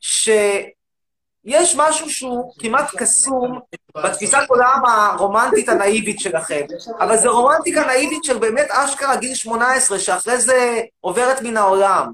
[0.00, 3.60] שיש משהו שהוא כמעט קסום
[3.96, 6.66] בתפיסת עולם הרומנטית הנאיבית שלכם.
[7.00, 12.12] אבל זו רומנטיקה נאיבית של באמת אשכרה גיל 18, שאחרי זה עוברת מן העולם.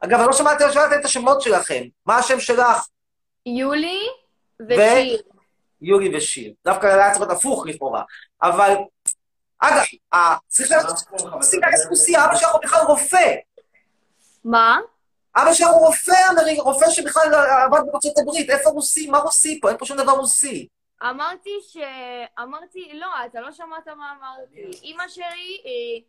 [0.00, 1.82] אגב, אני לא שמעתי לא שמעתי את השמות שלכם.
[2.06, 2.86] מה השם שלך?
[3.46, 4.00] יולי
[4.68, 5.22] ושיר.
[5.82, 6.52] יולי ושיר.
[6.64, 8.02] דווקא היה צריך להיות הפוך לכאורה.
[8.42, 8.74] אבל,
[9.58, 9.82] אגב,
[10.48, 10.98] צריך לעשות
[11.42, 13.34] סיבה אסקוסיה, אבא שלך הוא בכלל רופא.
[14.44, 14.78] מה?
[15.36, 17.34] אבא שלך הוא רופא, אמרי- רופא שבכלל
[17.66, 18.50] עבד בארצות הברית.
[18.50, 19.10] איפה רוסי?
[19.10, 19.68] מה רוסי פה?
[19.68, 20.68] אין פה שום דבר רוסי.
[21.02, 21.76] אמרתי ש...
[22.42, 24.78] אמרתי, לא, אתה לא שמעת מה אמרתי.
[24.82, 26.02] אימא שלי היא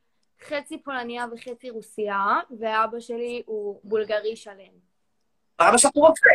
[0.48, 2.26] חצי פולניה וחצי רוסיה,
[2.60, 4.74] ואבא שלי הוא בולגרי שלם.
[5.60, 6.30] אבא שלך הוא רופא.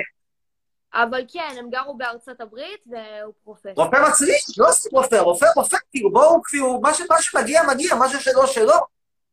[0.95, 3.72] אבל כן, הם גרו בארצות הברית, והוא פרופסור.
[3.76, 7.95] רופא מצליח, לא סתם רופא, רופא רופא, כאילו, בואו, כאילו, מה ש- מה שמגיע, מגיע,
[7.95, 8.74] מה ששלו, שלו.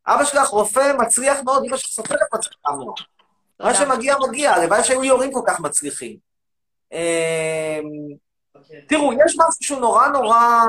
[0.07, 2.95] אבא שלך רופא מצליח מאוד, אמא שלך סופרת מצליחה מאוד.
[3.59, 6.17] מה שמגיע, מגיע, הלוואי שהיו לי הורים כל כך מצליחים.
[6.91, 6.97] אמ,
[8.87, 10.63] תראו, יש משהו שהוא נורא נורא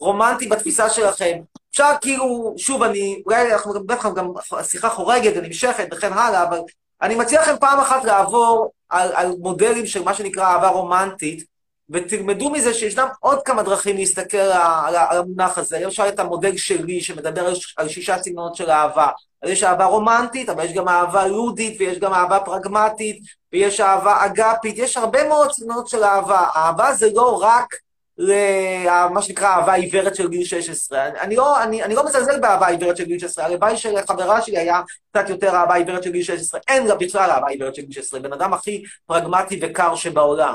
[0.00, 1.38] רומנטי בתפיסה שלכם.
[1.70, 6.58] אפשר כאילו, שוב, אני, אולי אנחנו גם, בטח גם השיחה חורגת ונמשכת וכן הלאה, אבל
[7.02, 11.44] אני מציע לכם פעם אחת לעבור על, על מודלים של מה שנקרא אהבה רומנטית,
[11.90, 14.52] ותלמדו מזה שישנם עוד כמה דרכים להסתכל על,
[14.86, 15.78] על, על המונח הזה.
[15.78, 19.08] למשל את המודל שלי, שמדבר על, על שישה סגנונות של אהבה.
[19.42, 23.22] אז יש אהבה רומנטית, אבל יש גם אהבה לודית, ויש גם אהבה פרגמטית,
[23.52, 26.46] ויש אהבה אגפית, יש הרבה מאוד סגנונות של אהבה.
[26.56, 27.74] אהבה זה לא רק
[28.18, 31.06] למה שנקרא אהבה עיוורת של גיל 16.
[31.06, 34.58] אני, אני, לא, אני, אני לא מזלזל באהבה עיוורת של גיל 16, הלוואי שלחברה שלי
[34.58, 36.60] היה קצת יותר אהבה עיוורת של גיל 16.
[36.68, 40.54] אין לה בכלל אהבה עיוורת של גיל 16, בן אדם הכי פרגמטי וקר שבעולם.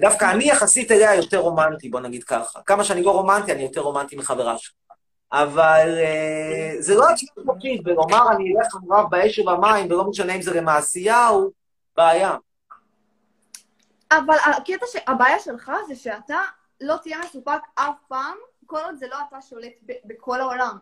[0.00, 2.60] דווקא אני יחסית אליה יותר רומנטי, בוא נגיד ככה.
[2.66, 4.74] כמה שאני לא רומנטי, אני יותר רומנטי מחברה שלי.
[5.32, 10.42] אבל אה, זה לא התשובה חופשית, ולומר אני אלך רב באש ובמים, ולא משנה אם
[10.42, 11.50] זה למעשייה, הוא
[11.96, 12.36] בעיה.
[14.12, 16.38] אבל הקטע, הבעיה שלך זה שאתה
[16.82, 18.36] לא תהיה מסופק אף פעם,
[18.66, 19.72] כל עוד זה לא אתה שולט
[20.04, 20.76] בכל העולם.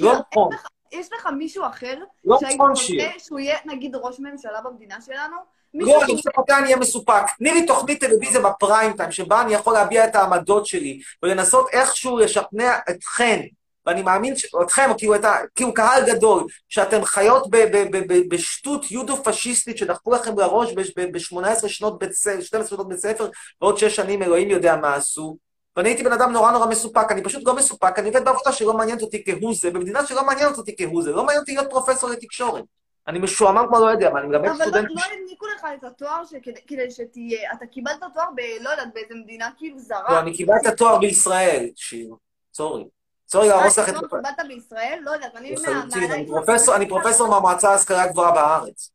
[0.00, 0.50] לא נכון.
[0.92, 1.94] יש לך מישהו אחר,
[2.24, 3.18] לא שהיית נכון, רוצה.
[3.18, 5.36] שהוא יהיה נגיד ראש ממשלה במדינה שלנו?
[5.74, 7.22] לא, אני רוצה מתי אני אהיה מסופק.
[7.38, 12.18] תני לי תוכנית טלוויזיה בפריים טיים, שבה אני יכול להביע את העמדות שלי, ולנסות איכשהו
[12.18, 13.40] לשכנע אתכן,
[13.86, 15.36] ואני מאמין, ש- אתכם, כאילו, את ה...
[15.54, 21.98] כאילו קהל גדול, שאתם חיות ב- ב- ב- בשטות יודו-פשיסטית שדחפו לכם לראש ב-18 שנות
[21.98, 23.28] בית ספר, 12 שנות בית ספר,
[23.60, 25.36] ועוד 6 שנים אלוהים יודע מה עשו.
[25.76, 28.72] ואני הייתי בן אדם נורא נורא מסופק, אני פשוט לא מסופק, אני עובד בעבודה שלא
[28.74, 32.10] מעניינת אותי כהוא זה, במדינה שלא מעניינת אותי כהוא זה, לא מעניין אותי להיות פרופסור
[32.10, 32.64] לתקשורת.
[33.08, 36.22] אני משועמם כמו לא יודע, מה, אני מלמד אבל לא- לא העניקו לך את התואר
[36.66, 38.40] כדי שתהיה, אתה קיבלת תואר ב...
[38.62, 40.12] לא יודעת, באיזה מדינה כאילו זרה.
[40.12, 42.14] לא, אני קיבלתי תואר בישראל, שיר.
[42.54, 42.84] סורי.
[43.30, 43.94] סורי להרוס לך את...
[43.94, 44.98] תואר קיבלת בישראל?
[45.02, 46.36] לא יודעת, אני מה- לחלוטין, מהעיניים
[46.74, 48.90] אני פרופסור, מהמועצה להשכלה הגבוהה בארץ.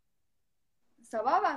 [1.11, 1.55] סבבה.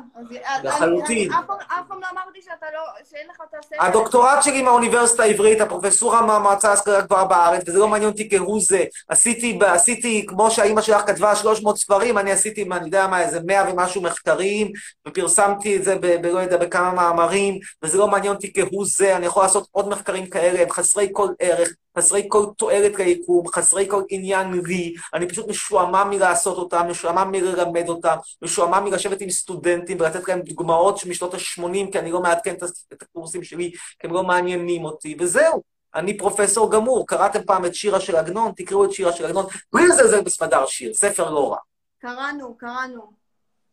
[0.62, 1.32] לחלוטין.
[1.32, 1.44] אף
[1.88, 2.80] פעם- לא אמרתי שאתה לא,
[3.10, 3.76] שאין לך את הספר.
[3.84, 8.84] הדוקטורט שלי מהאוניברסיטה העברית, הפרופסורה מהמועצה להשכלה גבוהה בארץ, וזה לא מעניין אותי כהוא זה.
[9.08, 13.64] עשיתי, עשיתי, כמו שהאימא שלך כתבה 300 ספרים, אני עשיתי, אני יודע מה, איזה 100
[13.70, 14.72] ומשהו מחקרים,
[15.08, 16.06] ופרסמתי את זה ב...
[16.06, 19.88] ב- לא יודע, בכמה מאמרים, וזה לא מעניין אותי כהוא זה, אני יכול לעשות עוד
[19.88, 25.28] מחקרים כאלה, הם חסרי כל ערך, חסרי כל תועלת ליקום, חסרי כל עניין לי, אני
[25.28, 31.34] פשוט משועמם מלעשות אותם, משועמם מללמד אותם, משועמם מלשבת עם סטודנטים ולתת להם דוגמאות משנות
[31.34, 32.54] ה-80, כי אני לא מעדכן
[32.92, 35.62] את הקורסים שלי, כי הם לא מעניינים אותי, וזהו.
[35.94, 38.52] אני פרופסור גמור, קראתם פעם את שירה של עגנון?
[38.56, 41.58] תקראו את שירה של עגנון, בלי לזלזל בסמדר שיר, ספר לא רע.
[42.02, 43.12] קראנו, קראנו.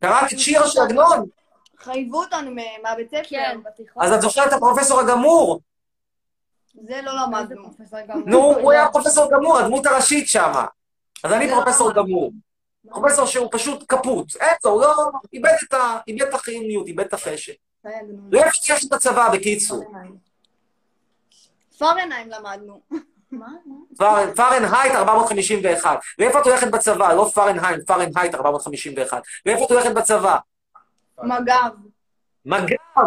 [0.01, 1.25] קראת את שירה של עגנון?
[1.79, 3.21] חייבו אותנו מה- מהבית ספר.
[3.29, 4.03] כן, בתיכון.
[4.03, 5.59] אז את זוכרת את הפרופסור הגמור.
[6.73, 7.71] זה לא למדנו.
[8.25, 10.51] נו, הוא היה פרופסור גמור, הדמות הראשית שם.
[11.23, 12.03] אז אני לא פרופסור למדנו.
[12.03, 12.31] גמור.
[12.89, 14.35] פרופסור שהוא פשוט קפוט.
[14.35, 15.11] אין לו, הוא לא...
[15.33, 15.97] איבד את ה...
[16.07, 17.53] איבד את החיוניות, איבד את החשק.
[18.31, 19.91] לא איפה יש את הצבא, בקיצור.
[21.79, 22.81] פרנהיים למדנו.
[23.97, 25.99] פר- פרנהייט 451.
[26.19, 27.13] לאיפה את הולכת בצבא?
[27.13, 29.21] לא פרנהייט, פרנהייט 451.
[29.45, 30.37] לאיפה את הולכת בצבא?
[31.23, 31.53] מג"ב.
[32.45, 33.01] מג"ב.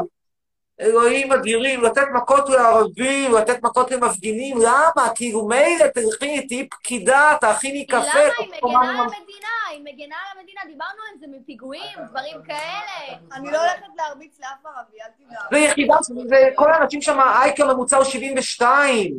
[0.80, 5.08] אלוהים אדירים, לתת מכות לערבים, לתת מכות למפגינים, למה?
[5.14, 7.96] כאילו מילא תלכי, תהיי פקידה, תאכיני קפה.
[7.98, 8.10] למה?
[8.38, 8.90] היא מגנה.
[8.90, 13.18] על המדינה, היא מגנה על המדינה, דיברנו על זה מפיגועים, דברים כאלה.
[13.32, 15.46] אני לא הולכת להרביץ לאף ערבי, אל תדאג.
[15.52, 15.94] זה יחידה,
[16.28, 19.14] זה כל האנשים שם, האייקר הממוצע הוא 72,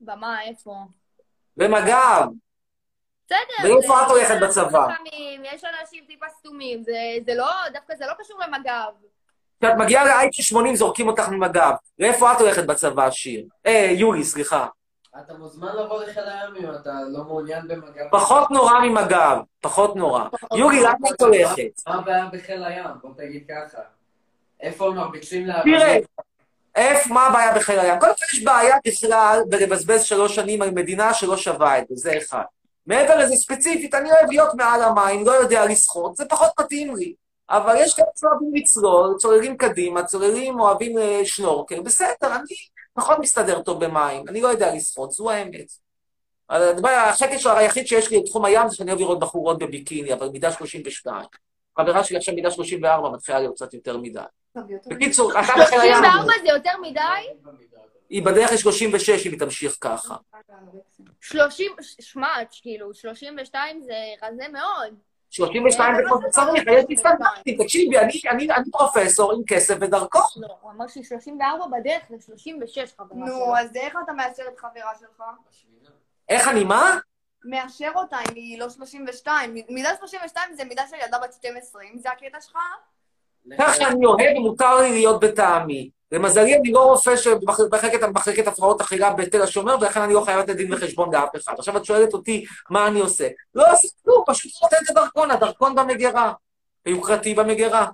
[0.00, 0.74] במה, איפה?
[1.56, 2.26] במג"ב.
[3.26, 3.38] בסדר.
[3.74, 4.88] ואיפה את הולכת בצבא?
[4.92, 6.92] לפעמים יש אנשים טיפה סתומים, זה-
[7.26, 8.92] זה לא, דווקא זה לא קשור למג"ב.
[9.62, 11.72] כשאת מגיעה לאייקר 80 זורקים אותך ממג"ב.
[11.98, 13.44] לאיפה את הולכת בצבא, שיר?
[13.66, 14.66] אה, יולי, סליחה.
[15.20, 18.04] אתה מוזמן לבוא לחיל הים אם אתה לא מעוניין במגע.
[18.10, 20.24] פחות נורא ממג"ב, פחות נורא.
[20.54, 21.82] יולי, לאן את הולכת?
[21.88, 22.86] מה הבעיה בחיל הים?
[23.02, 23.82] בוא תגיד ככה.
[24.60, 25.78] איפה הם מרביצים לערבים?
[25.78, 25.98] תראה,
[26.74, 28.00] איפה, מה הבעיה בחיל הים?
[28.00, 32.18] קודם כל יש בעיה בכלל בלבזבז שלוש שנים על מדינה שלא שווה את זה, זה
[32.18, 32.44] אחד.
[32.86, 37.14] מעבר לזה, ספציפית, אני אוהב להיות מעל המים, לא יודע לשחות, זה פחות מתאים לי.
[37.50, 42.44] אבל יש כאלה שאוהבים לצלול, צוללים קדימה, צוללים אוהבים אה, שנורקל, בסדר, אני
[42.94, 45.66] פחות מסתדר טוב במים, אני לא יודע לשחות, זו האמת.
[46.50, 50.52] הדבר, השקט היחיד שיש לי בתחום הים זה שאני אוהב לראות בחורות בביקיני, אבל מידה
[50.52, 51.24] 32.
[51.78, 54.20] חברה שלי עכשיו מידה 34, מתחילה להיות קצת יותר מדי.
[54.86, 57.00] בקיצור, אתה בחיל הים, 34 זה יותר מדי?
[58.10, 60.16] היא בדרך ל-36 אם היא תמשיך ככה.
[61.20, 62.28] 30, שמע,
[62.62, 64.94] כאילו, 32 זה רזה מאוד.
[65.32, 70.42] 32 זה כמו שצריך, יש לי סטנדרטים, תקשיבי, אני, אני, אני פרופסור עם כסף ודרכון.
[70.42, 73.46] לא, הוא אמר שהיא 34 בדרך ל-36, חברה שלו.
[73.46, 75.22] נו, אז איך אתה מאשר את חברה שלך?
[76.28, 76.98] איך אני מה?
[77.44, 79.54] מאשר אותה אם היא לא 32.
[79.68, 81.82] מידה 32 זה מידה של ילדה בת 12.
[81.82, 82.56] אם זה הקטע שלך,
[83.58, 85.90] כך שאני אוהב ומותר לי להיות בטעמי.
[86.12, 90.56] למזלי, אני לא רופא שבמחלקת במחלקת הפרעות אכילה בתל השומר, ולכן אני לא חייב לתת
[90.56, 91.54] דין וחשבון לאף אחד.
[91.58, 93.28] עכשיו את שואלת אותי מה אני עושה.
[93.54, 96.32] לא עושה כלום, פשוט נותן את הדרכון, הדרכון במגירה.
[96.84, 97.86] היוקרתי במגירה.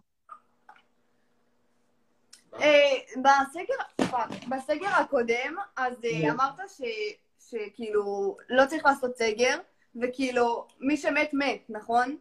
[2.61, 3.23] אה,
[4.49, 6.61] בסגר, הקודם, אז אה, אמרת
[7.49, 9.57] שכאילו לא צריך לעשות סגר,
[10.03, 12.17] וכאילו מי שמת מת, נכון?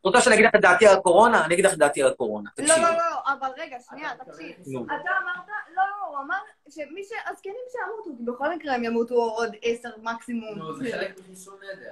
[0.00, 1.44] את רוצה שאני אגיד לך את דעתי על הקורונה?
[1.44, 2.50] אני אגיד לך את דעתי על הקורונה.
[2.58, 2.76] לא.
[2.76, 4.56] לא, לא, אבל רגע, שנייה, תקשיב.
[4.86, 6.38] אתה אמרת, לא, לא, הוא אמר
[6.68, 7.10] שמי ש...
[7.26, 10.58] הזקנים שימותו, כי בכל מקרה הם ימותו עוד עשר מקסימום.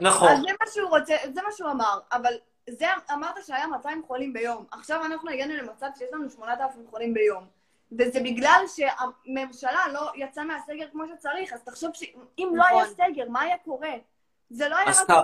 [0.01, 0.29] נכון.
[0.29, 2.33] אז זה מה שהוא רוצה, זה מה שהוא אמר, אבל
[2.71, 4.65] זה אמרת שהיה 200 חולים ביום.
[4.71, 7.47] עכשיו אנחנו הגענו למצב שיש לנו 8,000 חולים ביום.
[7.99, 13.41] וזה בגלל שהממשלה לא יצאה מהסגר כמו שצריך, אז תחשוב שאם לא היה סגר, מה
[13.41, 13.93] היה קורה?
[14.51, 14.97] זה לא היה רק...
[15.05, 15.15] אתה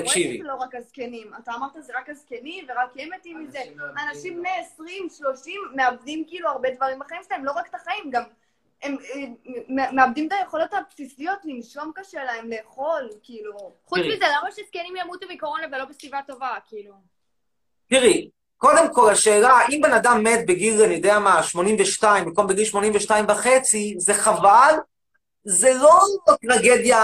[0.00, 0.08] רואה.
[0.08, 1.30] שזה לא רק הזקנים.
[1.42, 3.58] אתה אמרת זה רק הזקנים ורק הם מתים מזה.
[4.08, 8.22] אנשים בני 20, 30 מאבדים כאילו הרבה דברים בחיים שלהם, לא רק את החיים, גם
[8.82, 13.72] הם אה, מאבדים את היכולות הבסיסיות, לנשום קשה להם, לאכול, כאילו...
[13.84, 13.98] חוץ.
[13.98, 16.94] מזה, למה שזקנים ימותו מקורונה ולא בסביבה טובה, כאילו?
[17.88, 22.64] תראי, קודם כל, השאלה, אם בן אדם מת בגיל, אני יודע מה, 82, במקום בגיל
[22.64, 24.74] 82 וחצי, זה חבל,
[25.44, 25.98] זה לא
[26.40, 26.98] טרגדיה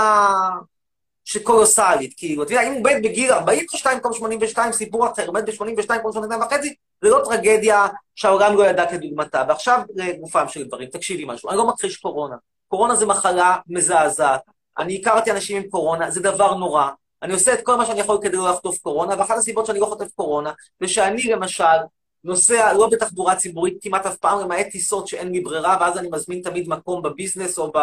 [1.29, 5.45] שקולוסלית, כאילו, אתה יודע, אם הוא מת בגיל 42 במקום 82, סיפור אחר, הוא מת
[5.45, 9.45] ב-82 במקום 82 וחצי, זה לא טרגדיה שהעולם לא ידע כדוגמתה.
[9.49, 12.37] ועכשיו לגופם של דברים, תקשיבי משהו, אני לא מכחיש קורונה.
[12.69, 14.41] קורונה זה מחלה מזעזעת.
[14.79, 16.89] אני הכרתי אנשים עם קורונה, זה דבר נורא.
[17.23, 19.87] אני עושה את כל מה שאני יכול כדי לא לחטוף קורונה, ואחת הסיבות שאני לא
[19.87, 21.79] חוטף קורונה, זה שאני למשל
[22.25, 26.43] נוסע לא בתחבורה ציבורית כמעט אף פעם, למעט טיסות שאין לי ברירה, ואז אני מזמין
[26.43, 27.79] תמיד מקום בביזנס או ב...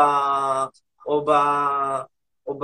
[1.07, 1.31] או ב...
[2.47, 2.59] או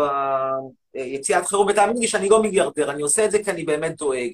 [0.94, 4.30] ביציאת חירום, ותאמין לי שאני לא מיליארדר, אני עושה את זה כי אני באמת דואג.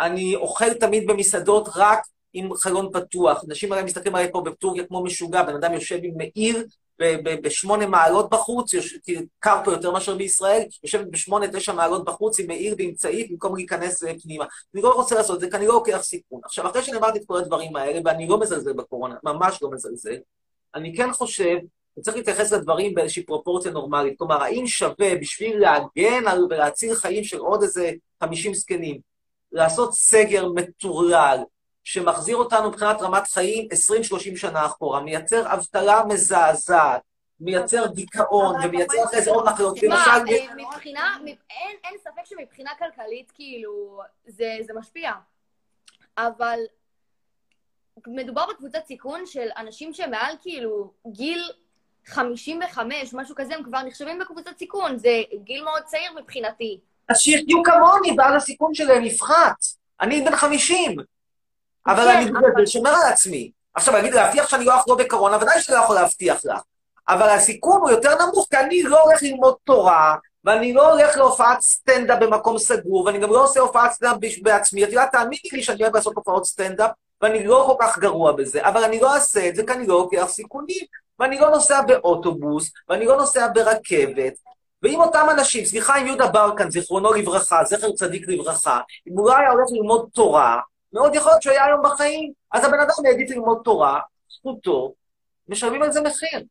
[0.00, 2.02] אני אוכל תמיד במסעדות רק
[2.32, 3.44] עם חלון פתוח.
[3.48, 6.64] אנשים הרי מסתכלים עליי פה בטורקיה כמו משוגע, בן אדם יושב עם מעיר
[7.42, 8.74] בשמונה מעלות בחוץ,
[9.04, 13.30] כי קר פה יותר מאשר בישראל, יושבת בשמונה, תשע מעלות בחוץ עם מעיר ועם צעית
[13.30, 14.44] במקום להיכנס אה, פנימה.
[14.74, 16.40] אני לא רוצה לעשות את זה, כי אני לא לוקח סיכון.
[16.44, 20.16] עכשיו, אחרי שאני אמרתי את כל הדברים האלה, ואני לא מזלזל בקורונה, ממש לא מזלזל,
[20.74, 21.56] אני כן חושב
[21.98, 24.18] שצריך להתייחס לדברים באיזושהי פרופורציה נורמלית.
[24.18, 29.00] כלומר, האם שווה בשביל להגן על ולהציל חיים של עוד איזה 50 זקנים,
[29.52, 31.38] לעשות סגר מטורלל,
[31.84, 33.68] שמחזיר אותנו מבחינת רמת חיים
[34.34, 37.00] 20-30 שנה אחורה, מייצר אבטלה מזעזעת,
[37.40, 39.76] מייצר דיכאון, ומייצר אחרי זה עוד מחלות.
[39.76, 45.12] תשמע, אה, מבחינה, אין, אין ספק שמבחינה כלכלית, כאילו, זה, זה משפיע.
[46.18, 46.58] אבל
[48.06, 51.42] מדובר בקבוצת סיכון של אנשים שמעל, כאילו, גיל
[52.06, 54.98] 55, משהו כזה, הם כבר נחשבים בקבוצת סיכון.
[54.98, 56.80] זה גיל מאוד צעיר מבחינתי.
[57.08, 59.56] אז שיחיו כמוני, ואז הסיכון שלהם יפחת.
[60.00, 60.96] אני בן 50,
[61.86, 63.50] אבל כן, אני שומר על עצמי.
[63.74, 66.60] עכשיו, להגיד, להבטיח שאני לא אחזור בקורונה, ודאי שאני לא יכול להבטיח לך.
[67.08, 71.60] אבל הסיכון הוא יותר נמוך, כי אני לא הולך ללמוד תורה, ואני לא הולך להופעת
[71.60, 74.84] סטנדאפ במקום סגור, ואני גם לא עושה הופעת סטנדאפ בעצמי.
[74.84, 76.90] את יודעת, תאמיני לי שאני אוהב לעשות הופעות סטנדאפ,
[77.22, 79.94] ואני לא כל כך גרוע בזה, אבל אני לא אעשה את זה כי אני לא
[79.98, 80.86] לוקח סיכונים,
[81.22, 84.32] ואני לא נוסע באוטובוס, ואני לא נוסע ברכבת.
[84.82, 89.36] ואם אותם אנשים, סליחה עם יהודה ברקן, זיכרונו לברכה, זכר צדיק לברכה, אם הוא לא
[89.36, 90.60] היה הולך ללמוד תורה,
[90.92, 92.32] מאוד יכול להיות שהוא היה היום בחיים.
[92.52, 94.00] אז הבן אדם העדיף ללמוד תורה,
[94.38, 94.92] זכותו,
[95.48, 96.44] משלמים על זה מחיר.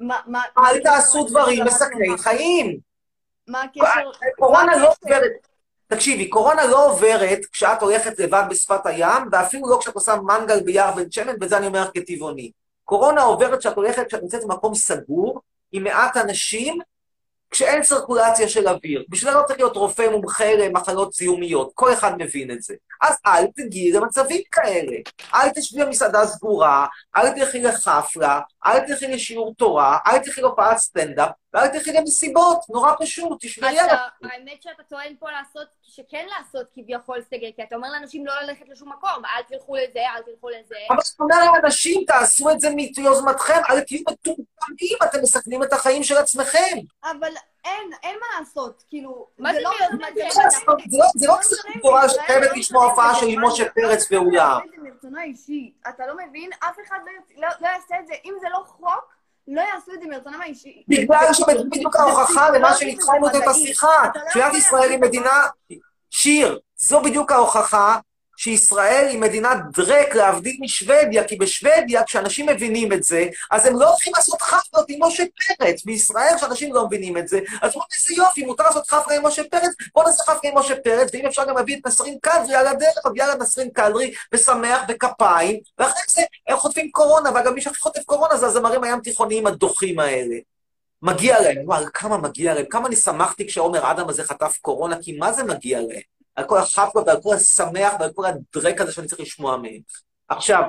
[0.00, 0.42] מה, מה...
[0.58, 2.78] אל תעשו דברים מסכני חיים.
[3.48, 4.10] מה הקשר?
[4.38, 4.92] קורונה לא?
[5.02, 5.32] עוברת,
[5.86, 10.94] תקשיבי, קורונה לא עוברת כשאת הולכת לבד בשפת הים, ואפילו לא כשאת עושה מנגל ביער
[10.94, 12.50] בן שמן, וזה אני אומר כטבעוני.
[12.84, 15.40] קורונה עוברת כשאת הולכת, כשאת נמצאת במקום סגור,
[15.72, 16.80] עם מעט אנשים,
[17.50, 19.04] כשאין צירקולציה של אוויר.
[19.08, 22.74] בשביל זה לא צריך להיות רופא מומחה למחלות זיהומיות, כל אחד מבין את זה.
[23.02, 24.96] אז אל תגיעי למצבים כאלה.
[25.34, 26.86] אל תשבי במסעדה סגורה,
[27.16, 32.92] אל תלכי לחפלה, אל תלכי לשיעור תורה, אל תלכי להופעת סטנדאפ, ואל תלכי למסיבות, נורא
[32.98, 37.76] פשוט, תשמעי על אתה, האמת שאתה טוען פה לעשות, שכן לעשות כביכול סגר, כי אתה
[37.76, 40.74] אומר לאנשים לא ללכת לשום מקום, אל תלכו לזה, אל תלכו לזה.
[40.90, 46.02] אבל זאת אומרת לאנשים, תעשו את זה מיוזמתכם, אל תהיו מטומטמים, אתם מסכנים את החיים
[46.02, 46.76] של עצמכם.
[47.04, 47.32] אבל
[47.64, 49.26] אין, אין מה לעשות, כאילו...
[49.38, 50.30] מה זה לא מיוזמתכם?
[50.88, 54.60] זה לא- זה לא כסף גבוהה שחייבת לשמוע הופעה של משה פרץ ואולם.
[55.88, 56.50] אתה לא מבין?
[56.58, 57.12] אף אחד לא
[57.42, 58.14] לא לא יעשה את זה.
[58.24, 59.13] אם זה לא חוק,
[59.48, 60.82] לא יעשו את זה מרצונם האישי.
[60.88, 65.46] בגלל שבדיוק ההוכחה למה שהתחלנו את השיחה, יכול ישראל היא מדינה...
[66.10, 67.98] שיר, זו בדיוק ההוכחה
[68.36, 73.90] שישראל היא מדינת דרק להבדיל משוודיה, כי בשוודיה, כשאנשים מבינים את זה, אז הם לא
[73.90, 75.24] הולכים לעשות חפלות עם משה
[75.58, 75.84] פרץ.
[75.84, 79.42] בישראל, כשאנשים לא מבינים את זה, אז אומרים איזה יופי, מותר לעשות חפלה עם משה
[79.50, 82.66] פרץ, בוא נעשה חפלה עם משה פרץ, ואם אפשר גם להביא את נסרין קדרי על
[82.66, 87.80] הדרך, אז יאללה נסרין קדרי, ושמח בכפיים, ואחרי זה הם חוטפים קורונה, ואגב, מי שהכי
[87.80, 90.36] חוטף קורונה זה הזמרים הים תיכוניים הדוחים האלה.
[91.02, 95.16] מגיע להם, וואי, כמה מגיע להם, כמה אני שמחתי כשעומר אדם הזה חטף קורונה, כי
[95.18, 96.00] מה זה מגיע להם?
[96.36, 99.80] על כל החפלות ועל כל השמח ועל כל הדרק הזה שאני צריך לשמוע מהם.
[100.28, 100.62] עכשיו,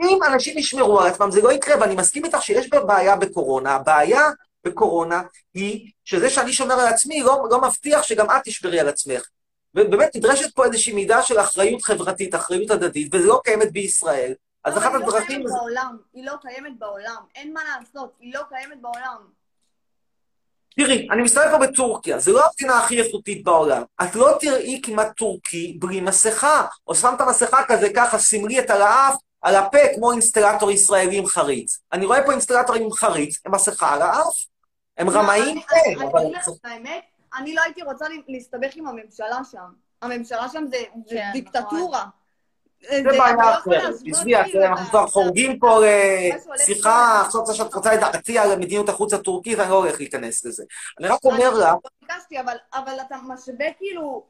[0.00, 3.74] אם אנשים ישמרו על עצמם, זה לא יקרה, ואני מסכים איתך שיש בעיה בקורונה.
[3.74, 4.30] הבעיה
[4.64, 5.22] בקורונה
[5.54, 9.28] היא שזה שאני שומר על עצמי לא, לא מבטיח שגם את תשמרי על עצמך.
[9.74, 14.34] ובאמת נדרשת פה איזושהי מידה של אחריות חברתית, אחריות הדדית, וזה לא קיימת בישראל.
[14.64, 15.26] אז אחת היא לא הדרכים...
[15.26, 15.96] קיימת בעולם.
[16.12, 17.22] היא לא קיימת בעולם.
[17.34, 18.12] אין מה לעשות.
[18.20, 19.41] היא לא קיימת בעולם.
[20.76, 23.82] תראי, אני מסתובב פה בטורקיה, זו לא המדינה הכי איכותית בעולם.
[24.02, 28.82] את לא תראי כמעט טורקי בלי מסכה, או שמת מסכה כזה ככה, סמלי את על
[28.82, 31.78] האף, על הפה, כמו אינסטלטור ישראלי עם חריץ.
[31.92, 34.34] אני רואה פה אינסטלטורים עם חריץ, עם מסכה על האף.
[34.98, 36.20] הם רמאים, אני- כן, אני.
[36.26, 37.02] אגיד לך את האמת,
[37.38, 39.58] אני לא הייתי רוצה להסתבך עם הממשלה שם.
[40.02, 40.76] הממשלה שם זה
[41.10, 42.04] כן, דיקטטורה.
[42.90, 43.94] זה בעיה אחרת.
[44.06, 44.36] עזבי,
[44.66, 49.70] אנחנו כבר חורגים פה שהולך לשיחה, עכשיו שאת רוצה לדעתי על מדיניות החוץ הטורקית, אני
[49.70, 50.64] לא הולך להיכנס לזה.
[51.00, 54.24] אני רק אומר לה, לא ביקשתי, אבל, אבל אתה משווה כאילו,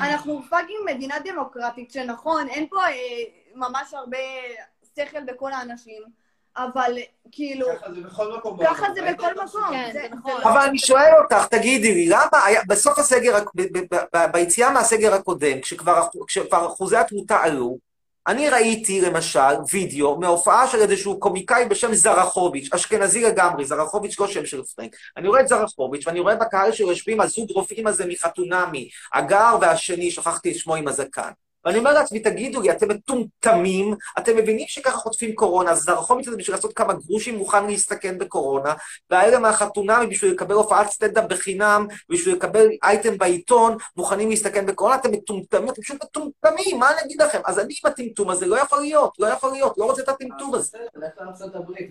[0.00, 2.92] אנחנו פאקינג מדינה דמוקרטית, שנכון, אין פה אה,
[3.54, 4.18] ממש הרבה
[4.96, 6.02] שכל בכל האנשים,
[6.58, 6.92] אבל
[7.32, 7.66] כאילו...
[7.80, 8.58] ככה זה בכל מקום.
[8.64, 8.86] ככה.
[8.94, 9.62] זה בכל את מקום.
[9.70, 10.42] כן, זה- נכון.
[10.42, 12.28] אבל אני שואל אותך, תגידי לי, למה
[12.68, 13.38] בסוף הסגר,
[14.32, 17.78] ביציאה מהסגר הקודם, כשכבר אחו- כשכבר אחוזי התמותה עלו,
[18.26, 19.40] אני ראיתי למשל
[19.72, 24.96] וידאו מהופעה של איזשהו קומיקאי בשם זרחוביץ', אשכנזי לגמרי, זרחוביץ' לא שם של פרנק.
[25.16, 30.10] אני רואה את זרחוביץ' ואני רואה בקהל שלו יושבים הזוג רופאים הזה מחתונמי, הגר והשני,
[30.10, 31.30] שכחתי את שמו עם הזקן.
[31.68, 33.94] ואני אומר לעצמי, תגידו לי, אתם מטומטמים?
[34.18, 38.74] אתם מבינים שככה חוטפים קורונה, אז זרחומיץ הזה בשביל לעשות כמה גרושים מוכן להסתכן בקורונה,
[39.10, 45.12] והאלה מהחתונה, בשביל לקבל הופעת סטנדאפ בחינם, בשביל לקבל אייטם בעיתון, מוכנים להסתכן בקורונה, אתם
[45.12, 47.40] מטומטמים, אתם פשוט מטומטמים, מה אני אגיד לכם?
[47.44, 50.54] אז אני עם הטמטום הזה, לא יכול להיות, לא יכול להיות, לא רוצה את הטמטום
[50.54, 50.78] הזה.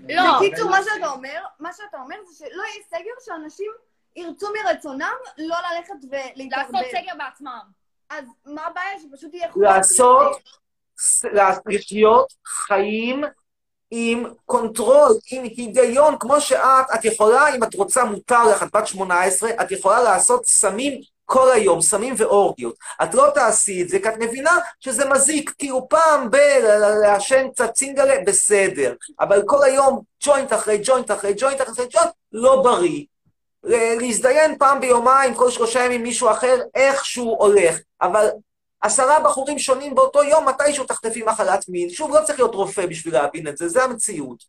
[0.10, 0.24] לא.
[0.38, 3.72] בקיצור, מה שאתה אומר, מה שאתה אומר זה שלא יהיה סגר שאנשים
[4.16, 6.74] ירצו מרצונם לא ללכת ולהתערבב.
[6.74, 7.77] לעשות סגר בעצמם.
[8.10, 9.00] אז מה הבעיה?
[9.00, 9.64] שפשוט יהיה חוק.
[9.64, 10.38] לעשות,
[11.66, 13.24] לחיות חיים
[13.92, 18.88] עם control, עם היגיון, כמו שאת, את יכולה, אם את רוצה, מותר לך, את בת
[18.88, 22.76] 18, את יכולה לעשות סמים כל היום, סמים ואורגיות.
[23.04, 26.36] את לא תעשי את זה, כי את מבינה שזה מזיק, כאילו פעם ב...
[27.02, 28.94] לעשן קצת צינגלה, בסדר.
[29.20, 33.04] אבל כל היום ג'וינט אחרי ג'וינט אחרי ג'וינט אחרי ג'וינט, לא בריא.
[33.64, 37.78] ל- להזדיין פעם ביומיים, כל שלושה ימים מישהו אחר, איכשהו הולך.
[38.02, 38.30] אבל
[38.82, 41.90] עשרה בחורים שונים באותו יום, מתישהו תחטפי מחלת מין.
[41.90, 44.44] שוב, לא צריך להיות רופא בשביל להבין את זה, זה המציאות.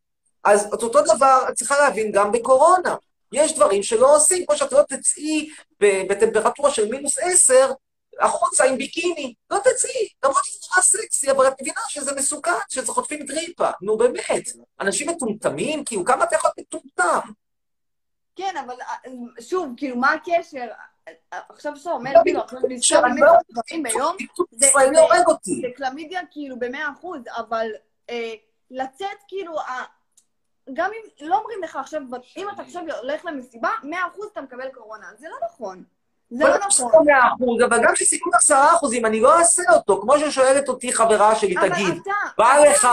[0.45, 2.97] אז את אותו דבר את צריכה להבין גם בקורונה.
[3.33, 7.73] יש דברים שלא עושים, כמו שאת לא תצאי בטמפרטורה של מינוס עשר,
[8.21, 9.35] החוצה עם ביקיני.
[9.51, 13.71] לא תצאי, למרות שזה נורא סקסי, אבל את מבינה שזה מסוכן, שזה חוטפים דריפה.
[13.83, 14.49] נו באמת,
[14.81, 15.85] אנשים מטומטמים?
[15.85, 17.29] כאילו, כמה אתה יכול להיות מטומטם?
[18.39, 19.11] כן, אבל אה,
[19.43, 20.69] שוב, כאילו, מה הקשר?
[21.09, 21.13] אה,
[21.49, 24.17] עכשיו שאתה אומר, לא, כאילו, עכשיו לזכור לא- באמת דברים ביום,
[24.53, 24.67] זה-
[25.77, 27.67] קלמידיה כאילו במאה אחוז, אבל
[28.11, 28.35] אה,
[28.71, 29.57] לצאת כאילו,
[30.73, 32.03] גם אם לא אומרים לך עכשיו,
[32.37, 35.07] אם אתה עכשיו הולך למסיבה, מאה אחוז אתה מקבל קורונה.
[35.19, 35.85] זה לא נכון.
[36.31, 36.93] זה לא נכון.
[36.93, 40.01] לא מאה אחוז, אבל גם כשסיכון עשרה אחוזים, אני לא אעשה אותו.
[40.01, 42.03] כמו ששואלת אותי חברה שלי, תגיד,
[42.39, 42.89] בא אתה לך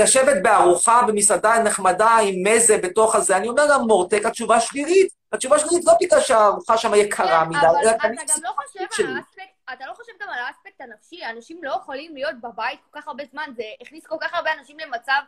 [0.00, 3.36] לשבת בארוחה במסעדה נחמדה עם מזה בתוך הזה?
[3.36, 5.12] אני אומר לה, מורטק, התשובה שלילית.
[5.32, 9.06] התשובה שלילית לא בגלל שהארוחה שם יקרה כן, מדי, אלא אתה גם לא חושב שלי.
[9.06, 13.00] על האספקט, אתה לא חושב גם על האספקט הנפשי, אנשים לא יכולים להיות בבית כל
[13.00, 15.20] כך הרבה זמן, זה הכניס כל כך הרבה אנשים למצב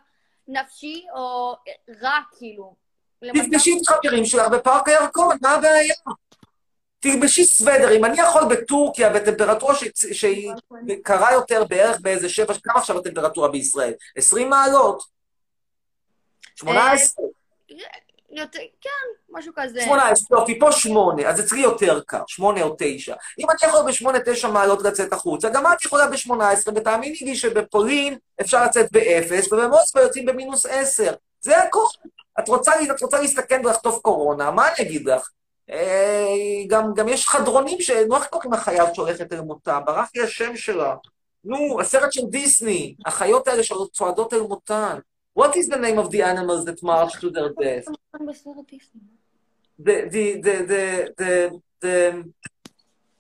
[0.49, 1.55] נפשי או
[2.03, 2.75] רע, כאילו.
[3.35, 5.95] תפגשי את חברים שלך בפארק הירקון, מה הבעיה?
[7.01, 10.53] תלבשי סוודר, אם אני יכול בטורקיה בטמפרטורה ש- שהיא
[11.03, 13.93] קרה יותר בערך באיזה שבע, כמה עכשיו הטמפרטורה בישראל?
[14.17, 15.03] 20 מעלות?
[16.55, 17.25] 18?
[18.31, 18.91] יותר, כן,
[19.31, 19.81] משהו כזה.
[19.83, 23.15] 18, יופי, פה 8, אז אצלי יותר קר, 8 או 9.
[23.39, 23.81] אם אני יכול
[24.13, 26.33] ב-8-9 מעלות לצאת החוצה, גם את יכולה ב-18,
[26.75, 31.13] ותאמיני לי שבפולין אפשר לצאת ב-0, ובמוסקבה יוצאים במינוס 10.
[31.41, 31.87] זה הכול.
[32.41, 35.31] את רוצה, את רוצה להסתכן ולחטוף קורונה, מה אני אגיד לך?
[35.71, 37.91] אה, גם, גם יש חדרונים ש...
[37.91, 39.81] נו, איך קוראים לחייל שהולכת אל מותה?
[39.81, 40.97] ברח לי השם שלה.
[41.45, 44.99] נו, הסרט של דיסני, החיות האלה שצועדות אל מותן.
[45.39, 47.87] What is the name of the animals that march to their death?
[49.79, 50.85] the the the the
[51.17, 52.33] the, the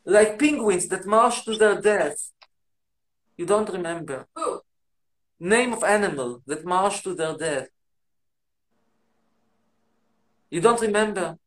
[0.05, 2.19] like penguins that march to their death.
[3.37, 4.27] You don't remember.
[5.39, 7.69] Name of animal that march to their death.
[10.51, 11.39] You don't remember.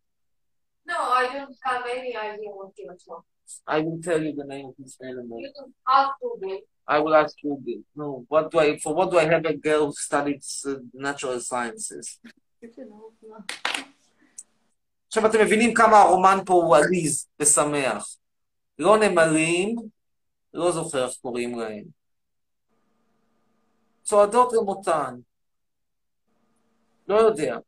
[0.90, 3.24] No, I don't have any idea what you're talking.
[3.66, 5.40] I will tell you the name of this animal.
[5.40, 6.60] You can ask Google.
[6.86, 7.80] I will ask Google.
[7.94, 11.40] No, what do I for what do I have a girl who studies uh, natural
[11.40, 12.20] sciences?
[15.08, 18.16] עכשיו אתם מבינים כמה הרומן פה הוא עליז ושמח.
[18.78, 19.76] לא נמלים,
[20.54, 21.84] לא זוכר איך קוראים להם.
[24.02, 25.14] צועדות למותן.
[27.08, 27.58] לא יודע.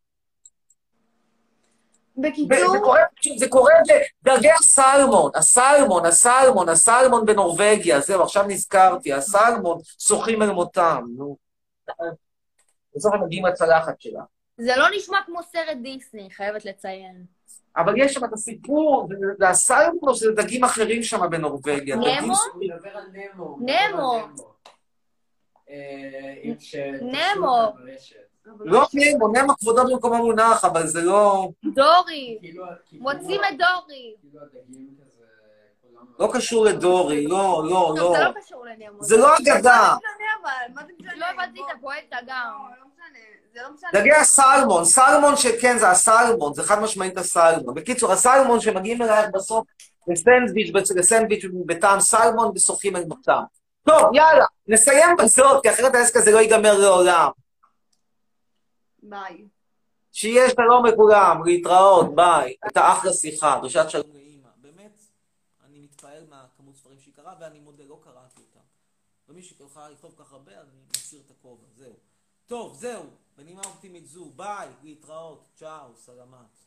[2.16, 3.00] זה בקיצור, קורה,
[3.38, 3.72] זה קורה
[4.24, 11.38] בדרגי הסלמון, הסלמון, הסלמון, הסלמון בנורבגיה, זהו, עכשיו נזכרתי, הסלמון שוחים אל מותם, נו.
[12.96, 14.24] בסוף הם מגיעים לצלחת שלה.
[14.58, 17.26] זה לא נשמע כמו סרט דיסני, חייבת לציין.
[17.78, 21.96] אבל יש שם את הסיפור, זה- זה הסלמון או שזה דגים אחרים שם בנורבגיה?
[21.96, 22.34] נמו?
[22.60, 23.58] נמו.
[23.60, 24.20] נמו.
[25.70, 27.72] אה, ש- נמו.
[28.60, 31.50] לא נמו, נמו כבודו במקומו מונח, אבל זה לא...
[31.64, 32.38] דורי.
[32.42, 34.16] כאילו- כאילו- מוצאים את דורי.
[34.22, 34.40] כאילו
[35.82, 36.06] כולם...
[36.20, 38.14] לא קשור לדורי, לא, לא, לא.
[38.18, 39.04] זה לא קשור לנמו.
[39.04, 39.96] זה לא אגדה.
[41.16, 42.52] לא הבנתי את הפואנטה גם.
[43.54, 43.90] זה לא משנה.
[43.94, 47.76] דגי הסלמון, סלמון שכן, זה הסלמון, זה חד משמעית הסלמון.
[47.76, 49.66] בקיצור, הסלמון שמגיעים אלייך בסוף
[50.08, 53.42] לסנדוויץ', לסנדוויץ' בטעם סלמון ושוחים את מותם.
[53.86, 57.30] טוב, יאללה, נסיים בזאת, כי אחרת העסק הזה לא ייגמר לעולם.
[59.14, 59.48] ביי.
[60.12, 62.56] שיהיה שלום לכולם, להתראות, ביי.
[62.64, 64.50] הייתה אחלה שיחה, דרישת שלום לאימא.
[64.62, 65.00] באמת,
[65.64, 68.66] אני מתפעל מהכמות ספרים שהיא קראה, ואני מודה, לא קראתי אותם.
[69.30, 71.94] ומי שיכולה לכתוב כך הרבה, אני מסיר את הכובע, זהו.
[72.46, 73.04] טוב, זהו,
[73.38, 76.58] בנימה אופטימית זו, ביי, להתראות, צ'או, סלמת.